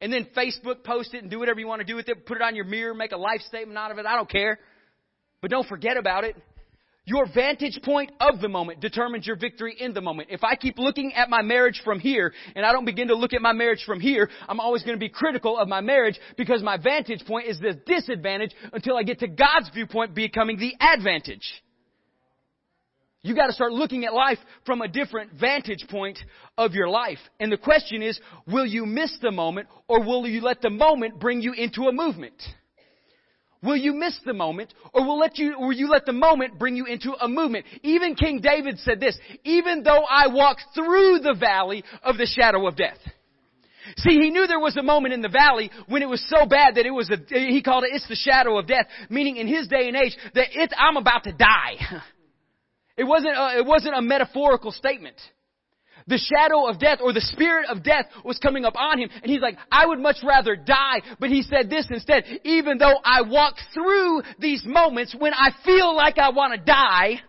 And 0.00 0.12
then 0.12 0.28
Facebook 0.36 0.84
post 0.84 1.12
it 1.12 1.22
and 1.22 1.30
do 1.30 1.40
whatever 1.40 1.58
you 1.58 1.66
want 1.66 1.80
to 1.80 1.86
do 1.86 1.96
with 1.96 2.08
it. 2.08 2.24
Put 2.24 2.36
it 2.36 2.42
on 2.42 2.54
your 2.54 2.66
mirror, 2.66 2.94
make 2.94 3.10
a 3.10 3.16
life 3.16 3.40
statement 3.48 3.76
out 3.76 3.90
of 3.90 3.98
it. 3.98 4.06
I 4.06 4.14
don't 4.14 4.30
care. 4.30 4.60
But 5.40 5.50
don't 5.50 5.66
forget 5.66 5.96
about 5.96 6.22
it. 6.22 6.36
Your 7.08 7.24
vantage 7.24 7.80
point 7.82 8.12
of 8.20 8.42
the 8.42 8.50
moment 8.50 8.80
determines 8.80 9.26
your 9.26 9.36
victory 9.36 9.74
in 9.80 9.94
the 9.94 10.00
moment. 10.02 10.28
If 10.30 10.44
I 10.44 10.56
keep 10.56 10.76
looking 10.76 11.14
at 11.14 11.30
my 11.30 11.40
marriage 11.40 11.80
from 11.82 12.00
here 12.00 12.34
and 12.54 12.66
I 12.66 12.72
don't 12.72 12.84
begin 12.84 13.08
to 13.08 13.14
look 13.14 13.32
at 13.32 13.40
my 13.40 13.54
marriage 13.54 13.82
from 13.86 13.98
here, 13.98 14.28
I'm 14.46 14.60
always 14.60 14.82
going 14.82 14.94
to 14.94 15.00
be 15.00 15.08
critical 15.08 15.58
of 15.58 15.68
my 15.68 15.80
marriage 15.80 16.20
because 16.36 16.62
my 16.62 16.76
vantage 16.76 17.24
point 17.26 17.46
is 17.48 17.58
the 17.60 17.80
disadvantage 17.86 18.50
until 18.74 18.94
I 18.94 19.04
get 19.04 19.20
to 19.20 19.26
God's 19.26 19.70
viewpoint 19.72 20.14
becoming 20.14 20.58
the 20.58 20.74
advantage. 20.78 21.50
You 23.22 23.34
got 23.34 23.46
to 23.46 23.54
start 23.54 23.72
looking 23.72 24.04
at 24.04 24.12
life 24.12 24.38
from 24.66 24.82
a 24.82 24.88
different 24.88 25.32
vantage 25.32 25.86
point 25.88 26.18
of 26.58 26.74
your 26.74 26.90
life. 26.90 27.20
And 27.40 27.50
the 27.50 27.56
question 27.56 28.02
is, 28.02 28.20
will 28.46 28.66
you 28.66 28.84
miss 28.84 29.16
the 29.22 29.30
moment 29.30 29.68
or 29.88 30.04
will 30.04 30.26
you 30.26 30.42
let 30.42 30.60
the 30.60 30.68
moment 30.68 31.18
bring 31.18 31.40
you 31.40 31.54
into 31.54 31.84
a 31.84 31.92
movement? 31.92 32.34
Will 33.62 33.76
you 33.76 33.92
miss 33.92 34.18
the 34.24 34.34
moment 34.34 34.72
or 34.92 35.04
will 35.04 35.18
let 35.18 35.36
you, 35.36 35.58
will 35.58 35.72
you 35.72 35.88
let 35.90 36.06
the 36.06 36.12
moment 36.12 36.58
bring 36.58 36.76
you 36.76 36.86
into 36.86 37.12
a 37.12 37.28
movement? 37.28 37.66
Even 37.82 38.14
King 38.14 38.40
David 38.40 38.78
said 38.78 39.00
this, 39.00 39.18
even 39.44 39.82
though 39.82 40.04
I 40.08 40.28
walk 40.28 40.58
through 40.74 41.20
the 41.20 41.34
valley 41.38 41.82
of 42.02 42.16
the 42.16 42.26
shadow 42.26 42.66
of 42.68 42.76
death. 42.76 42.98
See, 43.96 44.14
he 44.14 44.30
knew 44.30 44.46
there 44.46 44.60
was 44.60 44.76
a 44.76 44.82
moment 44.82 45.14
in 45.14 45.22
the 45.22 45.28
valley 45.28 45.70
when 45.88 46.02
it 46.02 46.08
was 46.08 46.24
so 46.28 46.46
bad 46.46 46.76
that 46.76 46.86
it 46.86 46.90
was 46.90 47.10
a, 47.10 47.16
he 47.34 47.62
called 47.62 47.84
it, 47.84 47.90
it's 47.94 48.06
the 48.06 48.14
shadow 48.14 48.58
of 48.58 48.66
death, 48.66 48.86
meaning 49.08 49.36
in 49.38 49.48
his 49.48 49.66
day 49.66 49.88
and 49.88 49.96
age 49.96 50.16
that 50.34 50.48
it, 50.52 50.72
I'm 50.76 50.96
about 50.96 51.24
to 51.24 51.32
die. 51.32 51.76
It 52.98 53.04
wasn't 53.04 53.36
a, 53.36 53.58
it 53.58 53.64
wasn't 53.64 53.94
a 53.94 54.02
metaphorical 54.02 54.72
statement. 54.72 55.14
The 56.08 56.18
shadow 56.18 56.66
of 56.66 56.78
death 56.78 56.98
or 57.02 57.12
the 57.12 57.20
spirit 57.20 57.68
of 57.68 57.82
death 57.82 58.06
was 58.24 58.38
coming 58.38 58.64
up 58.64 58.74
on 58.76 58.98
him. 58.98 59.10
And 59.22 59.30
he's 59.30 59.40
like, 59.40 59.56
I 59.70 59.86
would 59.86 59.98
much 59.98 60.16
rather 60.24 60.56
die. 60.56 61.00
But 61.20 61.30
he 61.30 61.42
said 61.42 61.70
this 61.70 61.86
instead, 61.90 62.24
even 62.44 62.78
though 62.78 62.98
I 63.04 63.22
walk 63.22 63.54
through 63.74 64.22
these 64.38 64.64
moments 64.64 65.14
when 65.18 65.34
I 65.34 65.50
feel 65.64 65.94
like 65.94 66.18
I 66.18 66.30
want 66.30 66.54
to 66.54 66.64
die, 66.64 67.20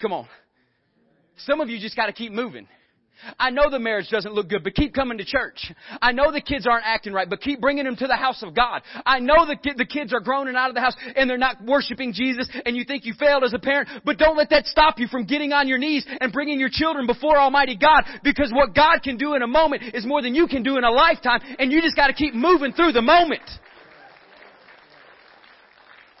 come 0.00 0.12
on. 0.12 0.26
Some 1.38 1.60
of 1.60 1.68
you 1.68 1.78
just 1.78 1.96
gotta 1.96 2.12
keep 2.12 2.32
moving. 2.32 2.66
I 3.38 3.50
know 3.50 3.70
the 3.70 3.78
marriage 3.78 4.08
doesn't 4.10 4.32
look 4.32 4.48
good, 4.48 4.64
but 4.64 4.74
keep 4.74 4.94
coming 4.94 5.18
to 5.18 5.24
church. 5.24 5.72
I 6.00 6.12
know 6.12 6.30
the 6.30 6.40
kids 6.40 6.66
aren't 6.66 6.86
acting 6.86 7.12
right, 7.12 7.28
but 7.28 7.40
keep 7.40 7.60
bringing 7.60 7.84
them 7.84 7.96
to 7.96 8.06
the 8.06 8.16
house 8.16 8.42
of 8.42 8.54
God. 8.54 8.82
I 9.04 9.18
know 9.18 9.46
the, 9.46 9.56
the 9.76 9.84
kids 9.84 10.12
are 10.12 10.20
groaning 10.20 10.56
out 10.56 10.68
of 10.68 10.74
the 10.74 10.80
house 10.80 10.94
and 11.16 11.28
they're 11.28 11.38
not 11.38 11.62
worshiping 11.64 12.12
Jesus 12.12 12.48
and 12.64 12.76
you 12.76 12.84
think 12.84 13.04
you 13.04 13.14
failed 13.18 13.44
as 13.44 13.54
a 13.54 13.58
parent, 13.58 13.88
but 14.04 14.18
don't 14.18 14.36
let 14.36 14.50
that 14.50 14.66
stop 14.66 14.98
you 14.98 15.08
from 15.08 15.24
getting 15.24 15.52
on 15.52 15.68
your 15.68 15.78
knees 15.78 16.06
and 16.20 16.32
bringing 16.32 16.60
your 16.60 16.70
children 16.70 17.06
before 17.06 17.38
Almighty 17.38 17.76
God 17.76 18.04
because 18.22 18.52
what 18.52 18.74
God 18.74 19.00
can 19.02 19.16
do 19.16 19.34
in 19.34 19.42
a 19.42 19.46
moment 19.46 19.82
is 19.94 20.06
more 20.06 20.22
than 20.22 20.34
you 20.34 20.46
can 20.46 20.62
do 20.62 20.78
in 20.78 20.84
a 20.84 20.90
lifetime 20.90 21.40
and 21.58 21.72
you 21.72 21.82
just 21.82 21.96
gotta 21.96 22.12
keep 22.12 22.34
moving 22.34 22.72
through 22.72 22.92
the 22.92 23.02
moment. 23.02 23.42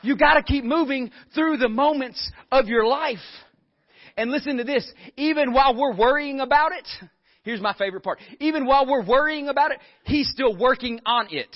You 0.02 0.16
gotta 0.16 0.42
keep 0.42 0.64
moving 0.64 1.10
through 1.34 1.56
the 1.58 1.68
moments 1.68 2.30
of 2.52 2.66
your 2.66 2.86
life. 2.86 3.18
And 4.18 4.32
listen 4.32 4.56
to 4.56 4.64
this, 4.64 4.84
even 5.16 5.52
while 5.52 5.76
we're 5.76 5.94
worrying 5.94 6.40
about 6.40 6.72
it, 6.72 6.88
here's 7.44 7.60
my 7.60 7.72
favorite 7.72 8.02
part. 8.02 8.18
Even 8.40 8.66
while 8.66 8.84
we're 8.84 9.04
worrying 9.04 9.48
about 9.48 9.70
it, 9.70 9.78
He's 10.02 10.28
still 10.28 10.58
working 10.58 10.98
on 11.06 11.28
it. 11.30 11.54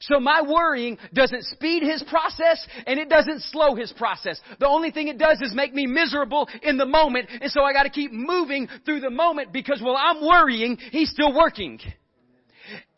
So 0.00 0.20
my 0.20 0.42
worrying 0.42 0.98
doesn't 1.14 1.44
speed 1.44 1.82
his 1.82 2.02
process 2.02 2.66
and 2.86 3.00
it 3.00 3.08
doesn't 3.08 3.40
slow 3.44 3.74
his 3.74 3.90
process. 3.94 4.38
The 4.60 4.68
only 4.68 4.90
thing 4.90 5.08
it 5.08 5.16
does 5.16 5.40
is 5.40 5.54
make 5.54 5.72
me 5.72 5.86
miserable 5.86 6.46
in 6.62 6.76
the 6.76 6.84
moment 6.84 7.30
and 7.40 7.50
so 7.50 7.62
I 7.62 7.72
gotta 7.72 7.88
keep 7.88 8.12
moving 8.12 8.68
through 8.84 9.00
the 9.00 9.08
moment 9.08 9.50
because 9.50 9.80
while 9.80 9.96
I'm 9.96 10.20
worrying, 10.20 10.76
he's 10.92 11.08
still 11.08 11.34
working. 11.34 11.80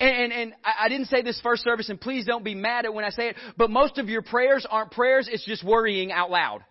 And, 0.01 0.11
and, 0.11 0.33
and 0.33 0.53
I 0.65 0.89
didn't 0.89 1.07
say 1.07 1.23
this 1.23 1.41
first 1.43 1.63
service 1.63 1.91
and 1.91 2.01
please 2.01 2.27
don't 2.27 2.43
be 2.43 2.57
mad 2.57 2.87
at 2.87 2.93
when 2.93 3.05
I 3.05 3.11
say 3.11 3.29
it, 3.29 3.37
but 3.57 3.71
most 3.71 3.99
of 3.99 4.09
your 4.09 4.23
prayers 4.23 4.67
aren't 4.69 4.91
prayers, 4.91 5.29
it's 5.31 5.45
just 5.45 5.63
worrying 5.63 6.11
out 6.11 6.33
loud. 6.33 6.65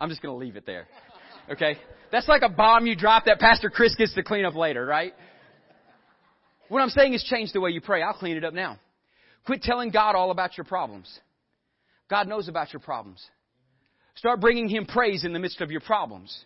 I'm 0.00 0.08
just 0.08 0.22
going 0.22 0.34
to 0.34 0.38
leave 0.38 0.56
it 0.56 0.66
there. 0.66 0.86
Okay? 1.50 1.76
That's 2.10 2.28
like 2.28 2.42
a 2.42 2.48
bomb 2.48 2.86
you 2.86 2.96
drop 2.96 3.24
that 3.26 3.38
Pastor 3.38 3.70
Chris 3.70 3.94
gets 3.94 4.14
to 4.14 4.22
clean 4.22 4.44
up 4.44 4.54
later, 4.54 4.84
right? 4.84 5.12
What 6.68 6.80
I'm 6.80 6.90
saying 6.90 7.14
is 7.14 7.22
change 7.24 7.52
the 7.52 7.60
way 7.60 7.70
you 7.70 7.80
pray. 7.80 8.02
I'll 8.02 8.14
clean 8.14 8.36
it 8.36 8.44
up 8.44 8.54
now. 8.54 8.78
Quit 9.46 9.62
telling 9.62 9.90
God 9.90 10.14
all 10.14 10.30
about 10.30 10.56
your 10.56 10.64
problems. 10.64 11.08
God 12.08 12.28
knows 12.28 12.48
about 12.48 12.72
your 12.72 12.80
problems. 12.80 13.24
Start 14.16 14.40
bringing 14.40 14.68
Him 14.68 14.86
praise 14.86 15.24
in 15.24 15.32
the 15.32 15.38
midst 15.38 15.60
of 15.60 15.70
your 15.70 15.80
problems 15.80 16.44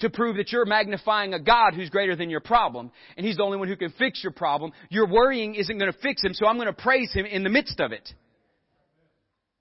to 0.00 0.08
prove 0.08 0.36
that 0.36 0.50
you're 0.50 0.64
magnifying 0.64 1.34
a 1.34 1.40
God 1.40 1.74
who's 1.74 1.90
greater 1.90 2.16
than 2.16 2.30
your 2.30 2.40
problem, 2.40 2.90
and 3.16 3.26
He's 3.26 3.36
the 3.36 3.42
only 3.42 3.58
one 3.58 3.68
who 3.68 3.76
can 3.76 3.92
fix 3.98 4.22
your 4.22 4.32
problem. 4.32 4.72
Your 4.88 5.06
worrying 5.06 5.54
isn't 5.54 5.78
going 5.78 5.92
to 5.92 5.98
fix 5.98 6.24
Him, 6.24 6.32
so 6.32 6.46
I'm 6.46 6.56
going 6.56 6.66
to 6.66 6.72
praise 6.72 7.12
Him 7.12 7.26
in 7.26 7.42
the 7.42 7.50
midst 7.50 7.80
of 7.80 7.92
it. 7.92 8.08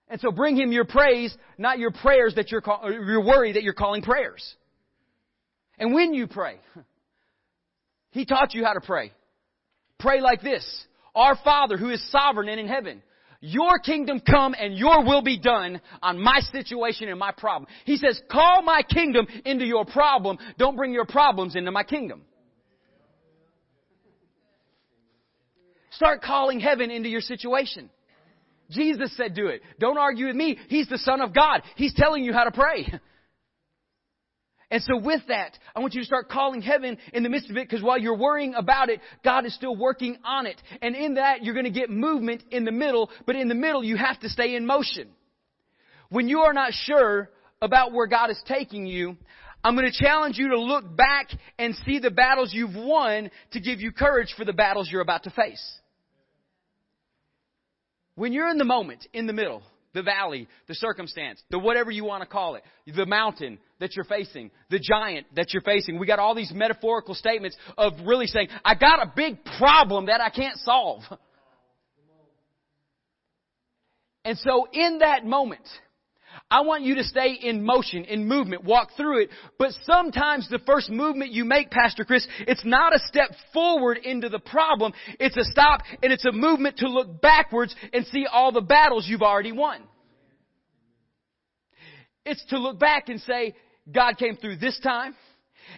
And 0.10 0.19
so 0.19 0.32
bring 0.32 0.56
him 0.56 0.72
your 0.72 0.86
praise, 0.86 1.36
not 1.58 1.78
your 1.78 1.91
prayers 1.91 2.36
that 2.36 2.52
you're 2.52 2.62
call, 2.62 2.82
uh, 2.84 2.89
your 2.89 3.24
worry 3.24 3.54
that 3.54 3.63
you're 3.63 3.74
calling 3.74 4.02
prayers. 4.02 4.56
And 5.78 5.93
when 5.93 6.13
you 6.13 6.28
pray, 6.28 6.58
he 8.12 8.26
taught 8.26 8.54
you 8.54 8.65
how 8.65 8.74
to 8.74 8.82
pray. 8.82 9.12
Pray 10.00 10.19
like 10.22 10.41
this. 10.41 10.65
Our 11.13 11.38
Father 11.43 11.78
who 11.78 11.89
is 11.89 12.12
sovereign 12.12 12.50
and 12.50 12.60
in 12.60 12.67
heaven. 12.67 13.04
Your 13.41 13.80
kingdom 13.80 14.19
come 14.19 14.54
and 14.60 14.76
your 14.76 15.06
will 15.06 15.22
be 15.22 15.39
done 15.39 15.80
on 16.02 16.19
my 16.19 16.41
situation 16.52 17.08
and 17.08 17.17
my 17.17 17.32
problem. 17.32 17.72
He 17.86 17.95
says, 17.95 18.19
call 18.30 18.62
my 18.63 18.82
kingdom 18.82 19.28
into 19.45 19.65
your 19.65 19.86
problem. 19.86 20.38
Don't 20.58 20.76
bring 20.76 20.91
your 20.91 21.06
problems 21.06 21.56
into 21.56 21.72
my 21.72 21.84
kingdom. 21.84 22.24
Start 25.91 26.22
calling 26.22 26.60
heaven 26.60 26.91
into 26.91 27.10
your 27.10 27.22
situation. 27.22 27.89
Jesus 28.69 29.15
said 29.17 29.34
do 29.34 29.47
it. 29.47 29.62
Don't 29.79 29.97
argue 29.97 30.27
with 30.27 30.36
me. 30.36 30.58
He's 30.67 30.88
the 30.88 30.97
Son 30.97 31.21
of 31.21 31.34
God. 31.34 31.62
He's 31.75 31.93
telling 31.93 32.23
you 32.23 32.34
how 32.34 32.43
to 32.43 32.51
pray. 32.51 32.91
And 34.71 34.84
so 34.84 34.99
with 34.99 35.21
that, 35.29 35.58
I 35.75 35.79
want 35.79 35.95
you 35.95 36.01
to 36.01 36.05
start 36.05 36.29
calling 36.29 36.62
heaven 36.62 36.99
in 37.12 37.23
the 37.23 37.29
midst 37.29 37.49
of 37.49 37.58
it 37.58 37.67
because 37.67 37.84
while 37.84 37.97
you're 37.97 38.17
worrying 38.17 38.53
about 38.53 38.89
it, 38.89 39.01
God 39.23 39.45
is 39.45 39.55
still 39.55 39.75
working 39.75 40.17
on 40.23 40.45
it. 40.45 40.62
And 40.82 40.95
in 40.95 41.15
that, 41.15 41.43
you're 41.43 41.55
going 41.55 41.65
to 41.65 41.71
get 41.71 41.89
movement 41.89 42.43
in 42.51 42.65
the 42.65 42.71
middle, 42.71 43.10
but 43.25 43.36
in 43.36 43.47
the 43.47 43.55
middle, 43.55 43.84
you 43.84 43.97
have 43.97 44.19
to 44.19 44.29
stay 44.29 44.55
in 44.55 44.67
motion. 44.67 45.10
When 46.10 46.27
you 46.27 46.41
are 46.41 46.53
not 46.53 46.73
sure 46.73 47.32
about 47.63 47.93
where 47.93 48.05
God 48.05 48.29
is 48.29 48.39
taking 48.47 48.86
you, 48.86 49.17
I'm 49.63 49.75
going 49.75 49.91
to 49.91 50.03
challenge 50.03 50.38
you 50.38 50.49
to 50.49 50.60
look 50.60 50.95
back 50.95 51.29
and 51.58 51.75
see 51.86 51.99
the 51.99 52.12
battles 52.12 52.53
you've 52.53 52.75
won 52.75 53.32
to 53.51 53.60
give 53.60 53.82
you 53.82 53.91
courage 53.91 54.34
for 54.38 54.45
the 54.45 54.53
battles 54.53 54.89
you're 54.91 55.01
about 55.01 55.23
to 55.23 55.32
face. 55.32 55.78
When 58.19 58.34
you're 58.34 58.49
in 58.49 58.58
the 58.58 58.65
moment, 58.65 59.08
in 59.13 59.27
the 59.27 59.34
middle, 59.34 59.63
the 59.93 60.03
valley, 60.03 60.49
the 60.67 60.75
circumstance, 60.75 61.41
the 61.51 61.58
whatever 61.58 61.89
you 61.89 62.03
want 62.03 62.21
to 62.21 62.27
call 62.27 62.55
it, 62.55 62.63
the 62.86 63.05
mountain 63.05 63.60
that 63.79 63.95
you're 63.95 64.03
facing, 64.03 64.51
the 64.69 64.77
giant 64.77 65.25
that 65.38 65.53
you're 65.53 65.62
facing. 65.62 65.97
We 65.97 66.05
got 66.05 66.19
all 66.19 66.36
these 66.36 66.51
metaphorical 66.53 67.15
statements 67.15 67.55
of 67.77 67.93
really 68.03 68.27
saying, 68.27 68.49
I 68.65 68.75
got 68.75 69.01
a 69.01 69.13
big 69.15 69.38
problem 69.58 70.08
that 70.08 70.19
I 70.19 70.32
can't 70.32 70.58
solve. 70.58 71.03
And 74.25 74.38
so 74.39 74.67
in 74.73 74.97
that 74.99 75.25
moment, 75.25 75.63
I 76.51 76.62
want 76.62 76.83
you 76.83 76.95
to 76.95 77.03
stay 77.03 77.33
in 77.33 77.63
motion, 77.63 78.05
in 78.05 78.27
movement, 78.27 78.63
walk 78.63 78.89
through 78.97 79.23
it. 79.23 79.29
But 79.59 79.71
sometimes 79.83 80.49
the 80.49 80.59
first 80.65 80.89
movement 80.89 81.31
you 81.31 81.45
make, 81.45 81.69
Pastor 81.69 82.05
Chris, 82.05 82.27
it's 82.47 82.65
not 82.65 82.95
a 82.95 82.99
step 83.05 83.29
forward 83.53 83.97
into 83.97 84.29
the 84.29 84.39
problem. 84.39 84.93
It's 85.19 85.38
a 85.38 85.43
stop 85.43 85.81
and 86.01 86.12
it's 86.12 86.25
a 86.25 86.31
movement 86.31 86.77
to 86.77 86.89
look 86.89 87.21
backwards 87.21 87.75
and 87.93 88.05
see 88.07 88.25
all 88.25 88.51
the 88.51 88.62
battles 88.62 89.07
you've 89.07 89.21
already 89.21 89.51
won. 89.51 89.83
It's 92.25 92.43
to 92.49 92.57
look 92.57 92.79
back 92.79 93.09
and 93.09 93.21
say, 93.21 93.55
God 93.91 94.17
came 94.17 94.35
through 94.35 94.57
this 94.57 94.79
time. 94.79 95.15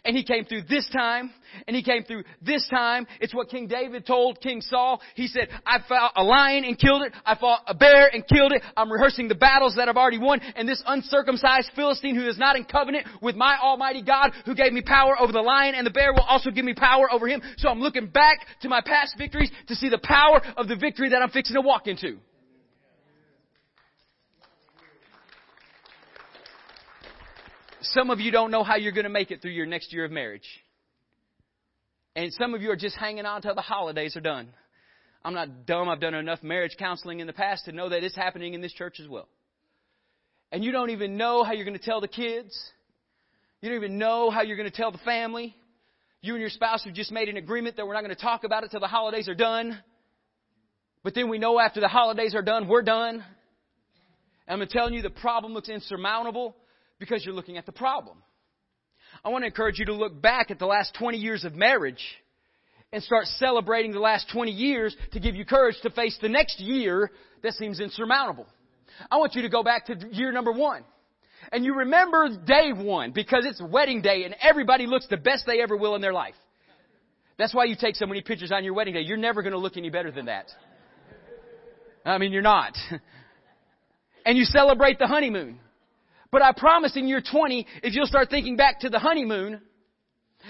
And 0.06 0.16
he 0.16 0.24
came 0.24 0.46
through 0.46 0.64
this 0.64 0.90
time, 0.90 1.32
and 1.68 1.76
he 1.76 1.84
came 1.84 2.04
through 2.04 2.24
this 2.42 2.68
time. 2.70 3.08
It's 3.20 3.34
what 3.34 3.50
King 3.50 3.68
David 3.68 4.06
told 4.06 4.40
King 4.42 4.62
Saul. 4.62 5.02
He 5.16 5.28
said, 5.28 5.50
I 5.66 5.80
fought 5.88 6.14
a 6.16 6.24
lion 6.24 6.64
and 6.64 6.78
killed 6.78 7.04
it. 7.04 7.14
I 7.26 7.36
fought 7.36 7.64
a 7.68 7.74
bear 7.74 8.10
and 8.14 8.28
killed 8.28 8.52
it. 8.54 8.62
I'm 8.76 8.92
rehearsing 8.92 9.28
the 9.28 9.36
battles 9.36 9.76
that 9.76 9.90
I've 9.90 9.98
already 9.98 10.18
won. 10.18 10.42
And 10.56 10.68
this 10.68 10.82
uncircumcised 10.86 11.72
Philistine 11.76 12.16
who 12.16 12.28
is 12.28 12.38
not 12.38 12.56
in 12.56 12.66
covenant 12.66 13.08
with 13.22 13.36
my 13.36 13.58
almighty 13.62 14.02
God 14.02 14.32
who 14.46 14.56
gave 14.56 14.74
me 14.74 14.82
power 14.82 15.20
over 15.20 15.32
the 15.32 15.42
lion 15.42 15.76
and 15.76 15.86
the 15.86 15.92
bear 15.92 16.14
will 16.14 16.22
also 16.22 16.52
give 16.52 16.66
me 16.66 16.74
power 16.74 17.12
over 17.12 17.28
him. 17.28 17.42
So 17.58 17.70
I'm 17.70 17.80
looking 17.80 18.08
back 18.08 18.40
to 18.62 18.70
my 18.70 18.82
past 18.82 19.16
victories 19.18 19.52
to 19.68 19.76
see 19.76 19.90
the 19.90 20.00
power 20.04 20.42
of 20.58 20.68
the 20.68 20.76
victory 20.76 21.10
that 21.10 21.22
I'm 21.22 21.30
fixing 21.30 21.56
to 21.56 21.62
walk 21.62 21.88
into. 21.88 22.18
Some 27.82 28.12
of 28.12 28.20
you 28.20 28.32
don't 28.32 28.52
know 28.52 28.64
how 28.64 28.76
you're 28.76 28.92
going 28.92 29.06
to 29.06 29.10
make 29.10 29.32
it 29.32 29.42
through 29.42 29.52
your 29.52 29.66
next 29.66 29.92
year 29.92 30.06
of 30.06 30.12
marriage. 30.12 30.48
And 32.16 32.32
some 32.34 32.54
of 32.54 32.62
you 32.62 32.70
are 32.72 32.76
just 32.76 32.96
hanging 32.96 33.26
on 33.26 33.42
till 33.42 33.56
the 33.56 33.62
holidays 33.62 34.16
are 34.16 34.22
done. 34.22 34.50
I'm 35.24 35.34
not 35.34 35.66
dumb. 35.66 35.90
I've 35.90 36.00
done 36.00 36.14
enough 36.14 36.44
marriage 36.44 36.76
counseling 36.78 37.22
in 37.22 37.28
the 37.28 37.34
past 37.34 37.66
to 37.66 37.72
know 37.72 37.90
that 37.90 38.04
it's 38.04 38.16
happening 38.16 38.54
in 38.54 38.62
this 38.62 38.74
church 38.74 39.00
as 39.00 39.08
well. 39.08 39.28
And 40.52 40.64
you 40.64 40.72
don't 40.72 40.92
even 40.92 41.18
know 41.18 41.44
how 41.44 41.54
you're 41.54 41.66
going 41.66 41.78
to 41.78 41.84
tell 41.84 42.02
the 42.02 42.08
kids. 42.08 42.58
You 43.62 43.70
don't 43.70 43.78
even 43.78 43.98
know 43.98 44.30
how 44.30 44.42
you're 44.42 44.58
going 44.58 44.70
to 44.70 44.76
tell 44.76 44.92
the 44.92 44.98
family. 45.00 45.56
You 46.22 46.34
and 46.34 46.42
your 46.42 46.50
spouse 46.50 46.84
have 46.84 46.94
just 46.94 47.12
made 47.12 47.30
an 47.30 47.38
agreement 47.38 47.78
that 47.78 47.88
we're 47.88 47.94
not 47.94 48.04
going 48.04 48.16
to 48.16 48.22
talk 48.22 48.44
about 48.44 48.64
it 48.64 48.72
till 48.72 48.80
the 48.80 48.88
holidays 48.88 49.28
are 49.28 49.36
done. 49.36 49.80
But 51.04 51.16
then 51.16 51.30
we 51.30 51.40
know 51.40 51.60
after 51.60 51.80
the 51.80 51.88
holidays 51.88 52.36
are 52.36 52.44
done, 52.44 52.68
we're 52.68 52.84
done. 52.84 53.24
And 54.48 54.62
I'm 54.62 54.68
telling 54.68 54.94
you, 54.94 55.02
the 55.02 55.10
problem 55.10 55.54
looks 55.54 55.70
insurmountable 55.70 56.56
because 57.02 57.26
you're 57.26 57.36
looking 57.36 57.58
at 57.58 57.66
the 57.66 57.72
problem. 57.74 58.18
I 59.26 59.30
want 59.30 59.42
to 59.42 59.48
encourage 59.48 59.80
you 59.80 59.86
to 59.88 59.94
look 59.94 60.22
back 60.22 60.52
at 60.52 60.60
the 60.60 60.68
last 60.68 60.96
20 60.98 61.18
years 61.18 61.44
of 61.44 61.56
marriage 61.56 62.02
and 62.94 63.02
start 63.04 63.26
celebrating 63.26 63.92
the 63.92 64.00
last 64.00 64.30
20 64.32 64.52
years 64.52 64.96
to 65.14 65.20
give 65.20 65.36
you 65.36 65.44
courage 65.44 65.76
to 65.82 65.90
face 65.90 66.18
the 66.22 66.30
next 66.30 66.60
year 66.60 67.12
that 67.42 67.54
seems 67.54 67.80
insurmountable. 67.80 68.46
I 69.10 69.18
want 69.18 69.34
you 69.34 69.42
to 69.42 69.50
go 69.50 69.64
back 69.64 69.88
to 69.88 69.98
year 70.12 70.32
number 70.32 70.52
one. 70.52 70.84
And 71.52 71.66
you 71.66 71.76
remember 71.76 72.30
day 72.46 72.72
one 72.72 73.12
because 73.12 73.46
it's 73.46 73.60
wedding 73.62 74.02
day 74.02 74.24
and 74.24 74.36
everybody 74.40 74.86
looks 74.86 75.08
the 75.10 75.18
best 75.18 75.46
they 75.48 75.62
ever 75.62 75.76
will 75.76 75.96
in 75.96 76.02
their 76.02 76.14
life. 76.14 76.36
That's 77.40 77.54
why 77.54 77.66
you 77.66 77.76
take 77.80 77.96
so 77.96 78.06
many 78.06 78.22
pictures 78.22 78.52
on 78.52 78.64
your 78.64 78.76
wedding 78.76 78.94
day. 78.94 79.02
You're 79.02 79.18
never 79.18 79.42
going 79.42 79.54
to 79.54 79.60
look 79.60 79.76
any 79.76 79.90
better 79.90 80.12
than 80.12 80.28
that. 80.28 80.46
I 82.06 82.20
mean, 82.20 82.32
you're 82.32 82.44
not. 82.44 82.78
And 84.26 84.38
you 84.38 84.46
celebrate 84.46 85.00
the 85.00 85.08
honeymoon. 85.08 85.60
But 86.32 86.42
I 86.42 86.54
promise 86.54 86.96
in 86.96 87.08
year 87.08 87.22
20, 87.22 87.68
if 87.84 87.94
you'll 87.94 88.06
start 88.06 88.30
thinking 88.30 88.56
back 88.56 88.80
to 88.82 88.90
the 88.90 89.00
honeymoon, 89.00 89.62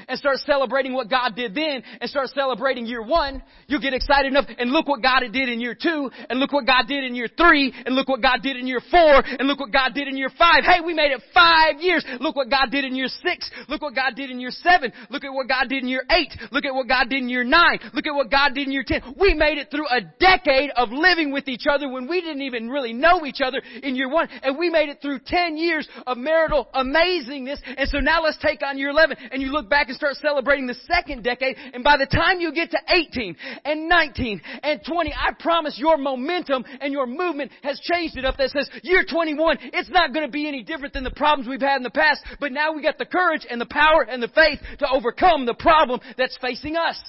and 0.07 0.17
start 0.17 0.37
celebrating 0.37 0.93
what 0.93 1.09
God 1.09 1.35
did 1.35 1.55
then 1.55 1.83
and 1.99 2.09
start 2.09 2.29
celebrating 2.29 2.85
year 2.85 3.01
one, 3.01 3.41
you'll 3.67 3.81
get 3.81 3.93
excited 3.93 4.31
enough 4.31 4.45
and 4.57 4.71
look 4.71 4.87
what 4.87 5.01
God 5.01 5.21
did 5.31 5.49
in 5.49 5.59
year 5.59 5.75
two 5.75 6.09
and 6.29 6.39
look 6.39 6.51
what 6.51 6.65
God 6.65 6.87
did 6.87 7.03
in 7.03 7.15
year 7.15 7.29
three 7.37 7.73
and 7.85 7.95
look 7.95 8.07
what 8.07 8.21
God 8.21 8.41
did 8.41 8.57
in 8.57 8.67
year 8.67 8.81
four 8.91 9.23
and 9.25 9.47
look 9.47 9.59
what 9.59 9.71
God 9.71 9.93
did 9.93 10.07
in 10.07 10.17
year 10.17 10.31
five. 10.37 10.63
Hey, 10.63 10.81
we 10.85 10.93
made 10.93 11.11
it 11.11 11.21
five 11.33 11.79
years. 11.79 12.05
Look 12.19 12.35
what 12.35 12.49
God 12.49 12.71
did 12.71 12.85
in 12.85 12.95
year 12.95 13.07
six. 13.07 13.49
Look 13.67 13.81
what 13.81 13.95
God 13.95 14.15
did 14.15 14.29
in 14.29 14.39
year 14.39 14.51
seven. 14.51 14.91
Look 15.09 15.23
at 15.23 15.33
what 15.33 15.47
God 15.47 15.69
did 15.69 15.83
in 15.83 15.89
year 15.89 16.03
eight. 16.09 16.33
Look 16.51 16.65
at 16.65 16.73
what 16.73 16.87
God 16.87 17.09
did 17.09 17.21
in 17.21 17.29
year 17.29 17.43
nine. 17.43 17.79
Look 17.93 18.07
at 18.07 18.15
what 18.15 18.29
God 18.31 18.53
did 18.53 18.67
in 18.67 18.73
year 18.73 18.85
ten. 18.85 19.15
We 19.19 19.33
made 19.33 19.57
it 19.57 19.69
through 19.71 19.87
a 19.87 20.01
decade 20.19 20.71
of 20.75 20.89
living 20.91 21.31
with 21.31 21.47
each 21.47 21.65
other 21.69 21.89
when 21.89 22.07
we 22.07 22.21
didn't 22.21 22.41
even 22.41 22.69
really 22.69 22.93
know 22.93 23.25
each 23.25 23.41
other 23.43 23.61
in 23.83 23.95
year 23.95 24.09
one 24.09 24.27
and 24.43 24.57
we 24.57 24.69
made 24.69 24.89
it 24.89 25.01
through 25.01 25.19
ten 25.25 25.57
years 25.57 25.87
of 26.07 26.17
marital 26.17 26.67
amazingness 26.73 27.59
and 27.77 27.89
so 27.89 27.99
now 27.99 28.21
let's 28.23 28.37
take 28.37 28.61
on 28.63 28.77
year 28.77 28.89
11 28.89 29.17
and 29.31 29.41
you 29.41 29.51
look 29.51 29.69
back 29.69 29.80
and 29.87 29.95
start 29.95 30.15
celebrating 30.15 30.67
the 30.67 30.75
second 30.91 31.23
decade. 31.23 31.57
And 31.73 31.83
by 31.83 31.97
the 31.97 32.05
time 32.05 32.39
you 32.39 32.53
get 32.53 32.71
to 32.71 32.79
18 32.87 33.35
and 33.65 33.89
19 33.89 34.41
and 34.63 34.81
20, 34.85 35.13
I 35.13 35.31
promise 35.39 35.77
your 35.77 35.97
momentum 35.97 36.63
and 36.79 36.93
your 36.93 37.07
movement 37.07 37.51
has 37.63 37.79
changed 37.79 38.17
up 38.25 38.37
that 38.37 38.49
says 38.49 38.69
year 38.83 39.03
21, 39.09 39.57
it's 39.73 39.89
not 39.89 40.13
going 40.13 40.25
to 40.25 40.31
be 40.31 40.47
any 40.47 40.63
different 40.63 40.93
than 40.93 41.03
the 41.03 41.11
problems 41.11 41.47
we've 41.47 41.61
had 41.61 41.77
in 41.77 41.83
the 41.83 41.89
past, 41.89 42.21
but 42.39 42.51
now 42.51 42.73
we 42.73 42.81
got 42.81 42.97
the 42.97 43.05
courage 43.05 43.45
and 43.49 43.59
the 43.59 43.65
power 43.65 44.05
and 44.07 44.21
the 44.21 44.27
faith 44.29 44.59
to 44.79 44.89
overcome 44.89 45.45
the 45.45 45.53
problem 45.53 45.99
that's 46.17 46.37
facing 46.41 46.75
us. 46.75 46.99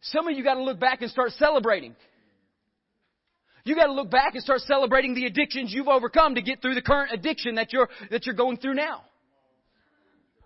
Some 0.00 0.26
of 0.26 0.36
you 0.36 0.42
got 0.42 0.54
to 0.54 0.62
look 0.62 0.80
back 0.80 1.00
and 1.02 1.10
start 1.10 1.30
celebrating. 1.32 1.94
You 3.64 3.76
got 3.76 3.86
to 3.86 3.92
look 3.92 4.10
back 4.10 4.34
and 4.34 4.42
start 4.42 4.60
celebrating 4.62 5.14
the 5.14 5.26
addictions 5.26 5.72
you've 5.72 5.88
overcome 5.88 6.34
to 6.34 6.42
get 6.42 6.60
through 6.60 6.74
the 6.74 6.82
current 6.82 7.12
addiction 7.12 7.54
that 7.54 7.72
you're 7.72 7.88
that 8.10 8.26
you're 8.26 8.34
going 8.34 8.56
through 8.56 8.74
now. 8.74 9.02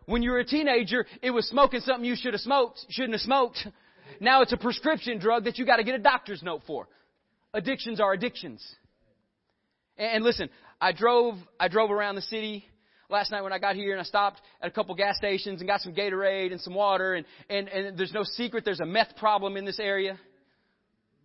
When 0.07 0.23
you 0.23 0.31
were 0.31 0.39
a 0.39 0.45
teenager, 0.45 1.05
it 1.21 1.31
was 1.31 1.49
smoking 1.49 1.81
something 1.81 2.05
you 2.05 2.17
should 2.17 2.33
have 2.33 2.41
smoked, 2.41 2.85
shouldn't 2.89 3.15
have 3.15 3.21
smoked. 3.21 3.67
Now 4.21 4.43
it's 4.43 4.53
a 4.53 4.57
prescription 4.57 5.19
drug 5.19 5.45
that 5.45 5.59
you 5.59 5.67
got 5.67 5.77
to 5.77 5.85
get 5.85 5.95
a 5.95 5.99
doctor's 5.99 6.43
note 6.43 6.63
for. 6.67 6.89
Addictions 7.53 8.01
are 8.01 8.13
addictions. 8.13 8.65
And 9.99 10.23
listen, 10.23 10.49
I 10.81 10.93
drove, 10.93 11.35
I 11.59 11.69
drove 11.69 11.91
around 11.91 12.15
the 12.15 12.23
city 12.23 12.67
last 13.09 13.31
night 13.31 13.43
when 13.43 13.53
I 13.53 13.59
got 13.59 13.77
here 13.77 13.93
and 13.93 14.01
I 14.01 14.05
stopped 14.05 14.41
at 14.61 14.69
a 14.69 14.71
couple 14.71 14.95
gas 14.95 15.17
stations 15.17 15.61
and 15.61 15.69
got 15.69 15.81
some 15.81 15.95
Gatorade 15.95 16.53
and 16.53 16.61
some 16.61 16.75
water 16.75 17.15
and, 17.15 17.27
and, 17.49 17.69
and 17.69 17.99
there's 17.99 18.13
no 18.13 18.25
secret 18.25 18.65
there's 18.65 18.81
a 18.81 18.87
meth 18.87 19.17
problem 19.17 19.57
in 19.57 19.65
this 19.65 19.81
area. 19.81 20.19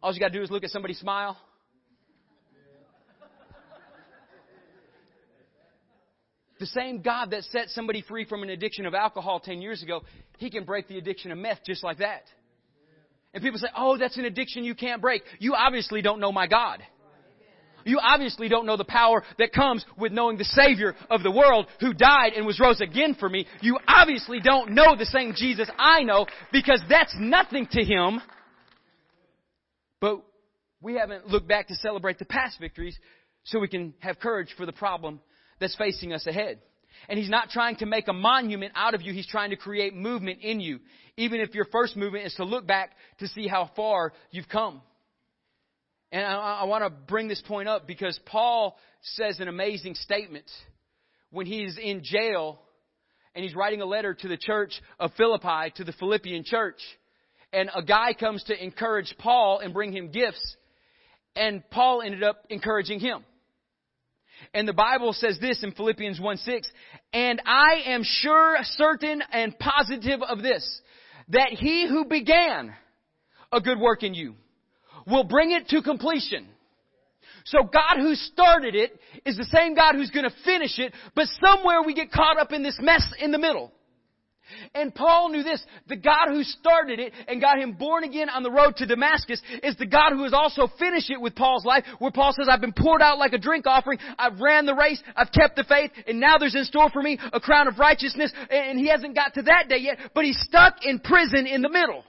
All 0.02 0.14
you 0.14 0.20
gotta 0.20 0.34
do 0.34 0.42
is 0.42 0.50
look 0.50 0.64
at 0.64 0.70
somebody 0.70 0.94
smile. 0.94 1.38
The 6.62 6.68
same 6.68 7.01
God 7.01 7.32
that 7.32 7.43
set 7.45 7.70
somebody 7.70 8.03
free 8.03 8.24
from 8.24 8.43
an 8.43 8.51
addiction 8.51 8.86
of 8.86 8.93
alcohol 8.93 9.39
10 9.39 9.64
years 9.64 9.82
ago, 9.82 10.03
He 10.38 10.51
can 10.51 10.64
break 10.64 10.88
the 10.88 10.99
addiction 10.99 11.32
of 11.32 11.39
meth 11.39 11.62
just 11.66 11.84
like 11.84 11.97
that. 11.97 12.22
And 13.34 13.41
people 13.41 13.57
say, 13.57 13.70
oh, 13.76 13.97
that's 13.97 14.16
an 14.18 14.26
addiction 14.26 14.64
you 14.64 14.76
can't 14.76 15.01
break. 15.01 15.24
You 15.39 15.55
obviously 15.55 16.03
don't 16.03 16.20
know 16.20 16.32
my 16.32 16.45
God. 16.45 16.84
You 17.84 17.99
obviously 17.99 18.47
don't 18.47 18.68
know 18.68 18.78
the 18.78 18.84
power 18.84 19.24
that 19.39 19.53
comes 19.53 19.84
with 19.97 20.12
knowing 20.12 20.38
the 20.38 20.43
Savior 20.43 20.93
of 21.09 21.24
the 21.24 21.32
world 21.32 21.66
who 21.80 21.95
died 21.95 22.34
and 22.36 22.45
was 22.45 22.59
rose 22.59 22.80
again 22.80 23.16
for 23.20 23.28
me. 23.28 23.47
You 23.62 23.80
obviously 23.88 24.39
don't 24.39 24.74
know 24.74 24.95
the 24.95 25.07
same 25.07 25.34
Jesus 25.36 25.68
I 25.80 26.03
know 26.03 26.28
because 26.51 26.80
that's 26.88 27.16
nothing 27.18 27.68
to 27.72 27.84
Him. 27.84 28.22
But 29.99 30.22
we 30.80 30.93
haven't 30.93 31.26
looked 31.26 31.47
back 31.47 31.70
to 31.70 31.76
celebrate 31.78 32.20
the 32.20 32.26
past 32.26 32.59
victories 32.59 32.95
so 33.45 33.57
we 33.57 33.68
can 33.68 33.95
have 33.97 34.20
courage 34.20 34.53
for 34.55 34.68
the 34.68 34.74
problem 34.74 35.22
that's 35.62 35.76
facing 35.78 36.12
us 36.12 36.28
ahead. 36.28 36.59
And 37.07 37.18
he's 37.18 37.30
not 37.30 37.49
trying 37.49 37.78
to 37.78 37.86
make 37.86 38.09
a 38.09 38.14
monument 38.14 38.74
out 38.76 38.93
of 38.93 39.01
you. 39.01 39.14
He's 39.14 39.28
trying 39.28 39.51
to 39.51 39.55
create 39.55 39.95
movement 39.95 40.39
in 40.41 40.59
you. 40.59 40.80
Even 41.16 41.39
if 41.39 41.55
your 41.55 41.66
first 41.66 41.95
movement 41.95 42.26
is 42.26 42.34
to 42.36 42.43
look 42.43 42.68
back 42.68 42.91
to 43.20 43.28
see 43.30 43.47
how 43.47 43.72
far 43.76 44.12
you've 44.32 44.49
come. 44.49 44.82
And 46.12 46.26
I, 46.26 46.62
I 46.62 46.64
want 46.66 46.84
to 46.84 46.89
bring 46.89 47.30
this 47.30 47.41
point 47.47 47.70
up 47.70 47.88
because 47.88 48.20
Paul 48.26 48.78
says 49.01 49.39
an 49.39 49.47
amazing 49.47 49.95
statement 49.95 50.45
when 51.32 51.45
he's 51.45 51.78
in 51.82 52.03
jail 52.03 52.59
and 53.34 53.43
he's 53.43 53.55
writing 53.55 53.82
a 53.82 53.86
letter 53.86 54.14
to 54.14 54.28
the 54.28 54.38
church 54.38 54.74
of 54.99 55.12
Philippi, 55.16 55.72
to 55.76 55.84
the 55.84 55.93
Philippian 55.93 56.43
church. 56.43 56.80
And 57.53 57.70
a 57.74 57.82
guy 57.82 58.14
comes 58.14 58.43
to 58.45 58.64
encourage 58.64 59.14
Paul 59.18 59.59
and 59.59 59.74
bring 59.74 59.95
him 59.95 60.12
gifts. 60.12 60.57
And 61.36 61.64
Paul 61.70 62.01
ended 62.01 62.24
up 62.24 62.45
encouraging 62.49 62.99
him. 62.99 63.24
And 64.54 64.68
the 64.68 64.74
Bible 64.74 65.14
says 65.14 65.38
this 65.39 65.64
in 65.64 65.72
Philippians 65.72 66.20
1 66.20 66.38
6, 66.38 66.68
and 67.14 67.42
I 67.46 67.84
am 67.86 68.04
sure, 68.04 68.58
certain, 68.64 69.22
and 69.32 69.58
positive 69.58 70.22
of 70.22 70.42
this, 70.42 70.82
that 71.30 71.50
he 71.50 71.88
who 71.88 72.06
began 72.06 72.74
a 73.52 73.62
good 73.62 73.80
work 73.80 74.04
in 74.04 74.14
you 74.14 74.36
will 75.08 75.24
bring 75.24 75.52
it 75.52 75.68
to 75.70 75.82
completion. 75.82 76.48
So 77.46 77.64
God 77.64 77.98
who 77.98 78.16
started 78.16 78.76
it 78.76 78.92
is 79.26 79.36
the 79.36 79.46
same 79.46 79.74
God 79.74 79.96
who's 79.96 80.12
going 80.12 80.30
to 80.30 80.36
finish 80.46 80.78
it, 80.78 80.94
but 81.16 81.28
somewhere 81.44 81.82
we 81.84 81.94
get 81.94 82.12
caught 82.12 82.39
up 82.39 82.52
in 82.52 82.64
this 82.64 82.78
mess 82.80 83.04
in 83.20 83.32
the 83.32 83.39
middle. 83.39 83.72
And 84.74 84.93
Paul 84.93 85.30
knew 85.30 85.43
this. 85.43 85.64
The 85.88 85.95
God 85.95 86.28
who 86.30 86.43
started 86.43 86.99
it 86.99 87.14
and 87.28 87.41
got 87.41 87.60
him 87.60 87.74
born 87.74 88.04
again 88.04 88.30
on 88.30 88.43
the 88.43 88.52
road 88.52 88.76
to 88.78 88.86
Damascus 88.86 89.41
is 89.64 89.76
the 89.78 89.86
God 89.86 90.14
who 90.14 90.24
has 90.24 90.34
also 90.34 90.68
finished 90.80 91.10
it 91.10 91.20
with 91.20 91.36
Paul's 91.36 91.66
life, 91.66 91.86
where 91.99 92.12
Paul 92.12 92.34
says, 92.34 92.47
I've 92.49 92.62
been 92.62 92.74
poured 92.74 93.02
out 93.02 93.18
like 93.18 93.34
a 93.34 93.38
drink 93.38 93.68
offering. 93.68 93.99
I've 94.18 94.39
ran 94.39 94.66
the 94.66 94.76
race. 94.76 95.02
I've 95.16 95.32
kept 95.32 95.56
the 95.56 95.64
faith. 95.64 95.91
And 96.08 96.20
now 96.20 96.38
there's 96.38 96.56
in 96.56 96.66
store 96.66 96.89
for 96.89 97.02
me 97.02 97.20
a 97.34 97.39
crown 97.39 97.68
of 97.68 97.80
righteousness. 97.80 98.32
And 98.49 98.80
he 98.80 98.88
hasn't 98.88 99.16
got 99.16 99.34
to 99.36 99.41
that 99.43 99.70
day 99.70 99.80
yet, 99.80 99.97
but 100.14 100.26
he's 100.26 100.39
stuck 100.41 100.78
in 100.84 100.99
prison 100.99 101.47
in 101.47 101.62
the 101.62 101.70
middle. 101.70 102.04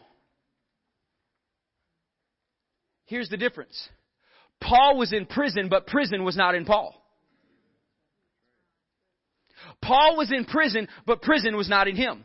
Here's 3.07 3.29
the 3.29 3.37
difference. 3.37 3.89
Paul 4.61 4.97
was 4.97 5.13
in 5.13 5.27
prison, 5.27 5.69
but 5.69 5.87
prison 5.87 6.25
was 6.25 6.37
not 6.37 6.55
in 6.55 6.65
Paul. 6.65 6.95
Paul 9.83 10.17
was 10.17 10.33
in 10.33 10.45
prison, 10.45 10.89
but 11.07 11.23
prison 11.23 11.57
was 11.57 11.69
not 11.69 11.89
in 11.89 11.97
him. 11.97 12.25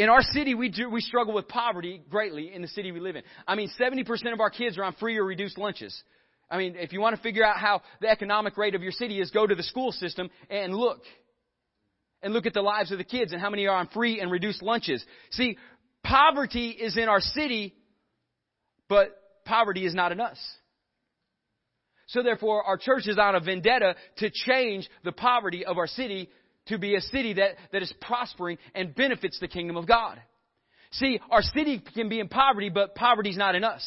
In 0.00 0.08
our 0.08 0.22
city, 0.22 0.54
we 0.54 0.70
do, 0.70 0.88
we 0.88 1.02
struggle 1.02 1.34
with 1.34 1.46
poverty 1.46 2.00
greatly 2.08 2.54
in 2.54 2.62
the 2.62 2.68
city 2.68 2.90
we 2.90 3.00
live 3.00 3.16
in. 3.16 3.22
I 3.46 3.54
mean, 3.54 3.68
70% 3.78 4.32
of 4.32 4.40
our 4.40 4.48
kids 4.48 4.78
are 4.78 4.84
on 4.84 4.94
free 4.94 5.18
or 5.18 5.24
reduced 5.24 5.58
lunches. 5.58 5.94
I 6.50 6.56
mean, 6.56 6.74
if 6.78 6.94
you 6.94 7.02
want 7.02 7.16
to 7.16 7.22
figure 7.22 7.44
out 7.44 7.58
how 7.58 7.82
the 8.00 8.08
economic 8.08 8.56
rate 8.56 8.74
of 8.74 8.82
your 8.82 8.92
city 8.92 9.20
is, 9.20 9.30
go 9.30 9.46
to 9.46 9.54
the 9.54 9.62
school 9.62 9.92
system 9.92 10.30
and 10.48 10.74
look. 10.74 11.02
And 12.22 12.32
look 12.32 12.46
at 12.46 12.54
the 12.54 12.62
lives 12.62 12.92
of 12.92 12.96
the 12.96 13.04
kids 13.04 13.32
and 13.32 13.42
how 13.42 13.50
many 13.50 13.66
are 13.66 13.76
on 13.76 13.88
free 13.88 14.20
and 14.20 14.30
reduced 14.30 14.62
lunches. 14.62 15.04
See, 15.32 15.58
poverty 16.02 16.70
is 16.70 16.96
in 16.96 17.10
our 17.10 17.20
city, 17.20 17.74
but 18.88 19.10
poverty 19.44 19.84
is 19.84 19.92
not 19.92 20.12
in 20.12 20.20
us. 20.20 20.38
So 22.06 22.22
therefore, 22.22 22.64
our 22.64 22.78
church 22.78 23.06
is 23.06 23.18
on 23.18 23.34
a 23.34 23.40
vendetta 23.40 23.96
to 24.16 24.30
change 24.30 24.88
the 25.04 25.12
poverty 25.12 25.66
of 25.66 25.76
our 25.76 25.86
city 25.86 26.30
to 26.70 26.78
be 26.78 26.96
a 26.96 27.00
city 27.00 27.34
that, 27.34 27.56
that 27.72 27.82
is 27.82 27.92
prospering 28.00 28.58
and 28.74 28.94
benefits 28.94 29.38
the 29.38 29.48
kingdom 29.48 29.76
of 29.76 29.86
God. 29.86 30.20
See, 30.92 31.20
our 31.30 31.42
city 31.42 31.82
can 31.94 32.08
be 32.08 32.18
in 32.18 32.28
poverty, 32.28 32.68
but 32.68 32.94
poverty 32.94 33.30
is 33.30 33.36
not 33.36 33.54
in 33.54 33.62
us. 33.62 33.86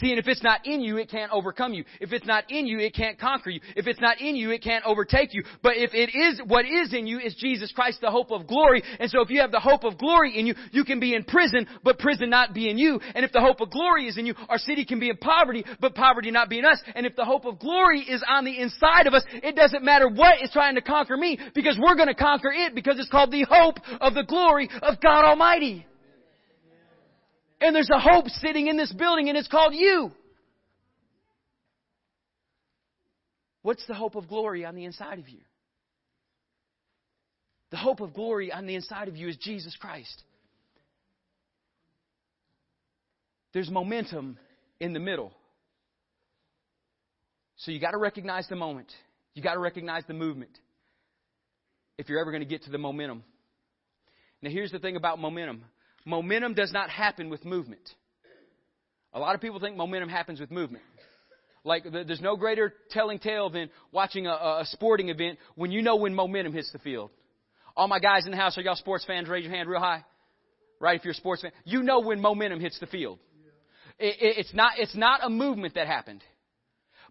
See, 0.00 0.10
and 0.10 0.18
if 0.18 0.28
it's 0.28 0.42
not 0.42 0.66
in 0.66 0.82
you, 0.82 0.98
it 0.98 1.10
can't 1.10 1.32
overcome 1.32 1.72
you. 1.72 1.84
If 2.00 2.12
it's 2.12 2.26
not 2.26 2.50
in 2.50 2.66
you, 2.66 2.78
it 2.80 2.94
can't 2.94 3.18
conquer 3.18 3.48
you. 3.48 3.60
If 3.76 3.86
it's 3.86 4.00
not 4.00 4.20
in 4.20 4.36
you, 4.36 4.50
it 4.50 4.62
can't 4.62 4.84
overtake 4.84 5.32
you. 5.32 5.42
But 5.62 5.76
if 5.76 5.94
it 5.94 6.14
is, 6.14 6.40
what 6.46 6.66
is 6.66 6.92
in 6.92 7.06
you 7.06 7.18
is 7.18 7.34
Jesus 7.34 7.72
Christ, 7.72 8.02
the 8.02 8.10
hope 8.10 8.30
of 8.30 8.46
glory. 8.46 8.82
And 9.00 9.10
so 9.10 9.22
if 9.22 9.30
you 9.30 9.40
have 9.40 9.52
the 9.52 9.60
hope 9.60 9.84
of 9.84 9.96
glory 9.96 10.38
in 10.38 10.46
you, 10.46 10.54
you 10.70 10.84
can 10.84 11.00
be 11.00 11.14
in 11.14 11.24
prison, 11.24 11.66
but 11.82 11.98
prison 11.98 12.28
not 12.28 12.52
be 12.52 12.68
in 12.68 12.76
you. 12.76 13.00
And 13.14 13.24
if 13.24 13.32
the 13.32 13.40
hope 13.40 13.62
of 13.62 13.70
glory 13.70 14.06
is 14.06 14.18
in 14.18 14.26
you, 14.26 14.34
our 14.50 14.58
city 14.58 14.84
can 14.84 15.00
be 15.00 15.08
in 15.08 15.16
poverty, 15.16 15.64
but 15.80 15.94
poverty 15.94 16.30
not 16.30 16.50
be 16.50 16.58
in 16.58 16.66
us. 16.66 16.78
And 16.94 17.06
if 17.06 17.16
the 17.16 17.24
hope 17.24 17.46
of 17.46 17.58
glory 17.58 18.00
is 18.00 18.22
on 18.28 18.44
the 18.44 18.60
inside 18.60 19.06
of 19.06 19.14
us, 19.14 19.24
it 19.32 19.56
doesn't 19.56 19.82
matter 19.82 20.08
what 20.08 20.42
is 20.42 20.50
trying 20.50 20.74
to 20.74 20.82
conquer 20.82 21.16
me, 21.16 21.38
because 21.54 21.78
we're 21.80 21.96
going 21.96 22.08
to 22.08 22.14
conquer 22.14 22.52
it, 22.52 22.74
because 22.74 22.98
it's 22.98 23.08
called 23.08 23.30
the 23.30 23.46
hope 23.48 23.76
of 24.00 24.12
the 24.12 24.24
glory 24.24 24.68
of 24.82 25.00
God 25.00 25.24
Almighty. 25.24 25.86
And 27.66 27.74
there's 27.74 27.90
a 27.90 27.98
hope 27.98 28.28
sitting 28.28 28.68
in 28.68 28.76
this 28.76 28.92
building, 28.92 29.28
and 29.28 29.36
it's 29.36 29.48
called 29.48 29.74
you. 29.74 30.12
What's 33.62 33.84
the 33.88 33.94
hope 33.94 34.14
of 34.14 34.28
glory 34.28 34.64
on 34.64 34.76
the 34.76 34.84
inside 34.84 35.18
of 35.18 35.28
you? 35.28 35.40
The 37.72 37.76
hope 37.76 37.98
of 37.98 38.14
glory 38.14 38.52
on 38.52 38.66
the 38.66 38.76
inside 38.76 39.08
of 39.08 39.16
you 39.16 39.26
is 39.26 39.36
Jesus 39.38 39.76
Christ. 39.80 40.22
There's 43.52 43.68
momentum 43.68 44.38
in 44.78 44.92
the 44.92 45.00
middle. 45.00 45.32
So 47.56 47.72
you 47.72 47.80
got 47.80 47.90
to 47.90 47.98
recognize 47.98 48.46
the 48.46 48.54
moment. 48.54 48.92
You 49.34 49.42
got 49.42 49.54
to 49.54 49.60
recognize 49.60 50.04
the 50.06 50.14
movement 50.14 50.56
if 51.98 52.08
you're 52.08 52.20
ever 52.20 52.30
going 52.30 52.44
to 52.44 52.48
get 52.48 52.62
to 52.62 52.70
the 52.70 52.78
momentum. 52.78 53.24
Now, 54.40 54.50
here's 54.50 54.70
the 54.70 54.78
thing 54.78 54.94
about 54.94 55.18
momentum 55.18 55.64
momentum 56.06 56.54
does 56.54 56.72
not 56.72 56.88
happen 56.88 57.28
with 57.28 57.44
movement. 57.44 57.86
A 59.12 59.18
lot 59.18 59.34
of 59.34 59.42
people 59.42 59.60
think 59.60 59.76
momentum 59.76 60.08
happens 60.08 60.40
with 60.40 60.50
movement. 60.50 60.84
Like, 61.64 61.84
there's 61.90 62.20
no 62.20 62.36
greater 62.36 62.72
telling 62.90 63.18
tale 63.18 63.50
than 63.50 63.70
watching 63.90 64.26
a, 64.26 64.30
a 64.30 64.62
sporting 64.66 65.08
event 65.08 65.38
when 65.56 65.72
you 65.72 65.82
know 65.82 65.96
when 65.96 66.14
momentum 66.14 66.52
hits 66.52 66.70
the 66.72 66.78
field. 66.78 67.10
All 67.76 67.88
my 67.88 67.98
guys 67.98 68.24
in 68.24 68.30
the 68.30 68.36
house, 68.36 68.56
are 68.56 68.62
y'all 68.62 68.76
sports 68.76 69.04
fans? 69.04 69.28
Raise 69.28 69.44
your 69.44 69.52
hand 69.52 69.68
real 69.68 69.80
high. 69.80 70.04
Right, 70.78 70.98
if 70.98 71.04
you're 71.04 71.12
a 71.12 71.14
sports 71.14 71.42
fan. 71.42 71.50
You 71.64 71.82
know 71.82 72.00
when 72.00 72.20
momentum 72.20 72.60
hits 72.60 72.78
the 72.78 72.86
field. 72.86 73.18
It, 73.98 74.16
it, 74.20 74.38
it's 74.38 74.54
not, 74.54 74.72
it's 74.78 74.94
not 74.94 75.20
a 75.24 75.30
movement 75.30 75.74
that 75.74 75.86
happened 75.86 76.22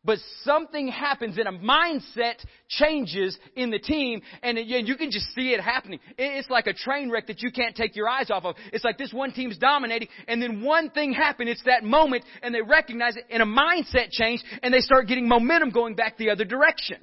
but 0.05 0.19
something 0.43 0.87
happens 0.87 1.37
and 1.37 1.47
a 1.47 1.51
mindset 1.51 2.35
changes 2.67 3.37
in 3.55 3.71
the 3.71 3.79
team 3.79 4.21
and 4.43 4.57
you 4.57 4.95
can 4.95 5.11
just 5.11 5.25
see 5.33 5.53
it 5.53 5.59
happening. 5.59 5.99
It's 6.17 6.49
like 6.49 6.67
a 6.67 6.73
train 6.73 7.09
wreck 7.09 7.27
that 7.27 7.41
you 7.41 7.51
can't 7.51 7.75
take 7.75 7.95
your 7.95 8.07
eyes 8.07 8.29
off 8.29 8.45
of. 8.45 8.55
It's 8.71 8.85
like 8.85 8.97
this 8.97 9.11
one 9.11 9.33
team's 9.33 9.57
dominating 9.57 10.07
and 10.27 10.41
then 10.41 10.61
one 10.61 10.91
thing 10.91 11.11
happened. 11.13 11.49
It's 11.49 11.63
that 11.65 11.83
moment 11.83 12.23
and 12.43 12.53
they 12.53 12.61
recognize 12.61 13.15
it 13.17 13.25
and 13.29 13.41
a 13.41 13.45
mindset 13.45 14.11
change 14.11 14.43
and 14.61 14.73
they 14.73 14.81
start 14.81 15.07
getting 15.07 15.27
momentum 15.27 15.71
going 15.71 15.95
back 15.95 16.17
the 16.17 16.29
other 16.29 16.45
direction. 16.45 16.97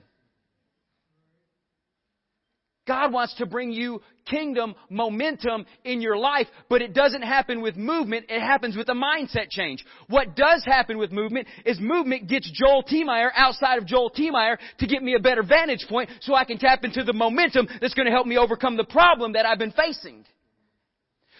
God 2.87 3.13
wants 3.13 3.35
to 3.35 3.47
bring 3.47 3.71
you 3.71 4.03
kingdom 4.25 4.75
momentum 4.91 5.67
in 5.85 6.01
your 6.01 6.17
life, 6.17 6.47
but 6.69 6.83
it 6.83 6.95
doesn't 6.95 7.23
happen 7.23 7.61
with 7.61 7.77
movement, 7.77 8.27
it 8.29 8.41
happens 8.41 8.77
with 8.77 8.89
a 8.89 8.93
mindset 8.93 9.51
change. 9.51 9.85
What 10.09 10.35
does 10.35 10.65
happen 10.65 10.99
with 10.99 11.13
movement 11.13 11.47
is 11.65 11.79
movement 11.81 12.29
gets 12.29 12.51
Joel 12.53 12.83
T. 12.83 13.05
outside 13.37 13.79
of 13.79 13.87
Joel 13.87 14.11
T. 14.11 14.31
to 14.31 14.87
get 14.87 15.03
me 15.03 15.15
a 15.15 15.21
better 15.21 15.43
vantage 15.43 15.87
point 15.89 16.11
so 16.21 16.35
I 16.35 16.45
can 16.45 16.59
tap 16.59 16.85
into 16.85 17.05
the 17.05 17.13
momentum 17.13 17.69
that's 17.81 17.95
going 17.95 18.07
to 18.07 18.13
help 18.13 18.27
me 18.27 18.37
overcome 18.37 18.77
the 18.77 18.85
problem 18.85 19.35
that 19.35 19.47
I've 19.47 19.59
been 19.59 19.73
facing. 19.73 20.25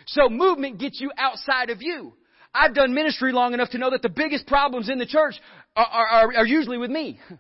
So 0.07 0.29
movement 0.29 0.79
gets 0.79 1.01
you 1.01 1.11
outside 1.17 1.71
of 1.71 1.83
you. 1.83 2.13
I've 2.55 2.75
done 2.75 2.95
ministry 2.95 3.33
long 3.33 3.55
enough 3.55 3.71
to 3.71 3.79
know 3.79 3.91
that 3.91 4.03
the 4.03 4.09
biggest 4.09 4.47
problems 4.47 4.89
in 4.89 4.99
the 4.99 5.07
church 5.07 5.35
are, 5.75 5.87
are, 5.87 6.37
are 6.37 6.47
usually 6.47 6.79
with 6.79 6.91
me. 6.91 7.19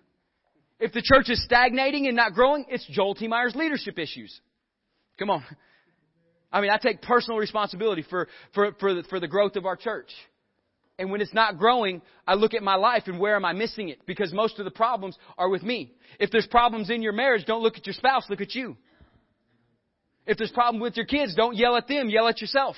If 0.83 0.93
the 0.93 1.01
church 1.01 1.30
is 1.30 1.41
stagnating 1.45 2.09
and 2.09 2.16
not 2.16 2.35
growing, 2.35 2.64
it's 2.68 2.85
Joel 2.91 3.14
Tiemeyer's 3.14 3.55
leadership 3.55 4.01
issues. 4.01 4.41
Come 5.16 5.30
on. 5.30 5.45
I 6.53 6.61
mean, 6.61 6.70
I 6.70 6.76
take 6.76 7.03
personal 7.03 7.39
responsibility 7.39 8.03
for, 8.03 8.26
for, 8.53 8.72
for, 8.80 8.93
the, 8.93 9.05
for 9.05 9.20
the 9.20 9.28
growth 9.28 9.55
of 9.55 9.64
our 9.64 9.76
church. 9.76 10.11
And 10.99 11.12
when 11.12 11.20
it's 11.20 11.33
not 11.33 11.57
growing, 11.57 12.03
I 12.26 12.35
look 12.35 12.53
at 12.53 12.64
my 12.64 12.74
life 12.74 13.05
and 13.07 13.20
where 13.20 13.37
am 13.37 13.45
I 13.45 13.53
missing 13.53 13.91
it? 13.91 14.05
Because 14.07 14.33
most 14.33 14.59
of 14.59 14.64
the 14.64 14.72
problems 14.72 15.16
are 15.39 15.49
with 15.49 15.62
me. 15.62 15.93
If 16.18 16.33
there's 16.33 16.49
problems 16.49 16.91
in 16.91 17.01
your 17.01 17.12
marriage, 17.12 17.47
don't 17.47 17.62
look 17.62 17.76
at 17.76 17.87
your 17.87 17.95
spouse, 17.95 18.24
look 18.28 18.41
at 18.41 18.57
you. 18.57 18.76
If 20.26 20.37
there's 20.37 20.51
problems 20.51 20.83
with 20.83 20.97
your 20.97 21.07
kids, 21.07 21.37
don't 21.37 21.57
yell 21.57 21.76
at 21.76 21.87
them, 21.87 22.11
yell 22.11 22.26
at 22.26 22.41
yourself. 22.41 22.74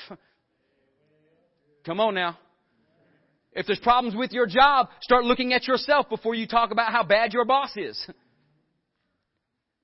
Come 1.87 2.01
on 2.01 2.15
now. 2.15 2.37
If 3.55 3.67
there's 3.67 3.79
problems 3.81 4.17
with 4.17 4.33
your 4.33 4.47
job, 4.47 4.89
start 5.01 5.25
looking 5.25 5.53
at 5.53 5.67
yourself 5.67 6.09
before 6.09 6.35
you 6.35 6.47
talk 6.47 6.73
about 6.73 6.91
how 6.91 7.05
bad 7.05 7.33
your 7.33 7.45
boss 7.45 7.77
is. 7.77 8.07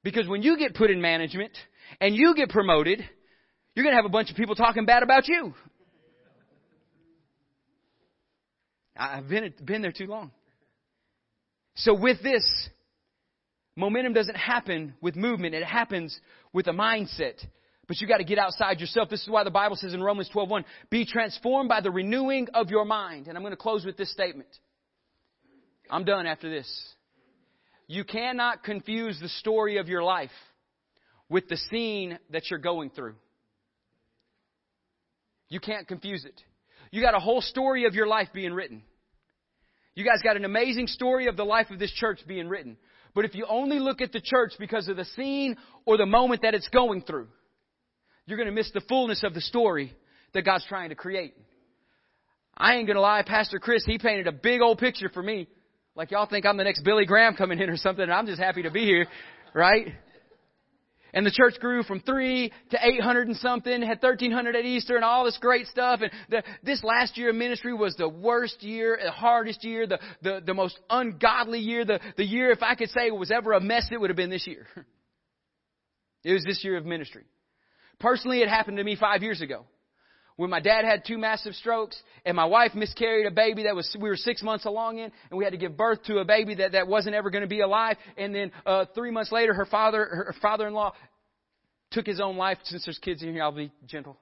Because 0.02 0.26
when 0.26 0.40
you 0.40 0.56
get 0.56 0.74
put 0.74 0.90
in 0.90 1.02
management 1.02 1.52
and 2.00 2.16
you 2.16 2.34
get 2.34 2.48
promoted, 2.48 3.00
you're 3.74 3.84
going 3.84 3.92
to 3.92 3.98
have 3.98 4.06
a 4.06 4.08
bunch 4.08 4.30
of 4.30 4.36
people 4.38 4.54
talking 4.54 4.86
bad 4.86 5.02
about 5.02 5.28
you. 5.28 5.52
I've 8.96 9.28
been, 9.28 9.52
been 9.62 9.82
there 9.82 9.92
too 9.92 10.06
long. 10.06 10.30
So 11.74 11.94
with 11.94 12.22
this, 12.22 12.46
momentum 13.76 14.14
doesn't 14.14 14.36
happen 14.36 14.94
with 15.00 15.16
movement. 15.16 15.54
It 15.54 15.64
happens 15.64 16.18
with 16.52 16.66
a 16.66 16.72
mindset. 16.72 17.44
But 17.90 18.00
you 18.00 18.06
got 18.06 18.18
to 18.18 18.24
get 18.24 18.38
outside 18.38 18.78
yourself. 18.78 19.08
This 19.08 19.20
is 19.20 19.28
why 19.28 19.42
the 19.42 19.50
Bible 19.50 19.74
says 19.74 19.94
in 19.94 20.00
Romans 20.00 20.28
12:1, 20.28 20.64
"Be 20.90 21.04
transformed 21.04 21.68
by 21.68 21.80
the 21.80 21.90
renewing 21.90 22.46
of 22.54 22.70
your 22.70 22.84
mind." 22.84 23.26
And 23.26 23.36
I'm 23.36 23.42
going 23.42 23.50
to 23.50 23.56
close 23.56 23.84
with 23.84 23.96
this 23.96 24.12
statement. 24.12 24.46
I'm 25.90 26.04
done 26.04 26.24
after 26.24 26.48
this. 26.48 26.94
You 27.88 28.04
cannot 28.04 28.62
confuse 28.62 29.18
the 29.18 29.28
story 29.28 29.78
of 29.78 29.88
your 29.88 30.04
life 30.04 30.30
with 31.28 31.48
the 31.48 31.56
scene 31.56 32.16
that 32.28 32.48
you're 32.48 32.60
going 32.60 32.90
through. 32.90 33.16
You 35.48 35.58
can't 35.58 35.88
confuse 35.88 36.24
it. 36.24 36.44
You 36.92 37.00
got 37.00 37.16
a 37.16 37.18
whole 37.18 37.40
story 37.40 37.86
of 37.86 37.96
your 37.96 38.06
life 38.06 38.32
being 38.32 38.54
written. 38.54 38.84
You 39.96 40.04
guys 40.04 40.22
got 40.22 40.36
an 40.36 40.44
amazing 40.44 40.86
story 40.86 41.26
of 41.26 41.36
the 41.36 41.44
life 41.44 41.72
of 41.72 41.80
this 41.80 41.90
church 41.90 42.24
being 42.24 42.48
written. 42.48 42.78
But 43.16 43.24
if 43.24 43.34
you 43.34 43.46
only 43.46 43.80
look 43.80 44.00
at 44.00 44.12
the 44.12 44.20
church 44.20 44.52
because 44.60 44.86
of 44.86 44.96
the 44.96 45.06
scene 45.06 45.56
or 45.86 45.96
the 45.96 46.06
moment 46.06 46.42
that 46.42 46.54
it's 46.54 46.68
going 46.68 47.02
through, 47.02 47.26
you're 48.26 48.36
going 48.36 48.48
to 48.48 48.54
miss 48.54 48.70
the 48.72 48.80
fullness 48.82 49.22
of 49.24 49.34
the 49.34 49.40
story 49.40 49.94
that 50.34 50.42
God's 50.42 50.66
trying 50.66 50.90
to 50.90 50.94
create. 50.94 51.34
I 52.56 52.74
ain't 52.74 52.86
going 52.86 52.96
to 52.96 53.00
lie, 53.00 53.22
Pastor 53.22 53.58
Chris, 53.58 53.84
he 53.86 53.98
painted 53.98 54.26
a 54.26 54.32
big 54.32 54.60
old 54.60 54.78
picture 54.78 55.08
for 55.08 55.22
me. 55.22 55.48
Like 55.96 56.10
y'all 56.10 56.26
think 56.26 56.46
I'm 56.46 56.56
the 56.56 56.64
next 56.64 56.82
Billy 56.82 57.06
Graham 57.06 57.34
coming 57.34 57.58
in 57.58 57.68
or 57.68 57.76
something, 57.76 58.02
and 58.02 58.12
I'm 58.12 58.26
just 58.26 58.40
happy 58.40 58.62
to 58.62 58.70
be 58.70 58.84
here, 58.84 59.06
right? 59.54 59.94
And 61.12 61.26
the 61.26 61.30
church 61.30 61.54
grew 61.58 61.82
from 61.82 62.00
three 62.00 62.52
to 62.70 62.78
800 62.80 63.26
and 63.26 63.36
something, 63.36 63.82
had 63.82 64.00
1300 64.00 64.54
at 64.54 64.64
Easter 64.64 64.94
and 64.94 65.04
all 65.04 65.24
this 65.24 65.38
great 65.38 65.66
stuff. 65.66 66.00
And 66.02 66.10
the, 66.28 66.42
this 66.62 66.84
last 66.84 67.16
year 67.16 67.30
of 67.30 67.36
ministry 67.36 67.74
was 67.74 67.94
the 67.96 68.08
worst 68.08 68.62
year, 68.62 68.98
the 69.02 69.10
hardest 69.10 69.64
year, 69.64 69.86
the, 69.86 69.98
the, 70.22 70.40
the 70.46 70.54
most 70.54 70.78
ungodly 70.88 71.58
year, 71.58 71.84
the, 71.84 71.98
the 72.16 72.24
year, 72.24 72.50
if 72.50 72.62
I 72.62 72.76
could 72.76 72.90
say 72.90 73.06
it 73.06 73.16
was 73.16 73.30
ever 73.30 73.52
a 73.52 73.60
mess, 73.60 73.88
it 73.90 74.00
would 74.00 74.10
have 74.10 74.16
been 74.16 74.30
this 74.30 74.46
year. 74.46 74.66
It 76.22 76.34
was 76.34 76.44
this 76.44 76.62
year 76.62 76.76
of 76.76 76.84
ministry. 76.84 77.24
Personally, 78.00 78.40
it 78.40 78.48
happened 78.48 78.78
to 78.78 78.84
me 78.84 78.96
five 78.96 79.22
years 79.22 79.40
ago. 79.40 79.64
When 80.36 80.48
my 80.48 80.60
dad 80.60 80.86
had 80.86 81.04
two 81.06 81.18
massive 81.18 81.54
strokes 81.54 82.00
and 82.24 82.34
my 82.34 82.46
wife 82.46 82.74
miscarried 82.74 83.26
a 83.26 83.30
baby 83.30 83.64
that 83.64 83.76
was, 83.76 83.94
we 84.00 84.08
were 84.08 84.16
six 84.16 84.42
months 84.42 84.64
along 84.64 84.96
in 84.96 85.12
and 85.30 85.38
we 85.38 85.44
had 85.44 85.50
to 85.50 85.58
give 85.58 85.76
birth 85.76 86.02
to 86.04 86.16
a 86.16 86.24
baby 86.24 86.54
that, 86.54 86.72
that 86.72 86.88
wasn't 86.88 87.14
ever 87.14 87.28
going 87.28 87.42
to 87.42 87.48
be 87.48 87.60
alive. 87.60 87.98
And 88.16 88.34
then, 88.34 88.50
uh, 88.64 88.86
three 88.94 89.10
months 89.10 89.30
later, 89.30 89.52
her 89.52 89.66
father, 89.66 89.98
her 89.98 90.34
father-in-law 90.40 90.94
took 91.90 92.06
his 92.06 92.20
own 92.20 92.38
life. 92.38 92.56
Since 92.64 92.86
there's 92.86 92.98
kids 92.98 93.22
in 93.22 93.34
here, 93.34 93.42
I'll 93.42 93.52
be 93.52 93.70
gentle. 93.86 94.16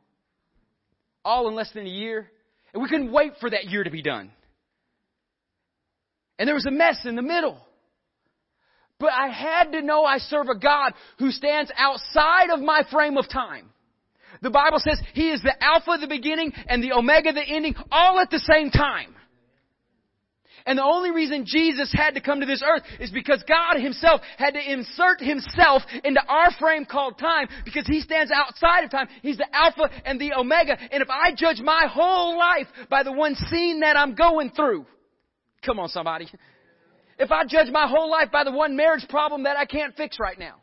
All 1.24 1.46
in 1.48 1.54
less 1.54 1.70
than 1.72 1.86
a 1.86 1.90
year. 1.90 2.28
And 2.74 2.82
we 2.82 2.88
couldn't 2.88 3.12
wait 3.12 3.34
for 3.38 3.48
that 3.50 3.66
year 3.66 3.84
to 3.84 3.90
be 3.90 4.02
done. 4.02 4.32
And 6.36 6.48
there 6.48 6.54
was 6.54 6.66
a 6.66 6.72
mess 6.72 6.98
in 7.04 7.14
the 7.14 7.22
middle. 7.22 7.64
But 8.98 9.12
I 9.12 9.28
had 9.28 9.72
to 9.72 9.82
know 9.82 10.04
I 10.04 10.18
serve 10.18 10.48
a 10.48 10.58
God 10.58 10.92
who 11.18 11.30
stands 11.30 11.70
outside 11.76 12.50
of 12.50 12.60
my 12.60 12.82
frame 12.90 13.16
of 13.16 13.28
time. 13.28 13.70
The 14.42 14.50
Bible 14.50 14.78
says 14.78 15.00
He 15.14 15.30
is 15.30 15.42
the 15.42 15.54
Alpha, 15.62 15.98
the 16.00 16.08
beginning, 16.08 16.52
and 16.68 16.82
the 16.82 16.92
Omega, 16.92 17.32
the 17.32 17.42
ending, 17.42 17.74
all 17.90 18.18
at 18.18 18.30
the 18.30 18.40
same 18.40 18.70
time. 18.70 19.14
And 20.66 20.78
the 20.78 20.84
only 20.84 21.12
reason 21.12 21.46
Jesus 21.46 21.90
had 21.94 22.14
to 22.14 22.20
come 22.20 22.40
to 22.40 22.46
this 22.46 22.62
earth 22.62 22.82
is 23.00 23.10
because 23.10 23.42
God 23.48 23.80
Himself 23.80 24.20
had 24.36 24.52
to 24.52 24.72
insert 24.72 25.20
Himself 25.20 25.82
into 26.04 26.20
our 26.28 26.50
frame 26.58 26.84
called 26.84 27.18
time 27.18 27.48
because 27.64 27.86
He 27.86 28.00
stands 28.00 28.30
outside 28.30 28.84
of 28.84 28.90
time. 28.90 29.08
He's 29.22 29.38
the 29.38 29.46
Alpha 29.54 29.88
and 30.04 30.20
the 30.20 30.34
Omega. 30.34 30.76
And 30.92 31.02
if 31.02 31.08
I 31.08 31.32
judge 31.34 31.60
my 31.60 31.86
whole 31.90 32.36
life 32.36 32.66
by 32.90 33.02
the 33.02 33.12
one 33.12 33.34
scene 33.34 33.80
that 33.80 33.96
I'm 33.96 34.14
going 34.14 34.50
through, 34.50 34.84
come 35.64 35.78
on 35.78 35.88
somebody, 35.88 36.28
if 37.18 37.30
I 37.30 37.44
judge 37.44 37.68
my 37.70 37.86
whole 37.88 38.10
life 38.10 38.30
by 38.32 38.44
the 38.44 38.52
one 38.52 38.76
marriage 38.76 39.06
problem 39.08 39.44
that 39.44 39.56
I 39.56 39.64
can't 39.64 39.96
fix 39.96 40.18
right 40.20 40.38
now. 40.38 40.56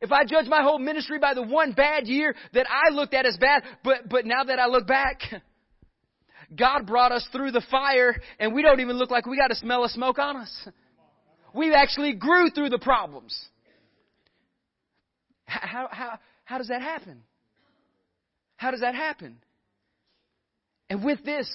If 0.00 0.10
I 0.10 0.24
judge 0.24 0.46
my 0.48 0.62
whole 0.62 0.80
ministry 0.80 1.18
by 1.20 1.34
the 1.34 1.42
one 1.42 1.72
bad 1.72 2.08
year 2.08 2.34
that 2.54 2.66
I 2.68 2.92
looked 2.92 3.14
at 3.14 3.24
as 3.24 3.36
bad, 3.36 3.62
but, 3.84 4.08
but 4.08 4.26
now 4.26 4.42
that 4.42 4.58
I 4.58 4.66
look 4.66 4.86
back, 4.86 5.20
God 6.56 6.86
brought 6.86 7.12
us 7.12 7.26
through 7.30 7.52
the 7.52 7.64
fire 7.70 8.20
and 8.40 8.52
we 8.52 8.62
don't 8.62 8.80
even 8.80 8.96
look 8.96 9.10
like 9.12 9.26
we 9.26 9.36
got 9.36 9.52
a 9.52 9.54
smell 9.54 9.84
of 9.84 9.92
smoke 9.92 10.18
on 10.18 10.36
us. 10.36 10.68
We 11.54 11.72
actually 11.72 12.14
grew 12.14 12.50
through 12.50 12.70
the 12.70 12.78
problems. 12.78 13.38
How, 15.44 15.88
how, 15.90 16.18
how 16.44 16.58
does 16.58 16.68
that 16.68 16.82
happen? 16.82 17.22
How 18.56 18.70
does 18.70 18.80
that 18.80 18.94
happen? 18.94 19.36
And 20.90 21.04
with 21.04 21.24
this, 21.24 21.48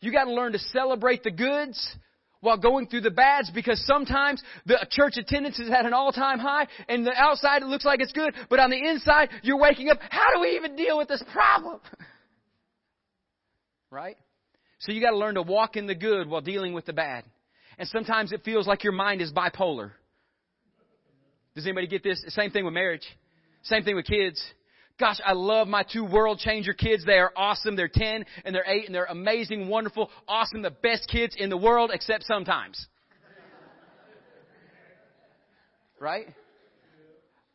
you 0.00 0.12
got 0.12 0.24
to 0.24 0.32
learn 0.32 0.52
to 0.52 0.58
celebrate 0.58 1.24
the 1.24 1.30
goods 1.30 1.96
while 2.40 2.56
going 2.56 2.86
through 2.86 3.00
the 3.00 3.10
bads 3.10 3.50
because 3.52 3.84
sometimes 3.86 4.42
the 4.66 4.78
church 4.90 5.16
attendance 5.16 5.58
is 5.58 5.70
at 5.70 5.84
an 5.84 5.92
all-time 5.92 6.38
high 6.38 6.66
and 6.88 7.06
the 7.06 7.12
outside 7.16 7.62
it 7.62 7.66
looks 7.66 7.84
like 7.84 8.00
it's 8.00 8.12
good, 8.12 8.34
but 8.48 8.60
on 8.60 8.70
the 8.70 8.78
inside 8.78 9.30
you're 9.42 9.58
waking 9.58 9.88
up, 9.90 9.98
how 10.10 10.34
do 10.34 10.40
we 10.40 10.50
even 10.50 10.76
deal 10.76 10.98
with 10.98 11.08
this 11.08 11.22
problem? 11.32 11.80
right? 13.90 14.16
So 14.80 14.92
you 14.92 15.00
gotta 15.00 15.16
learn 15.16 15.34
to 15.34 15.42
walk 15.42 15.76
in 15.76 15.86
the 15.86 15.94
good 15.94 16.28
while 16.28 16.40
dealing 16.40 16.72
with 16.72 16.86
the 16.86 16.92
bad. 16.92 17.24
And 17.78 17.88
sometimes 17.88 18.32
it 18.32 18.42
feels 18.44 18.66
like 18.66 18.84
your 18.84 18.92
mind 18.92 19.20
is 19.20 19.32
bipolar. 19.32 19.92
Does 21.54 21.66
anybody 21.66 21.86
get 21.86 22.02
this? 22.02 22.24
Same 22.28 22.50
thing 22.50 22.64
with 22.64 22.74
marriage. 22.74 23.06
Same 23.62 23.82
thing 23.82 23.96
with 23.96 24.06
kids. 24.06 24.40
Gosh, 24.98 25.18
I 25.24 25.32
love 25.32 25.68
my 25.68 25.84
two 25.84 26.04
world 26.04 26.40
changer 26.40 26.72
kids. 26.72 27.04
They 27.04 27.18
are 27.18 27.32
awesome. 27.36 27.76
They're 27.76 27.88
10 27.92 28.24
and 28.44 28.54
they're 28.54 28.64
8 28.66 28.86
and 28.86 28.94
they're 28.94 29.04
amazing, 29.04 29.68
wonderful, 29.68 30.10
awesome, 30.26 30.62
the 30.62 30.72
best 30.72 31.08
kids 31.08 31.36
in 31.38 31.50
the 31.50 31.56
world, 31.56 31.90
except 31.94 32.24
sometimes. 32.24 32.84
Right? 36.00 36.26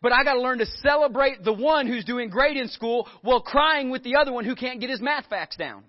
But 0.02 0.14
I 0.14 0.24
gotta 0.24 0.41
learn 0.41 0.60
to 0.60 0.66
celebrate 0.66 1.44
the 1.44 1.54
one 1.54 1.88
who's 1.88 2.06
doing 2.06 2.30
great 2.30 2.56
in 2.56 2.70
school 2.70 3.08
while 3.22 3.41
crying 3.41 3.89
with 3.89 4.04
the 4.04 4.16
other 4.16 4.32
one 4.32 4.46
who 4.46 4.56
can't 4.56 4.80
get 4.80 4.89
his 4.89 5.02
math 5.02 5.26
facts 5.30 5.58
down. 5.58 5.84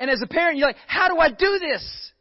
And 0.00 0.10
as 0.10 0.22
a 0.22 0.26
parent, 0.26 0.58
you're 0.58 0.68
like, 0.68 0.76
how 0.86 1.08
do 1.08 1.18
I 1.18 1.30
do 1.30 1.58
this? 1.60 2.12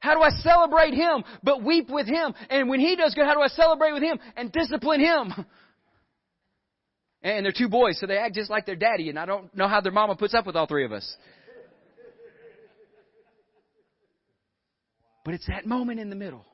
How 0.00 0.14
do 0.14 0.20
I 0.20 0.30
celebrate 0.42 0.94
him, 0.94 1.24
but 1.42 1.62
weep 1.62 1.88
with 1.90 2.06
him? 2.06 2.34
And 2.48 2.68
when 2.68 2.80
he 2.80 2.96
does 2.96 3.14
good, 3.14 3.24
how 3.24 3.34
do 3.34 3.40
I 3.40 3.48
celebrate 3.48 3.92
with 3.92 4.02
him 4.02 4.18
and 4.36 4.50
discipline 4.50 5.00
him? 5.00 5.46
And 7.24 7.44
they're 7.44 7.52
two 7.56 7.70
boys, 7.70 7.98
so 7.98 8.06
they 8.06 8.18
act 8.18 8.34
just 8.34 8.50
like 8.50 8.66
their 8.66 8.76
daddy, 8.76 9.08
and 9.08 9.18
I 9.18 9.24
don't 9.24 9.52
know 9.56 9.66
how 9.66 9.80
their 9.80 9.92
mama 9.92 10.14
puts 10.14 10.34
up 10.34 10.44
with 10.44 10.56
all 10.56 10.66
three 10.66 10.84
of 10.84 10.92
us. 10.92 11.16
But 15.24 15.32
it's 15.32 15.46
that 15.46 15.64
moment 15.64 16.00
in 16.00 16.10
the 16.10 16.16
middle 16.16 16.44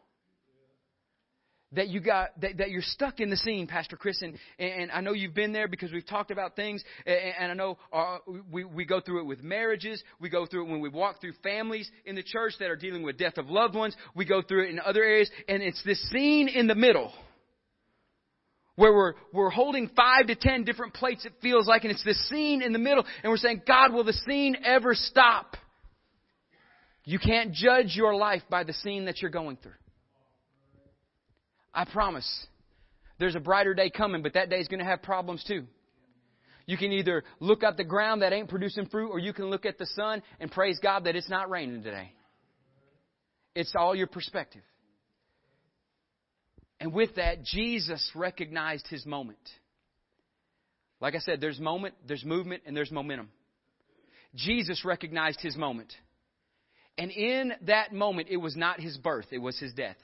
that 1.72 1.88
you 1.88 2.00
got 2.00 2.40
that, 2.40 2.58
that 2.58 2.70
you're 2.70 2.82
stuck 2.82 3.18
in 3.18 3.30
the 3.30 3.36
scene, 3.36 3.66
Pastor 3.66 3.96
Chris, 3.96 4.22
and, 4.22 4.36
and 4.60 4.92
I 4.92 5.00
know 5.00 5.12
you've 5.12 5.34
been 5.34 5.52
there 5.52 5.66
because 5.66 5.90
we've 5.92 6.06
talked 6.06 6.30
about 6.30 6.54
things, 6.54 6.84
and, 7.04 7.18
and 7.40 7.52
I 7.52 7.54
know 7.54 7.78
our, 7.92 8.16
uh, 8.16 8.18
we 8.48 8.64
we 8.64 8.84
go 8.84 9.00
through 9.00 9.22
it 9.22 9.26
with 9.26 9.42
marriages, 9.42 10.02
we 10.20 10.28
go 10.28 10.46
through 10.46 10.66
it 10.66 10.70
when 10.70 10.80
we 10.80 10.88
walk 10.88 11.20
through 11.20 11.32
families 11.42 11.90
in 12.06 12.14
the 12.14 12.22
church 12.22 12.54
that 12.60 12.70
are 12.70 12.76
dealing 12.76 13.02
with 13.02 13.18
death 13.18 13.38
of 13.38 13.50
loved 13.50 13.74
ones, 13.74 13.96
we 14.14 14.24
go 14.24 14.40
through 14.40 14.66
it 14.66 14.70
in 14.70 14.78
other 14.78 15.02
areas, 15.02 15.30
and 15.48 15.64
it's 15.64 15.82
this 15.82 16.00
scene 16.10 16.46
in 16.46 16.68
the 16.68 16.76
middle 16.76 17.12
where 18.80 18.94
we're 18.94 19.14
we're 19.30 19.50
holding 19.50 19.90
five 19.94 20.28
to 20.28 20.34
ten 20.34 20.64
different 20.64 20.94
plates. 20.94 21.26
It 21.26 21.34
feels 21.42 21.68
like, 21.68 21.84
and 21.84 21.92
it's 21.92 22.02
the 22.02 22.14
scene 22.14 22.62
in 22.62 22.72
the 22.72 22.78
middle, 22.78 23.04
and 23.22 23.30
we're 23.30 23.36
saying, 23.36 23.62
God, 23.66 23.92
will 23.92 24.04
the 24.04 24.14
scene 24.14 24.56
ever 24.64 24.94
stop? 24.94 25.56
You 27.04 27.18
can't 27.18 27.52
judge 27.52 27.94
your 27.94 28.14
life 28.14 28.42
by 28.48 28.64
the 28.64 28.72
scene 28.72 29.04
that 29.04 29.20
you're 29.20 29.30
going 29.30 29.58
through. 29.62 29.72
I 31.74 31.84
promise. 31.84 32.46
There's 33.18 33.34
a 33.34 33.40
brighter 33.40 33.74
day 33.74 33.90
coming, 33.90 34.22
but 34.22 34.32
that 34.32 34.48
day 34.48 34.60
is 34.60 34.68
going 34.68 34.80
to 34.80 34.86
have 34.86 35.02
problems 35.02 35.44
too. 35.44 35.64
You 36.64 36.78
can 36.78 36.90
either 36.92 37.22
look 37.38 37.62
at 37.62 37.76
the 37.76 37.84
ground 37.84 38.22
that 38.22 38.32
ain't 38.32 38.48
producing 38.48 38.86
fruit, 38.86 39.10
or 39.10 39.18
you 39.18 39.34
can 39.34 39.46
look 39.50 39.66
at 39.66 39.76
the 39.76 39.86
sun 39.94 40.22
and 40.40 40.50
praise 40.50 40.78
God 40.82 41.04
that 41.04 41.16
it's 41.16 41.28
not 41.28 41.50
raining 41.50 41.82
today. 41.82 42.12
It's 43.54 43.74
all 43.76 43.94
your 43.94 44.06
perspective. 44.06 44.62
And 46.80 46.94
with 46.94 47.16
that, 47.16 47.44
Jesus 47.44 48.10
recognized 48.14 48.86
his 48.88 49.04
moment. 49.04 49.38
Like 51.00 51.14
I 51.14 51.18
said, 51.18 51.40
there's 51.40 51.60
moment, 51.60 51.94
there's 52.06 52.24
movement, 52.24 52.62
and 52.66 52.76
there's 52.76 52.90
momentum. 52.90 53.28
Jesus 54.34 54.84
recognized 54.84 55.40
his 55.40 55.56
moment. 55.56 55.92
And 56.96 57.10
in 57.10 57.52
that 57.62 57.92
moment, 57.92 58.28
it 58.30 58.36
was 58.36 58.56
not 58.56 58.80
his 58.80 58.96
birth, 58.96 59.26
it 59.30 59.38
was 59.38 59.58
his 59.58 59.72
death. 59.72 59.96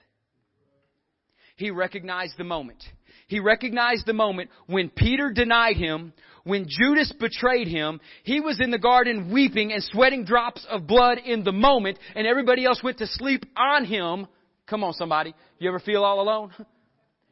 He 1.56 1.70
recognized 1.70 2.34
the 2.36 2.44
moment. 2.44 2.82
He 3.28 3.40
recognized 3.40 4.06
the 4.06 4.12
moment 4.12 4.50
when 4.66 4.90
Peter 4.90 5.32
denied 5.32 5.76
him, 5.76 6.12
when 6.44 6.66
Judas 6.68 7.12
betrayed 7.18 7.66
him. 7.66 8.00
He 8.24 8.40
was 8.40 8.60
in 8.60 8.70
the 8.70 8.78
garden 8.78 9.32
weeping 9.32 9.72
and 9.72 9.82
sweating 9.82 10.24
drops 10.24 10.66
of 10.70 10.86
blood 10.86 11.18
in 11.24 11.42
the 11.42 11.52
moment, 11.52 11.98
and 12.14 12.26
everybody 12.26 12.64
else 12.64 12.82
went 12.82 12.98
to 12.98 13.06
sleep 13.06 13.44
on 13.56 13.84
him. 13.86 14.26
Come 14.66 14.82
on, 14.82 14.92
somebody. 14.94 15.34
You 15.58 15.68
ever 15.68 15.78
feel 15.78 16.04
all 16.04 16.20
alone? 16.20 16.52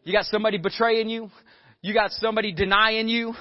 You 0.04 0.12
got 0.12 0.26
somebody 0.26 0.58
betraying 0.58 1.08
you? 1.08 1.30
You 1.82 1.94
got 1.94 2.10
somebody 2.12 2.52
denying 2.52 3.08
you? 3.08 3.34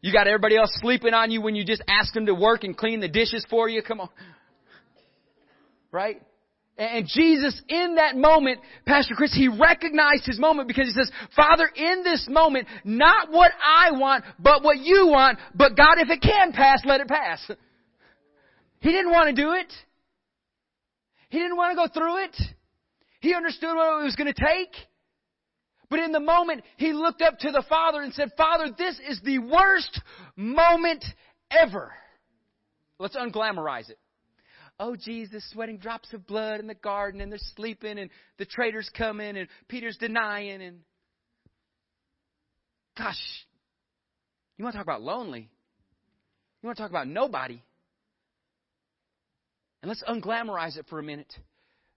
You 0.00 0.12
got 0.12 0.26
everybody 0.26 0.56
else 0.56 0.70
sleeping 0.80 1.14
on 1.14 1.30
you 1.30 1.40
when 1.42 1.54
you 1.54 1.64
just 1.64 1.82
ask 1.88 2.14
them 2.14 2.26
to 2.26 2.34
work 2.34 2.64
and 2.64 2.76
clean 2.76 3.00
the 3.00 3.08
dishes 3.08 3.44
for 3.50 3.68
you? 3.68 3.82
Come 3.82 4.00
on. 4.00 4.08
Right? 5.90 6.22
And 6.78 7.06
Jesus, 7.06 7.60
in 7.68 7.94
that 7.94 8.16
moment, 8.16 8.60
Pastor 8.86 9.14
Chris, 9.14 9.34
he 9.34 9.48
recognized 9.48 10.26
his 10.26 10.38
moment 10.38 10.68
because 10.68 10.86
he 10.86 10.92
says, 10.92 11.10
Father, 11.34 11.70
in 11.74 12.02
this 12.04 12.26
moment, 12.28 12.68
not 12.84 13.32
what 13.32 13.50
I 13.64 13.92
want, 13.92 14.24
but 14.38 14.62
what 14.62 14.78
you 14.78 15.06
want, 15.06 15.38
but 15.54 15.76
God, 15.76 15.98
if 15.98 16.10
it 16.10 16.20
can 16.20 16.52
pass, 16.52 16.82
let 16.84 17.00
it 17.00 17.08
pass. 17.08 17.50
He 18.80 18.90
didn't 18.90 19.10
want 19.10 19.34
to 19.34 19.42
do 19.42 19.52
it. 19.52 19.72
He 21.30 21.38
didn't 21.38 21.56
want 21.56 21.72
to 21.72 21.76
go 21.76 21.92
through 21.92 22.24
it. 22.24 22.36
He 23.26 23.34
understood 23.34 23.74
what 23.74 24.00
it 24.00 24.04
was 24.04 24.16
going 24.16 24.32
to 24.32 24.40
take. 24.40 24.74
But 25.90 26.00
in 26.00 26.12
the 26.12 26.20
moment, 26.20 26.62
he 26.76 26.92
looked 26.92 27.22
up 27.22 27.38
to 27.40 27.50
the 27.50 27.64
Father 27.68 28.02
and 28.02 28.12
said, 28.12 28.30
Father, 28.36 28.66
this 28.76 28.98
is 29.08 29.20
the 29.22 29.38
worst 29.38 30.00
moment 30.36 31.04
ever. 31.50 31.92
Let's 32.98 33.16
unglamorize 33.16 33.90
it 33.90 33.98
oh, 34.78 34.96
Jesus, 34.96 35.48
sweating 35.52 35.78
drops 35.78 36.12
of 36.12 36.26
blood 36.26 36.60
in 36.60 36.66
the 36.66 36.74
garden, 36.74 37.20
and 37.20 37.30
they're 37.30 37.38
sleeping, 37.56 37.98
and 37.98 38.10
the 38.38 38.44
traitors 38.44 38.90
come 38.96 39.20
in, 39.20 39.36
and 39.36 39.48
Peter's 39.68 39.96
denying, 39.96 40.62
and 40.62 40.80
gosh, 42.96 43.16
you 44.56 44.64
want 44.64 44.74
to 44.74 44.78
talk 44.78 44.86
about 44.86 45.02
lonely? 45.02 45.48
You 46.62 46.66
want 46.66 46.76
to 46.76 46.82
talk 46.82 46.90
about 46.90 47.08
nobody? 47.08 47.62
And 49.82 49.88
let's 49.88 50.02
unglamorize 50.04 50.76
it 50.76 50.86
for 50.88 50.98
a 50.98 51.02
minute. 51.02 51.32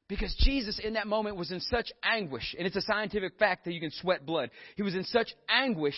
Because 0.10 0.36
Jesus 0.40 0.80
in 0.84 0.94
that 0.94 1.08
moment 1.08 1.38
was 1.38 1.52
in 1.52 1.60
such 1.60 1.92
anguish, 2.04 2.56
and 2.58 2.66
it's 2.66 2.76
a 2.76 2.82
scientific 2.82 3.38
fact 3.38 3.66
that 3.66 3.74
you 3.74 3.80
can 3.80 3.92
sweat 3.92 4.26
blood. 4.26 4.50
He 4.76 4.82
was 4.82 4.96
in 4.96 5.04
such 5.06 5.30
anguish 5.48 5.96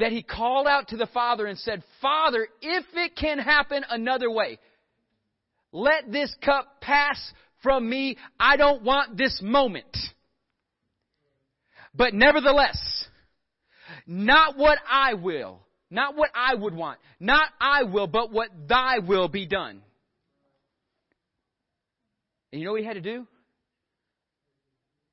that 0.00 0.10
he 0.10 0.24
called 0.24 0.66
out 0.66 0.88
to 0.88 0.96
the 0.96 1.06
Father 1.06 1.46
and 1.46 1.56
said, 1.56 1.84
Father, 2.02 2.48
if 2.60 2.84
it 2.94 3.14
can 3.16 3.38
happen 3.38 3.84
another 3.88 4.28
way, 4.28 4.58
let 5.70 6.10
this 6.10 6.34
cup 6.44 6.80
pass 6.80 7.16
from 7.62 7.88
me. 7.88 8.16
I 8.40 8.56
don't 8.56 8.82
want 8.82 9.16
this 9.16 9.40
moment. 9.40 9.96
But 11.94 12.14
nevertheless, 12.14 13.06
not 14.04 14.56
what 14.56 14.78
I 14.90 15.14
will, 15.14 15.60
not 15.90 16.16
what 16.16 16.30
I 16.34 16.56
would 16.56 16.74
want, 16.74 16.98
not 17.20 17.48
I 17.60 17.84
will, 17.84 18.08
but 18.08 18.32
what 18.32 18.48
thy 18.68 18.98
will 18.98 19.28
be 19.28 19.46
done. 19.46 19.82
And 22.52 22.60
you 22.60 22.66
know 22.66 22.72
what 22.72 22.80
he 22.80 22.86
had 22.86 22.94
to 22.94 23.00
do? 23.00 23.26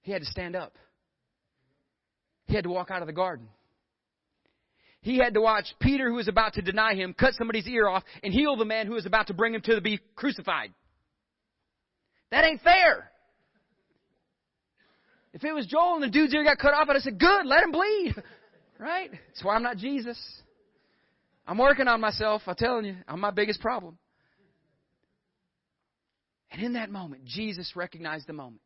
He 0.02 0.12
had 0.12 0.22
to 0.22 0.28
stand 0.28 0.56
up. 0.56 0.76
He 2.46 2.56
had 2.56 2.64
to 2.64 2.70
walk 2.70 2.92
out 2.92 3.02
of 3.02 3.08
the 3.08 3.14
garden. 3.14 3.48
He 5.02 5.18
had 5.18 5.34
to 5.36 5.42
watch 5.42 5.66
Peter, 5.80 6.10
who 6.10 6.16
was 6.16 6.28
about 6.28 6.54
to 6.54 6.62
deny 6.62 6.96
him, 6.96 7.14
cut 7.14 7.34
somebody's 7.36 7.68
ear 7.68 7.88
off 7.88 8.04
and 8.24 8.34
heal 8.34 8.56
the 8.56 8.66
man 8.66 8.88
who 8.88 8.94
was 8.94 9.06
about 9.06 9.28
to 9.28 9.34
bring 9.34 9.54
him 9.54 9.62
to 9.62 9.82
be 9.82 10.00
crucified. 10.16 10.74
That 12.32 12.44
ain't 12.44 12.62
fair. 12.62 13.12
If 15.34 15.44
it 15.44 15.54
was 15.54 15.68
Joel 15.68 15.96
and 15.96 16.04
the 16.04 16.10
dude's 16.10 16.34
ear 16.34 16.44
got 16.44 16.58
cut 16.58 16.74
off, 16.74 16.88
I'd 16.90 16.94
have 16.94 17.04
said, 17.04 17.20
good, 17.20 17.46
let 17.46 17.64
him 17.64 17.72
bleed. 17.72 18.16
Right? 18.78 19.10
That's 19.10 19.42
why 19.42 19.56
I'm 19.56 19.64
not 19.64 19.78
Jesus. 19.78 20.20
I'm 21.48 21.58
working 21.58 21.88
on 21.88 22.02
myself. 22.02 22.42
I'm 22.46 22.56
telling 22.56 22.84
you, 22.84 22.98
I'm 23.08 23.22
my 23.22 23.32
biggest 23.32 23.62
problem. 23.62 23.98
And 26.56 26.64
in 26.64 26.74
that 26.74 26.90
moment, 26.90 27.26
Jesus 27.26 27.76
recognized 27.76 28.28
the 28.28 28.34
moment. 28.34 28.62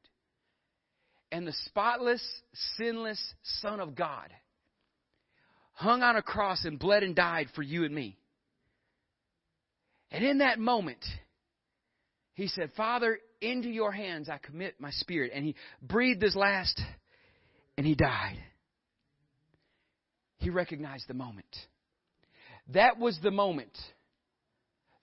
And 1.31 1.47
the 1.47 1.55
spotless, 1.65 2.21
sinless 2.77 3.19
Son 3.61 3.79
of 3.79 3.95
God 3.95 4.29
hung 5.73 6.03
on 6.03 6.15
a 6.15 6.21
cross 6.21 6.65
and 6.65 6.77
bled 6.77 7.01
and 7.01 7.15
died 7.15 7.47
for 7.55 7.63
you 7.63 7.85
and 7.85 7.95
me. 7.95 8.15
And 10.11 10.23
in 10.23 10.37
that 10.37 10.59
moment, 10.59 11.03
he 12.35 12.47
said, 12.47 12.69
Father, 12.77 13.17
into 13.41 13.69
your 13.69 13.91
hands 13.91 14.29
I 14.29 14.37
commit 14.37 14.75
my 14.79 14.91
spirit. 14.91 15.31
And 15.33 15.43
he 15.43 15.55
breathed 15.81 16.21
his 16.21 16.35
last 16.35 16.79
and 17.75 17.87
he 17.87 17.95
died. 17.95 18.37
He 20.37 20.51
recognized 20.51 21.05
the 21.07 21.15
moment. 21.15 21.57
That 22.71 22.99
was 22.99 23.17
the 23.23 23.31
moment. 23.31 23.75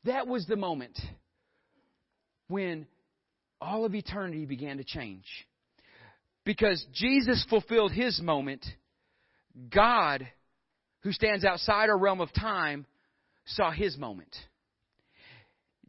That 0.04 0.28
was 0.28 0.46
the 0.46 0.54
moment 0.54 0.96
when 2.48 2.86
all 3.60 3.84
of 3.84 3.94
eternity 3.94 4.44
began 4.46 4.78
to 4.78 4.84
change. 4.84 5.24
Because 6.44 6.84
Jesus 6.92 7.44
fulfilled 7.48 7.92
his 7.92 8.20
moment, 8.20 8.64
God 9.70 10.26
who 11.06 11.12
stands 11.12 11.44
outside 11.44 11.88
our 11.88 11.96
realm 11.96 12.20
of 12.20 12.32
time, 12.32 12.84
saw 13.46 13.70
his 13.70 13.96
moment. 13.96 14.34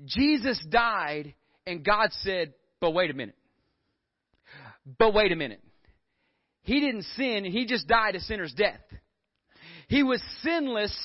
Jesus 0.06 0.64
died, 0.70 1.34
and 1.66 1.84
God 1.84 2.10
said, 2.22 2.54
But 2.80 2.92
wait 2.92 3.10
a 3.10 3.16
minute. 3.16 3.36
But 5.00 5.16
wait 5.16 5.32
a 5.32 5.36
minute. 5.36 5.60
He 6.62 6.80
didn't 6.80 7.06
sin, 7.16 7.46
and 7.46 7.48
he 7.48 7.66
just 7.66 7.88
died 7.88 8.16
a 8.16 8.20
sinner's 8.20 8.54
death. 8.54 8.80
He 9.88 10.04
was 10.04 10.22
sinless 10.44 10.96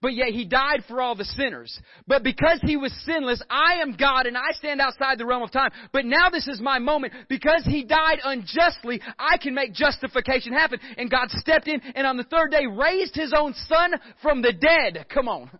but 0.00 0.14
yet 0.14 0.28
he 0.28 0.44
died 0.44 0.84
for 0.86 1.00
all 1.00 1.16
the 1.16 1.24
sinners. 1.24 1.78
But 2.06 2.22
because 2.22 2.60
he 2.62 2.76
was 2.76 2.92
sinless, 3.04 3.42
I 3.50 3.80
am 3.82 3.96
God 3.96 4.26
and 4.26 4.36
I 4.36 4.52
stand 4.52 4.80
outside 4.80 5.18
the 5.18 5.26
realm 5.26 5.42
of 5.42 5.50
time. 5.50 5.70
But 5.92 6.04
now 6.04 6.30
this 6.30 6.46
is 6.46 6.60
my 6.60 6.78
moment. 6.78 7.12
Because 7.28 7.62
he 7.64 7.84
died 7.84 8.18
unjustly, 8.22 9.00
I 9.18 9.38
can 9.38 9.54
make 9.54 9.72
justification 9.72 10.52
happen. 10.52 10.78
And 10.96 11.10
God 11.10 11.30
stepped 11.30 11.66
in 11.66 11.80
and 11.80 12.06
on 12.06 12.16
the 12.16 12.24
third 12.24 12.52
day 12.52 12.66
raised 12.66 13.14
his 13.14 13.32
own 13.36 13.54
son 13.66 13.92
from 14.22 14.40
the 14.40 14.52
dead. 14.52 15.06
Come 15.12 15.28
on. 15.28 15.50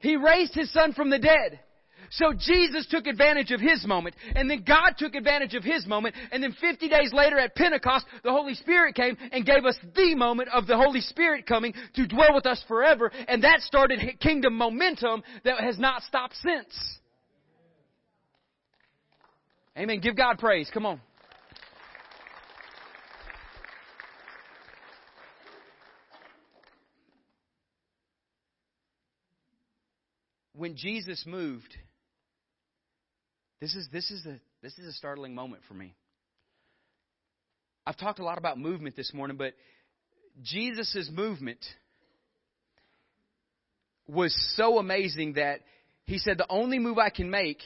He 0.00 0.16
raised 0.16 0.54
his 0.54 0.72
son 0.72 0.92
from 0.92 1.10
the 1.10 1.18
dead. 1.18 1.60
So 2.10 2.32
Jesus 2.32 2.86
took 2.90 3.06
advantage 3.06 3.50
of 3.50 3.60
his 3.60 3.86
moment, 3.86 4.14
and 4.34 4.50
then 4.50 4.64
God 4.66 4.94
took 4.98 5.14
advantage 5.14 5.54
of 5.54 5.64
his 5.64 5.86
moment, 5.86 6.14
and 6.32 6.42
then 6.42 6.54
50 6.60 6.88
days 6.88 7.12
later 7.12 7.38
at 7.38 7.54
Pentecost, 7.54 8.06
the 8.22 8.30
Holy 8.30 8.54
Spirit 8.54 8.94
came 8.94 9.16
and 9.32 9.44
gave 9.44 9.64
us 9.64 9.76
the 9.94 10.14
moment 10.14 10.48
of 10.52 10.66
the 10.66 10.76
Holy 10.76 11.00
Spirit 11.00 11.46
coming 11.46 11.74
to 11.94 12.06
dwell 12.06 12.34
with 12.34 12.46
us 12.46 12.62
forever, 12.68 13.10
and 13.28 13.42
that 13.44 13.60
started 13.60 14.00
kingdom 14.20 14.54
momentum 14.54 15.22
that 15.44 15.60
has 15.60 15.78
not 15.78 16.02
stopped 16.02 16.36
since. 16.42 16.98
Amen. 19.76 20.00
Give 20.00 20.16
God 20.16 20.38
praise. 20.38 20.70
Come 20.72 20.86
on. 20.86 21.00
When 30.56 30.76
Jesus 30.76 31.24
moved, 31.26 31.76
this 33.64 33.74
is 33.76 33.88
this 33.90 34.10
is 34.10 34.26
a 34.26 34.38
this 34.62 34.78
is 34.78 34.86
a 34.86 34.92
startling 34.92 35.34
moment 35.34 35.62
for 35.66 35.72
me. 35.72 35.94
I've 37.86 37.96
talked 37.96 38.18
a 38.18 38.22
lot 38.22 38.36
about 38.36 38.58
movement 38.58 38.94
this 38.94 39.14
morning, 39.14 39.38
but 39.38 39.54
Jesus' 40.42 41.08
movement 41.10 41.64
was 44.06 44.36
so 44.54 44.78
amazing 44.78 45.34
that 45.34 45.60
he 46.04 46.18
said, 46.18 46.36
The 46.36 46.46
only 46.50 46.78
move 46.78 46.98
I 46.98 47.08
can 47.08 47.30
make 47.30 47.62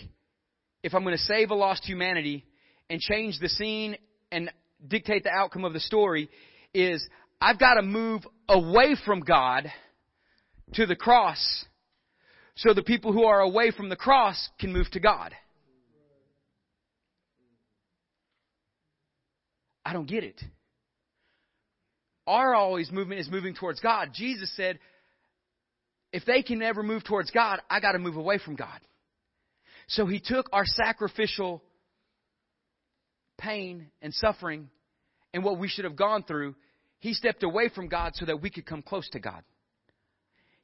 if 0.85 0.95
I'm 0.95 1.03
going 1.03 1.17
to 1.17 1.23
save 1.25 1.51
a 1.51 1.57
lost 1.57 1.85
humanity 1.85 2.45
and 2.89 3.01
change 3.01 3.41
the 3.41 3.49
scene 3.49 3.97
and 4.31 4.53
dictate 4.87 5.25
the 5.25 5.33
outcome 5.37 5.65
of 5.65 5.73
the 5.73 5.81
story 5.81 6.31
is 6.73 7.05
I've 7.41 7.59
got 7.59 7.75
to 7.75 7.83
move 7.83 8.25
away 8.49 8.95
from 9.05 9.19
God 9.19 9.67
to 10.75 10.87
the 10.87 10.95
cross 10.95 11.65
so 12.55 12.73
the 12.73 12.85
people 12.85 13.13
who 13.13 13.25
are 13.25 13.41
away 13.41 13.73
from 13.73 13.89
the 13.89 13.97
cross 13.97 14.49
can 14.61 14.73
move 14.73 14.89
to 14.93 15.01
God. 15.01 15.35
I 19.89 19.95
don't 19.95 20.07
get 20.07 20.23
it. 20.23 20.39
Our 22.27 22.55
always 22.55 22.93
movement 22.93 23.23
is 23.23 23.31
moving 23.31 23.55
towards 23.55 23.81
God. 23.81 24.11
Jesus 24.13 24.55
said, 24.55 24.79
if 26.13 26.27
they 26.27 26.43
can 26.43 26.59
never 26.59 26.83
move 26.83 27.05
towards 27.05 27.31
God, 27.31 27.61
I 27.71 27.81
got 27.81 27.93
to 27.93 27.99
move 27.99 28.17
away 28.17 28.37
from 28.37 28.55
God. 28.55 28.79
So 29.87 30.05
he 30.05 30.21
took 30.23 30.51
our 30.53 30.67
sacrificial 30.67 31.63
pain 33.39 33.87
and 34.03 34.13
suffering 34.13 34.69
and 35.33 35.43
what 35.43 35.59
we 35.59 35.69
should 35.69 35.87
have 35.87 35.97
gone 35.97 36.23
through. 36.23 36.55
He 36.99 37.15
stepped 37.15 37.43
away 37.43 37.71
from 37.75 37.89
God 37.89 38.13
so 38.15 38.27
that 38.27 38.43
we 38.43 38.51
could 38.51 38.67
come 38.67 38.83
close 38.83 39.09
to 39.11 39.21
God. 39.21 39.43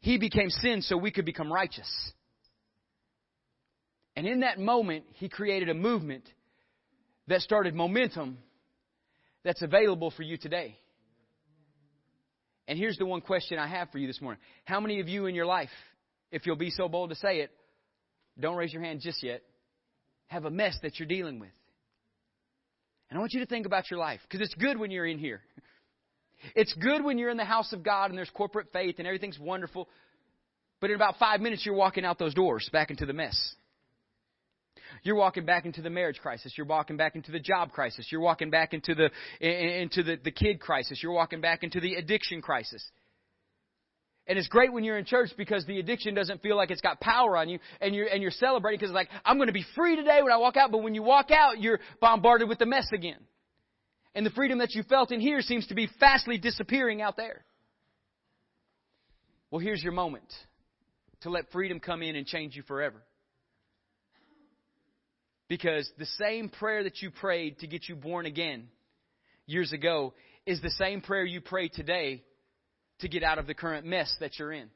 He 0.01 0.19
became 0.19 0.51
sin 0.51 0.83
so 0.83 0.99
we 0.99 1.11
could 1.11 1.25
become 1.25 1.51
righteous. 1.51 1.91
And 4.17 4.27
in 4.27 4.41
that 4.41 4.59
moment, 4.59 5.07
he 5.15 5.31
created 5.31 5.71
a 5.71 5.75
movement 5.75 6.29
that 7.29 7.41
started 7.41 7.75
momentum 7.75 8.37
that's 9.45 9.63
available 9.63 10.11
for 10.11 10.23
you 10.23 10.37
today. 10.37 10.79
And 12.67 12.79
here's 12.79 12.97
the 12.97 13.07
one 13.07 13.21
question 13.21 13.59
I 13.59 13.67
have 13.67 13.91
for 13.91 13.99
you 13.99 14.07
this 14.07 14.21
morning. 14.21 14.41
How 14.65 14.81
many 14.81 15.01
of 15.01 15.09
you 15.09 15.27
in 15.27 15.35
your 15.35 15.47
life, 15.47 15.69
if 16.33 16.47
you'll 16.47 16.57
be 16.57 16.71
so 16.71 16.89
bold 16.89 17.11
to 17.11 17.17
say 17.17 17.41
it, 17.41 17.51
don't 18.41 18.57
raise 18.57 18.73
your 18.73 18.83
hand 18.83 19.01
just 19.03 19.23
yet, 19.23 19.43
have 20.29 20.47
a 20.47 20.51
mess 20.51 20.77
that 20.83 20.99
you're 20.99 21.09
dealing 21.09 21.39
with? 21.39 21.51
And 23.11 23.19
I 23.19 23.21
want 23.21 23.35
you 23.35 23.41
to 23.41 23.47
think 23.47 23.67
about 23.67 23.91
your 23.91 24.01
life 24.01 24.21
because 24.23 24.41
it's 24.41 24.55
good 24.55 24.79
when 24.79 24.91
you're 24.91 25.07
in 25.07 25.19
here. 25.19 25.43
It's 26.55 26.73
good 26.75 27.05
when 27.05 27.19
you're 27.19 27.31
in 27.31 27.37
the 27.37 27.45
house 27.45 27.73
of 27.73 27.83
God 27.83 28.11
and 28.11 28.19
there's 28.19 28.31
corporate 28.31 28.69
faith 28.73 28.97
and 28.99 29.07
everything's 29.07 29.39
wonderful. 29.39 29.89
But 30.81 30.91
in 30.91 30.97
about 30.97 31.17
five 31.19 31.41
minutes, 31.41 31.65
you're 31.65 31.75
walking 31.75 32.05
out 32.05 32.19
those 32.19 32.35
doors 32.35 32.69
back 32.73 32.91
into 32.91 33.07
the 33.07 33.13
mess. 33.13 33.55
You're 35.05 35.17
walking 35.17 35.45
back 35.45 35.67
into 35.67 35.83
the 35.83 35.91
marriage 35.91 36.19
crisis. 36.19 36.55
You're 36.57 36.67
walking 36.67 36.97
back 36.97 37.15
into 37.15 37.31
the 37.31 37.39
job 37.39 37.73
crisis. 37.73 38.09
You're 38.11 38.23
walking 38.23 38.51
back 38.51 38.73
into 38.73 38.95
the 38.95 39.11
into 39.39 40.03
the, 40.03 40.19
the 40.23 40.31
kid 40.31 40.61
crisis. 40.61 41.01
You're 41.03 41.13
walking 41.13 41.41
back 41.41 41.63
into 41.63 41.79
the 41.79 41.95
addiction 41.95 42.41
crisis. 42.41 42.83
And 44.27 44.39
it's 44.39 44.49
great 44.49 44.73
when 44.73 44.85
you're 44.85 44.97
in 44.97 45.05
church 45.05 45.31
because 45.37 45.67
the 45.67 45.79
addiction 45.79 46.15
doesn't 46.15 46.41
feel 46.41 46.57
like 46.57 46.71
it's 46.71 46.81
got 46.81 46.99
power 46.99 47.37
on 47.37 47.51
you 47.51 47.59
and 47.83 47.95
you're, 47.95 48.07
and 48.07 48.23
you're 48.23 48.31
celebrating 48.31 48.79
because 48.79 48.91
it's 48.91 48.95
like, 48.95 49.11
I'm 49.23 49.37
going 49.37 49.49
to 49.49 49.53
be 49.53 49.67
free 49.75 49.97
today 49.97 50.23
when 50.23 50.33
I 50.33 50.39
walk 50.39 50.57
out. 50.57 50.73
But 50.73 50.83
when 50.83 50.95
you 50.95 51.03
walk 51.03 51.31
out, 51.31 51.61
you're 51.61 51.79
bombarded 52.01 52.49
with 52.49 52.59
the 52.59 52.65
mess 52.65 52.87
again. 52.95 53.19
And 54.15 54.25
the 54.25 54.31
freedom 54.31 54.59
that 54.61 54.75
you 54.75 54.83
felt 54.85 55.13
in 55.13 55.21
here 55.21 55.43
seems 55.43 55.67
to 55.67 55.75
be 55.75 55.91
fastly 56.01 56.39
disappearing 56.39 57.03
out 57.03 57.19
there. 57.19 57.45
Well, 59.51 59.59
here's 59.59 59.83
your 59.83 59.93
moment 59.93 60.33
to 61.21 61.31
let 61.31 61.51
freedom 61.53 61.79
come 61.79 62.03
in 62.03 62.17
and 62.17 62.27
change 62.27 62.57
you 62.57 62.63
forever. 62.63 63.03
Because 65.49 65.91
the 65.99 66.07
same 66.07 66.49
prayer 66.49 66.85
that 66.85 67.03
you 67.03 67.11
prayed 67.11 67.59
to 67.59 67.67
get 67.67 67.89
you 67.89 67.97
born 67.97 68.27
again 68.27 68.69
years 69.47 69.73
ago 69.73 70.15
is 70.47 70.61
the 70.61 70.71
same 70.71 71.01
prayer 71.01 71.25
you 71.25 71.41
pray 71.41 71.69
today 71.69 72.23
to 73.01 73.09
get 73.09 73.23
out 73.23 73.39
of 73.39 73.47
the 73.47 73.55
current 73.55 73.85
mess 73.85 74.15
that 74.21 74.39
you're 74.39 74.53
in. 74.53 74.71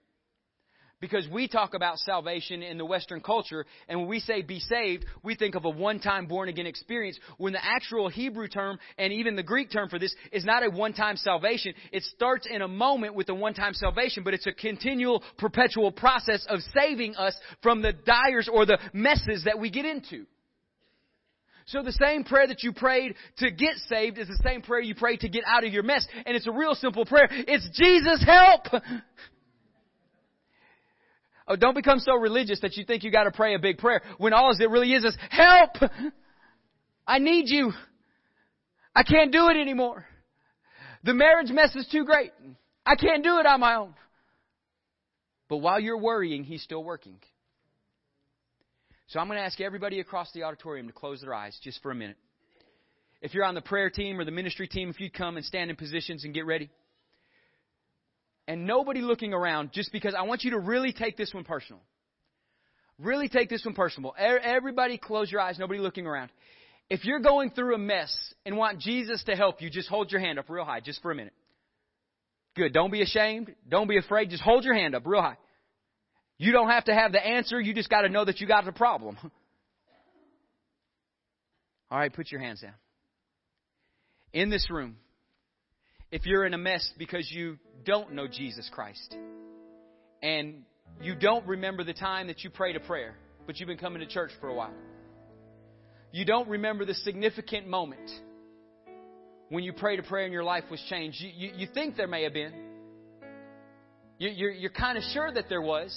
Because 1.00 1.28
we 1.28 1.46
talk 1.46 1.74
about 1.74 1.98
salvation 1.98 2.60
in 2.60 2.76
the 2.76 2.84
Western 2.84 3.20
culture, 3.20 3.64
and 3.88 4.00
when 4.00 4.08
we 4.08 4.18
say 4.18 4.42
be 4.42 4.58
saved, 4.58 5.04
we 5.22 5.36
think 5.36 5.54
of 5.54 5.64
a 5.64 5.70
one-time 5.70 6.26
born-again 6.26 6.66
experience, 6.66 7.16
when 7.36 7.52
the 7.52 7.64
actual 7.64 8.08
Hebrew 8.08 8.48
term, 8.48 8.80
and 8.98 9.12
even 9.12 9.36
the 9.36 9.44
Greek 9.44 9.70
term 9.70 9.88
for 9.88 10.00
this, 10.00 10.12
is 10.32 10.44
not 10.44 10.66
a 10.66 10.70
one-time 10.70 11.16
salvation. 11.16 11.72
It 11.92 12.02
starts 12.02 12.48
in 12.50 12.62
a 12.62 12.68
moment 12.68 13.14
with 13.14 13.28
a 13.28 13.34
one-time 13.34 13.74
salvation, 13.74 14.24
but 14.24 14.34
it's 14.34 14.48
a 14.48 14.52
continual, 14.52 15.22
perpetual 15.38 15.92
process 15.92 16.44
of 16.48 16.58
saving 16.76 17.14
us 17.14 17.36
from 17.62 17.80
the 17.80 17.92
dyers 17.92 18.48
or 18.52 18.66
the 18.66 18.80
messes 18.92 19.44
that 19.44 19.60
we 19.60 19.70
get 19.70 19.84
into. 19.84 20.26
So 21.68 21.82
the 21.82 21.92
same 21.92 22.24
prayer 22.24 22.46
that 22.46 22.62
you 22.62 22.72
prayed 22.72 23.14
to 23.38 23.50
get 23.50 23.76
saved 23.88 24.16
is 24.16 24.26
the 24.26 24.40
same 24.42 24.62
prayer 24.62 24.80
you 24.80 24.94
pray 24.94 25.18
to 25.18 25.28
get 25.28 25.44
out 25.46 25.64
of 25.64 25.72
your 25.72 25.82
mess. 25.82 26.06
And 26.24 26.34
it's 26.34 26.46
a 26.46 26.52
real 26.52 26.74
simple 26.74 27.04
prayer. 27.04 27.28
It's 27.30 27.68
Jesus 27.78 28.24
help! 28.24 28.82
Oh, 31.50 31.56
don't 31.56 31.74
become 31.74 31.98
so 31.98 32.14
religious 32.14 32.60
that 32.60 32.76
you 32.76 32.84
think 32.84 33.04
you 33.04 33.10
gotta 33.10 33.30
pray 33.30 33.54
a 33.54 33.58
big 33.58 33.78
prayer 33.78 34.02
when 34.18 34.34
all 34.34 34.52
it 34.52 34.70
really 34.70 34.92
is 34.92 35.04
is 35.04 35.16
help! 35.30 35.70
I 37.06 37.18
need 37.18 37.48
you. 37.48 37.72
I 38.94 39.02
can't 39.02 39.32
do 39.32 39.48
it 39.48 39.56
anymore. 39.56 40.04
The 41.04 41.14
marriage 41.14 41.50
mess 41.50 41.74
is 41.74 41.88
too 41.90 42.04
great. 42.04 42.32
I 42.84 42.96
can't 42.96 43.24
do 43.24 43.38
it 43.38 43.46
on 43.46 43.60
my 43.60 43.76
own. 43.76 43.94
But 45.48 45.58
while 45.58 45.80
you're 45.80 45.98
worrying, 45.98 46.44
He's 46.44 46.62
still 46.62 46.84
working. 46.84 47.16
So 49.08 49.18
I'm 49.18 49.26
going 49.26 49.38
to 49.38 49.44
ask 49.44 49.60
everybody 49.60 50.00
across 50.00 50.30
the 50.32 50.42
auditorium 50.42 50.86
to 50.86 50.92
close 50.92 51.22
their 51.22 51.32
eyes 51.32 51.58
just 51.62 51.82
for 51.82 51.90
a 51.90 51.94
minute. 51.94 52.16
If 53.22 53.34
you're 53.34 53.44
on 53.44 53.54
the 53.54 53.62
prayer 53.62 53.90
team 53.90 54.20
or 54.20 54.24
the 54.24 54.30
ministry 54.30 54.68
team, 54.68 54.90
if 54.90 55.00
you'd 55.00 55.14
come 55.14 55.36
and 55.36 55.44
stand 55.44 55.70
in 55.70 55.76
positions 55.76 56.24
and 56.24 56.34
get 56.34 56.46
ready. 56.46 56.70
And 58.46 58.66
nobody 58.66 59.00
looking 59.00 59.32
around 59.32 59.72
just 59.72 59.92
because 59.92 60.14
I 60.16 60.22
want 60.22 60.44
you 60.44 60.52
to 60.52 60.58
really 60.58 60.92
take 60.92 61.16
this 61.16 61.32
one 61.32 61.44
personal. 61.44 61.80
Really 62.98 63.28
take 63.28 63.48
this 63.48 63.64
one 63.64 63.74
personal. 63.74 64.14
Everybody 64.18 64.98
close 64.98 65.32
your 65.32 65.40
eyes, 65.40 65.58
nobody 65.58 65.80
looking 65.80 66.06
around. 66.06 66.30
If 66.90 67.04
you're 67.04 67.20
going 67.20 67.50
through 67.50 67.74
a 67.74 67.78
mess 67.78 68.14
and 68.44 68.56
want 68.56 68.78
Jesus 68.78 69.22
to 69.24 69.36
help 69.36 69.62
you, 69.62 69.70
just 69.70 69.88
hold 69.88 70.12
your 70.12 70.20
hand 70.20 70.38
up 70.38 70.48
real 70.48 70.64
high 70.64 70.80
just 70.80 71.00
for 71.02 71.10
a 71.10 71.14
minute. 71.14 71.34
Good. 72.56 72.72
Don't 72.72 72.90
be 72.90 73.02
ashamed. 73.02 73.54
Don't 73.68 73.88
be 73.88 73.98
afraid. 73.98 74.30
Just 74.30 74.42
hold 74.42 74.64
your 74.64 74.74
hand 74.74 74.94
up 74.94 75.06
real 75.06 75.22
high. 75.22 75.36
You 76.38 76.52
don't 76.52 76.68
have 76.68 76.84
to 76.84 76.94
have 76.94 77.12
the 77.12 77.24
answer. 77.24 77.60
You 77.60 77.74
just 77.74 77.90
got 77.90 78.02
to 78.02 78.08
know 78.08 78.24
that 78.24 78.40
you 78.40 78.46
got 78.46 78.64
the 78.64 78.72
problem. 78.72 79.18
All 81.90 81.98
right, 81.98 82.12
put 82.12 82.30
your 82.30 82.40
hands 82.40 82.60
down. 82.60 82.74
In 84.32 84.50
this 84.50 84.70
room, 84.70 84.96
if 86.12 86.26
you're 86.26 86.44
in 86.46 86.54
a 86.54 86.58
mess 86.58 86.88
because 86.96 87.28
you 87.30 87.58
don't 87.84 88.12
know 88.12 88.28
Jesus 88.28 88.70
Christ 88.72 89.16
and 90.22 90.62
you 91.00 91.14
don't 91.14 91.46
remember 91.46 91.82
the 91.82 91.94
time 91.94 92.26
that 92.28 92.44
you 92.44 92.50
prayed 92.50 92.76
a 92.76 92.80
prayer, 92.80 93.14
but 93.46 93.58
you've 93.58 93.66
been 93.66 93.78
coming 93.78 94.00
to 94.00 94.06
church 94.06 94.30
for 94.40 94.48
a 94.48 94.54
while, 94.54 94.74
you 96.12 96.24
don't 96.24 96.48
remember 96.48 96.84
the 96.84 96.94
significant 96.94 97.66
moment 97.66 98.10
when 99.48 99.64
you 99.64 99.72
prayed 99.72 99.98
a 99.98 100.02
prayer 100.02 100.24
and 100.24 100.32
your 100.32 100.44
life 100.44 100.64
was 100.70 100.80
changed. 100.88 101.20
You, 101.20 101.30
you, 101.34 101.52
you 101.56 101.68
think 101.72 101.96
there 101.96 102.06
may 102.06 102.24
have 102.24 102.34
been. 102.34 102.52
You, 104.18 104.30
you're, 104.30 104.50
you're 104.50 104.70
kind 104.70 104.98
of 104.98 105.04
sure 105.14 105.32
that 105.32 105.48
there 105.48 105.62
was. 105.62 105.96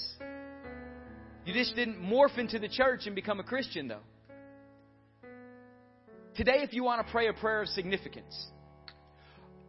You 1.46 1.54
just 1.54 1.76
didn't 1.76 2.00
morph 2.02 2.38
into 2.38 2.60
the 2.60 2.70
church 2.70 3.02
and 3.06 3.16
become 3.16 3.40
a 3.40 3.44
Christian, 3.44 3.88
though. 3.88 4.04
Today, 6.36 6.60
if 6.60 6.74
you 6.74 6.84
want 6.84 7.06
to 7.06 7.12
pray 7.12 7.28
a 7.28 7.34
prayer 7.34 7.62
of 7.62 7.68
significance, 7.70 8.48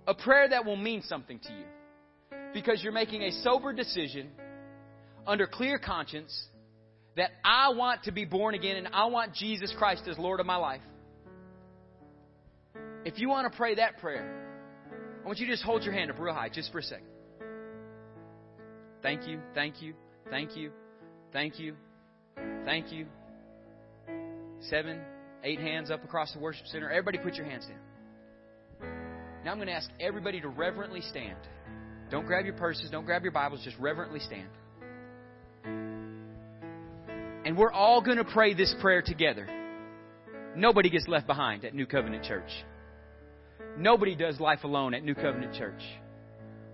a 0.07 0.14
prayer 0.14 0.49
that 0.49 0.64
will 0.64 0.77
mean 0.77 1.03
something 1.03 1.39
to 1.39 1.53
you, 1.53 1.64
because 2.53 2.83
you're 2.83 2.93
making 2.93 3.23
a 3.23 3.33
sober 3.43 3.73
decision 3.73 4.29
under 5.27 5.47
clear 5.47 5.79
conscience 5.79 6.49
that 7.16 7.31
I 7.45 7.70
want 7.70 8.05
to 8.05 8.12
be 8.12 8.25
born 8.25 8.55
again 8.55 8.77
and 8.77 8.89
I 8.93 9.07
want 9.07 9.35
Jesus 9.35 9.75
Christ 9.77 10.03
as 10.09 10.18
Lord 10.18 10.41
of 10.41 10.47
my 10.47 10.57
life. 10.57 10.81
If 13.05 13.18
you 13.18 13.29
want 13.29 13.51
to 13.51 13.57
pray 13.57 13.77
that 13.77 13.99
prayer, 13.99 14.39
I 15.23 15.27
want 15.27 15.39
you 15.39 15.47
to 15.47 15.53
just 15.53 15.64
hold 15.64 15.83
your 15.83 15.93
hand 15.93 16.11
up 16.11 16.18
real 16.18 16.35
high 16.35 16.49
just 16.49 16.70
for 16.70 16.79
a 16.79 16.83
second. 16.83 17.07
Thank 19.03 19.27
you, 19.27 19.41
thank 19.55 19.83
you, 19.83 19.95
thank 20.31 20.57
you. 20.57 20.70
Thank 21.33 21.59
you. 21.59 21.74
Thank 22.64 22.93
you. 22.93 23.07
Seven, 24.68 25.01
eight 25.43 25.59
hands 25.59 25.91
up 25.91 26.05
across 26.05 26.33
the 26.33 26.39
worship 26.39 26.66
center. 26.66 26.91
Everybody 26.91 27.18
put 27.18 27.35
your 27.35 27.47
hands 27.47 27.66
down. 27.66 28.91
Now 29.45 29.51
I'm 29.51 29.59
going 29.59 29.68
to 29.68 29.74
ask 29.74 29.91
everybody 29.99 30.41
to 30.41 30.49
reverently 30.49 31.01
stand. 31.01 31.39
Don't 32.11 32.26
grab 32.26 32.45
your 32.45 32.55
purses, 32.55 32.91
don't 32.91 33.07
grab 33.07 33.22
your 33.22 33.33
Bibles, 33.33 33.62
just 33.64 33.76
reverently 33.78 34.20
stand. 34.20 34.49
And 37.45 37.57
we're 37.57 37.72
all 37.72 38.03
going 38.03 38.18
to 38.18 38.24
pray 38.24 38.55
this 38.55 38.72
prayer 38.80 39.03
together. 39.03 39.49
Nobody 40.55 40.91
gets 40.91 41.09
left 41.09 41.26
behind 41.26 41.64
at 41.64 41.74
New 41.74 41.87
Covenant 41.87 42.24
Church. 42.24 42.51
Nobody 43.76 44.14
does 44.14 44.39
life 44.39 44.62
alone 44.64 44.95
at 44.95 45.03
New 45.03 45.14
Covenant 45.14 45.55
Church. 45.55 45.80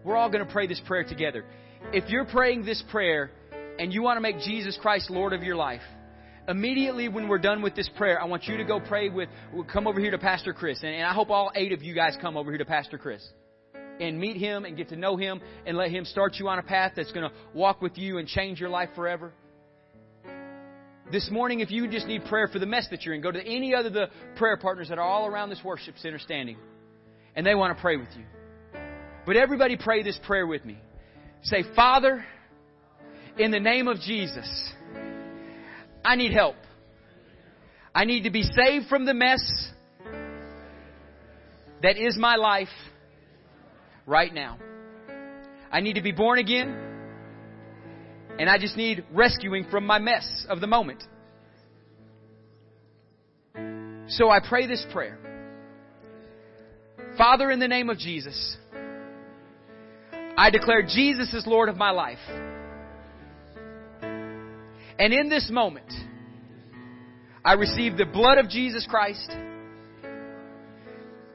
We're 0.04 0.16
all 0.16 0.28
going 0.28 0.44
to 0.44 0.52
pray 0.52 0.66
this 0.66 0.80
prayer 0.86 1.04
together. 1.04 1.44
If 1.92 2.11
you're 2.11 2.24
praying 2.24 2.64
this 2.64 2.82
prayer 2.90 3.30
and 3.79 3.93
you 3.93 4.03
want 4.03 4.16
to 4.16 4.20
make 4.20 4.39
Jesus 4.41 4.79
Christ 4.81 5.11
Lord 5.11 5.33
of 5.33 5.43
your 5.43 5.57
life, 5.57 5.83
immediately 6.49 7.09
when 7.09 7.29
we're 7.29 7.39
done 7.39 7.62
with 7.62 7.74
this 7.74 7.89
prayer, 7.97 8.20
I 8.20 8.24
want 8.24 8.45
you 8.45 8.57
to 8.57 8.64
go 8.64 8.81
pray 8.81 9.09
with, 9.09 9.29
come 9.72 9.87
over 9.87 10.01
here 10.01 10.11
to 10.11 10.18
Pastor 10.18 10.53
Chris. 10.53 10.79
And, 10.83 10.95
and 10.95 11.05
I 11.05 11.12
hope 11.12 11.31
all 11.31 11.53
eight 11.55 11.72
of 11.72 11.83
you 11.83 11.95
guys 11.95 12.16
come 12.20 12.37
over 12.37 12.51
here 12.51 12.59
to 12.59 12.64
Pastor 12.64 12.99
Chris 12.99 13.26
and 14.01 14.18
meet 14.18 14.37
him 14.37 14.64
and 14.64 14.76
get 14.76 14.89
to 14.91 14.97
know 14.97 15.16
him 15.16 15.41
and 15.66 15.76
let 15.76 15.91
him 15.91 16.05
start 16.05 16.37
you 16.37 16.49
on 16.49 16.59
a 16.59 16.62
path 16.62 16.93
that's 16.97 17.12
going 17.12 17.29
to 17.29 17.35
walk 17.55 17.83
with 17.83 17.99
you 17.99 18.18
and 18.18 18.29
change 18.29 18.61
your 18.61 18.70
life 18.70 18.91
forever. 18.95 19.33
This 21.11 21.31
morning, 21.31 21.61
if 21.61 21.70
you 21.70 21.89
just 21.89 22.07
need 22.07 22.24
prayer 22.26 22.49
for 22.49 22.59
the 22.59 22.66
mess 22.66 22.87
that 22.91 23.03
you're 23.03 23.14
in, 23.14 23.22
go 23.22 23.33
to 23.33 23.43
any 23.43 23.74
other 23.74 23.89
the 23.89 24.07
prayer 24.37 24.59
partners 24.59 24.91
that 24.91 24.99
are 24.99 25.05
all 25.05 25.26
around 25.26 25.49
this 25.49 25.61
worship 25.64 25.95
center 25.99 26.18
standing, 26.18 26.59
and 27.35 27.47
they 27.47 27.55
want 27.55 27.74
to 27.74 27.81
pray 27.81 27.97
with 27.97 28.11
you. 28.14 28.24
But 29.24 29.37
everybody 29.37 29.76
pray 29.76 30.03
this 30.03 30.18
prayer 30.26 30.47
with 30.47 30.64
me. 30.66 30.79
Say, 31.43 31.64
Father, 31.74 32.24
in 33.39 33.51
the 33.51 33.61
name 33.61 33.89
of 33.89 34.01
Jesus, 34.01 34.72
I 36.05 36.16
need 36.16 36.32
help. 36.32 36.57
I 37.95 38.05
need 38.05 38.24
to 38.24 38.30
be 38.30 38.43
saved 38.43 38.86
from 38.89 39.07
the 39.07 39.14
mess 39.14 39.41
that 41.82 41.97
is 41.97 42.16
my 42.16 42.36
life 42.36 42.68
right 44.07 44.32
now. 44.32 44.59
I 45.70 45.80
need 45.80 45.95
to 45.95 46.03
be 46.03 46.12
born 46.12 46.39
again, 46.39 46.76
and 48.39 48.49
I 48.49 48.59
just 48.59 48.76
need 48.76 49.05
rescuing 49.12 49.66
from 49.70 49.86
my 49.86 49.99
mess 49.99 50.47
of 50.49 50.61
the 50.61 50.66
moment. 50.66 51.03
So 54.09 54.30
I 54.30 54.41
pray 54.41 54.66
this 54.66 54.84
prayer. 54.93 55.18
Father, 57.16 57.51
in 57.51 57.59
the 57.59 57.68
name 57.68 57.91
of 57.91 57.99
Jesus, 57.99 58.57
I 60.36 60.51
declare 60.51 60.82
Jesus 60.82 61.34
is 61.34 61.47
Lord 61.47 61.68
of 61.68 61.76
my 61.76 61.91
life. 61.91 62.18
And 64.99 65.12
in 65.12 65.28
this 65.28 65.49
moment, 65.51 65.92
I 67.44 67.53
receive 67.53 67.96
the 67.96 68.05
blood 68.05 68.38
of 68.38 68.49
Jesus 68.49 68.86
Christ 68.88 69.30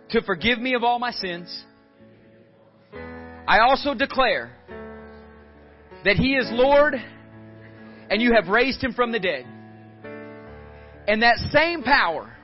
to 0.09 0.22
forgive 0.22 0.59
me 0.59 0.76
of 0.76 0.84
all 0.84 0.99
my 0.99 1.11
sins. 1.11 1.64
I 3.47 3.59
also 3.59 3.93
declare 3.93 4.55
that 6.03 6.18
He 6.18 6.36
is 6.36 6.47
Lord 6.51 6.95
and 8.09 8.22
you 8.22 8.34
have 8.34 8.47
raised 8.47 8.84
Him 8.84 8.93
from 8.93 9.11
the 9.11 9.20
dead. 9.20 9.45
And 11.07 11.22
that 11.22 11.38
same 11.51 11.84
power 11.84 12.36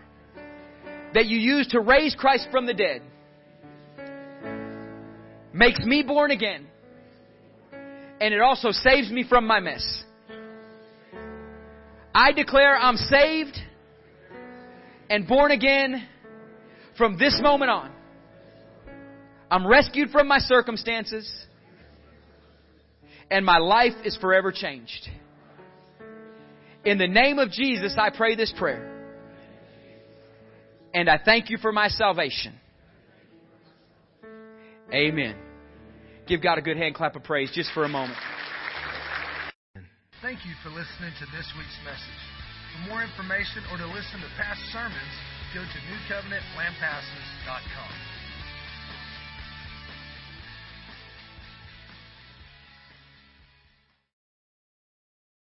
that 1.13 1.26
you 1.26 1.38
used 1.38 1.72
to 1.72 1.80
raise 1.80 2.15
Christ 2.15 2.47
from 2.51 2.65
the 2.65 2.74
dead 2.74 3.01
makes 5.53 5.80
me 5.84 6.03
born 6.03 6.32
again. 6.32 6.67
And 8.22 8.34
it 8.34 8.41
also 8.41 8.72
saves 8.72 9.09
me 9.09 9.26
from 9.28 9.47
my 9.47 9.59
mess. 9.59 10.03
I 12.14 12.32
declare 12.32 12.78
I'm 12.78 12.97
saved 12.97 13.57
and 15.10 15.28
born 15.28 15.51
again 15.51 16.07
from 16.97 17.18
this 17.18 17.39
moment 17.41 17.72
on. 17.72 17.91
I'm 19.51 19.66
rescued 19.66 20.10
from 20.12 20.28
my 20.28 20.39
circumstances 20.39 21.32
and 23.32 23.45
my 23.45 23.57
life 23.57 23.93
is 24.03 24.18
forever 24.18 24.51
changed. 24.51 25.07
In 26.86 26.97
the 26.97 27.07
name 27.07 27.39
of 27.39 27.51
Jesus, 27.51 27.95
I 27.97 28.10
pray 28.10 28.36
this 28.36 28.53
prayer. 28.57 28.95
And 30.93 31.10
I 31.10 31.20
thank 31.24 31.49
you 31.49 31.57
for 31.57 31.72
my 31.72 31.88
salvation. 31.88 32.55
Amen. 34.91 35.36
Give 36.28 36.41
God 36.41 36.57
a 36.57 36.62
good 36.62 36.78
hand 36.78 36.95
clap 36.95 37.16
of 37.16 37.24
praise 37.24 37.51
just 37.53 37.72
for 37.74 37.86
a 37.86 37.89
moment. 37.89 38.18
Thank 40.22 40.43
you 40.43 40.51
for 40.59 40.67
listening 40.76 41.15
to 41.24 41.26
this 41.32 41.47
week's 41.55 41.80
message. 41.88 42.24
For 42.76 42.91
more 42.91 42.99
information 42.99 43.63
or 43.72 43.80
to 43.80 43.88
listen 43.88 44.20
to 44.20 44.28
past 44.36 44.59
sermons, 44.76 45.15
go 45.55 45.63
to 45.63 45.80
newcovenantlampasas.com. 45.88 48.18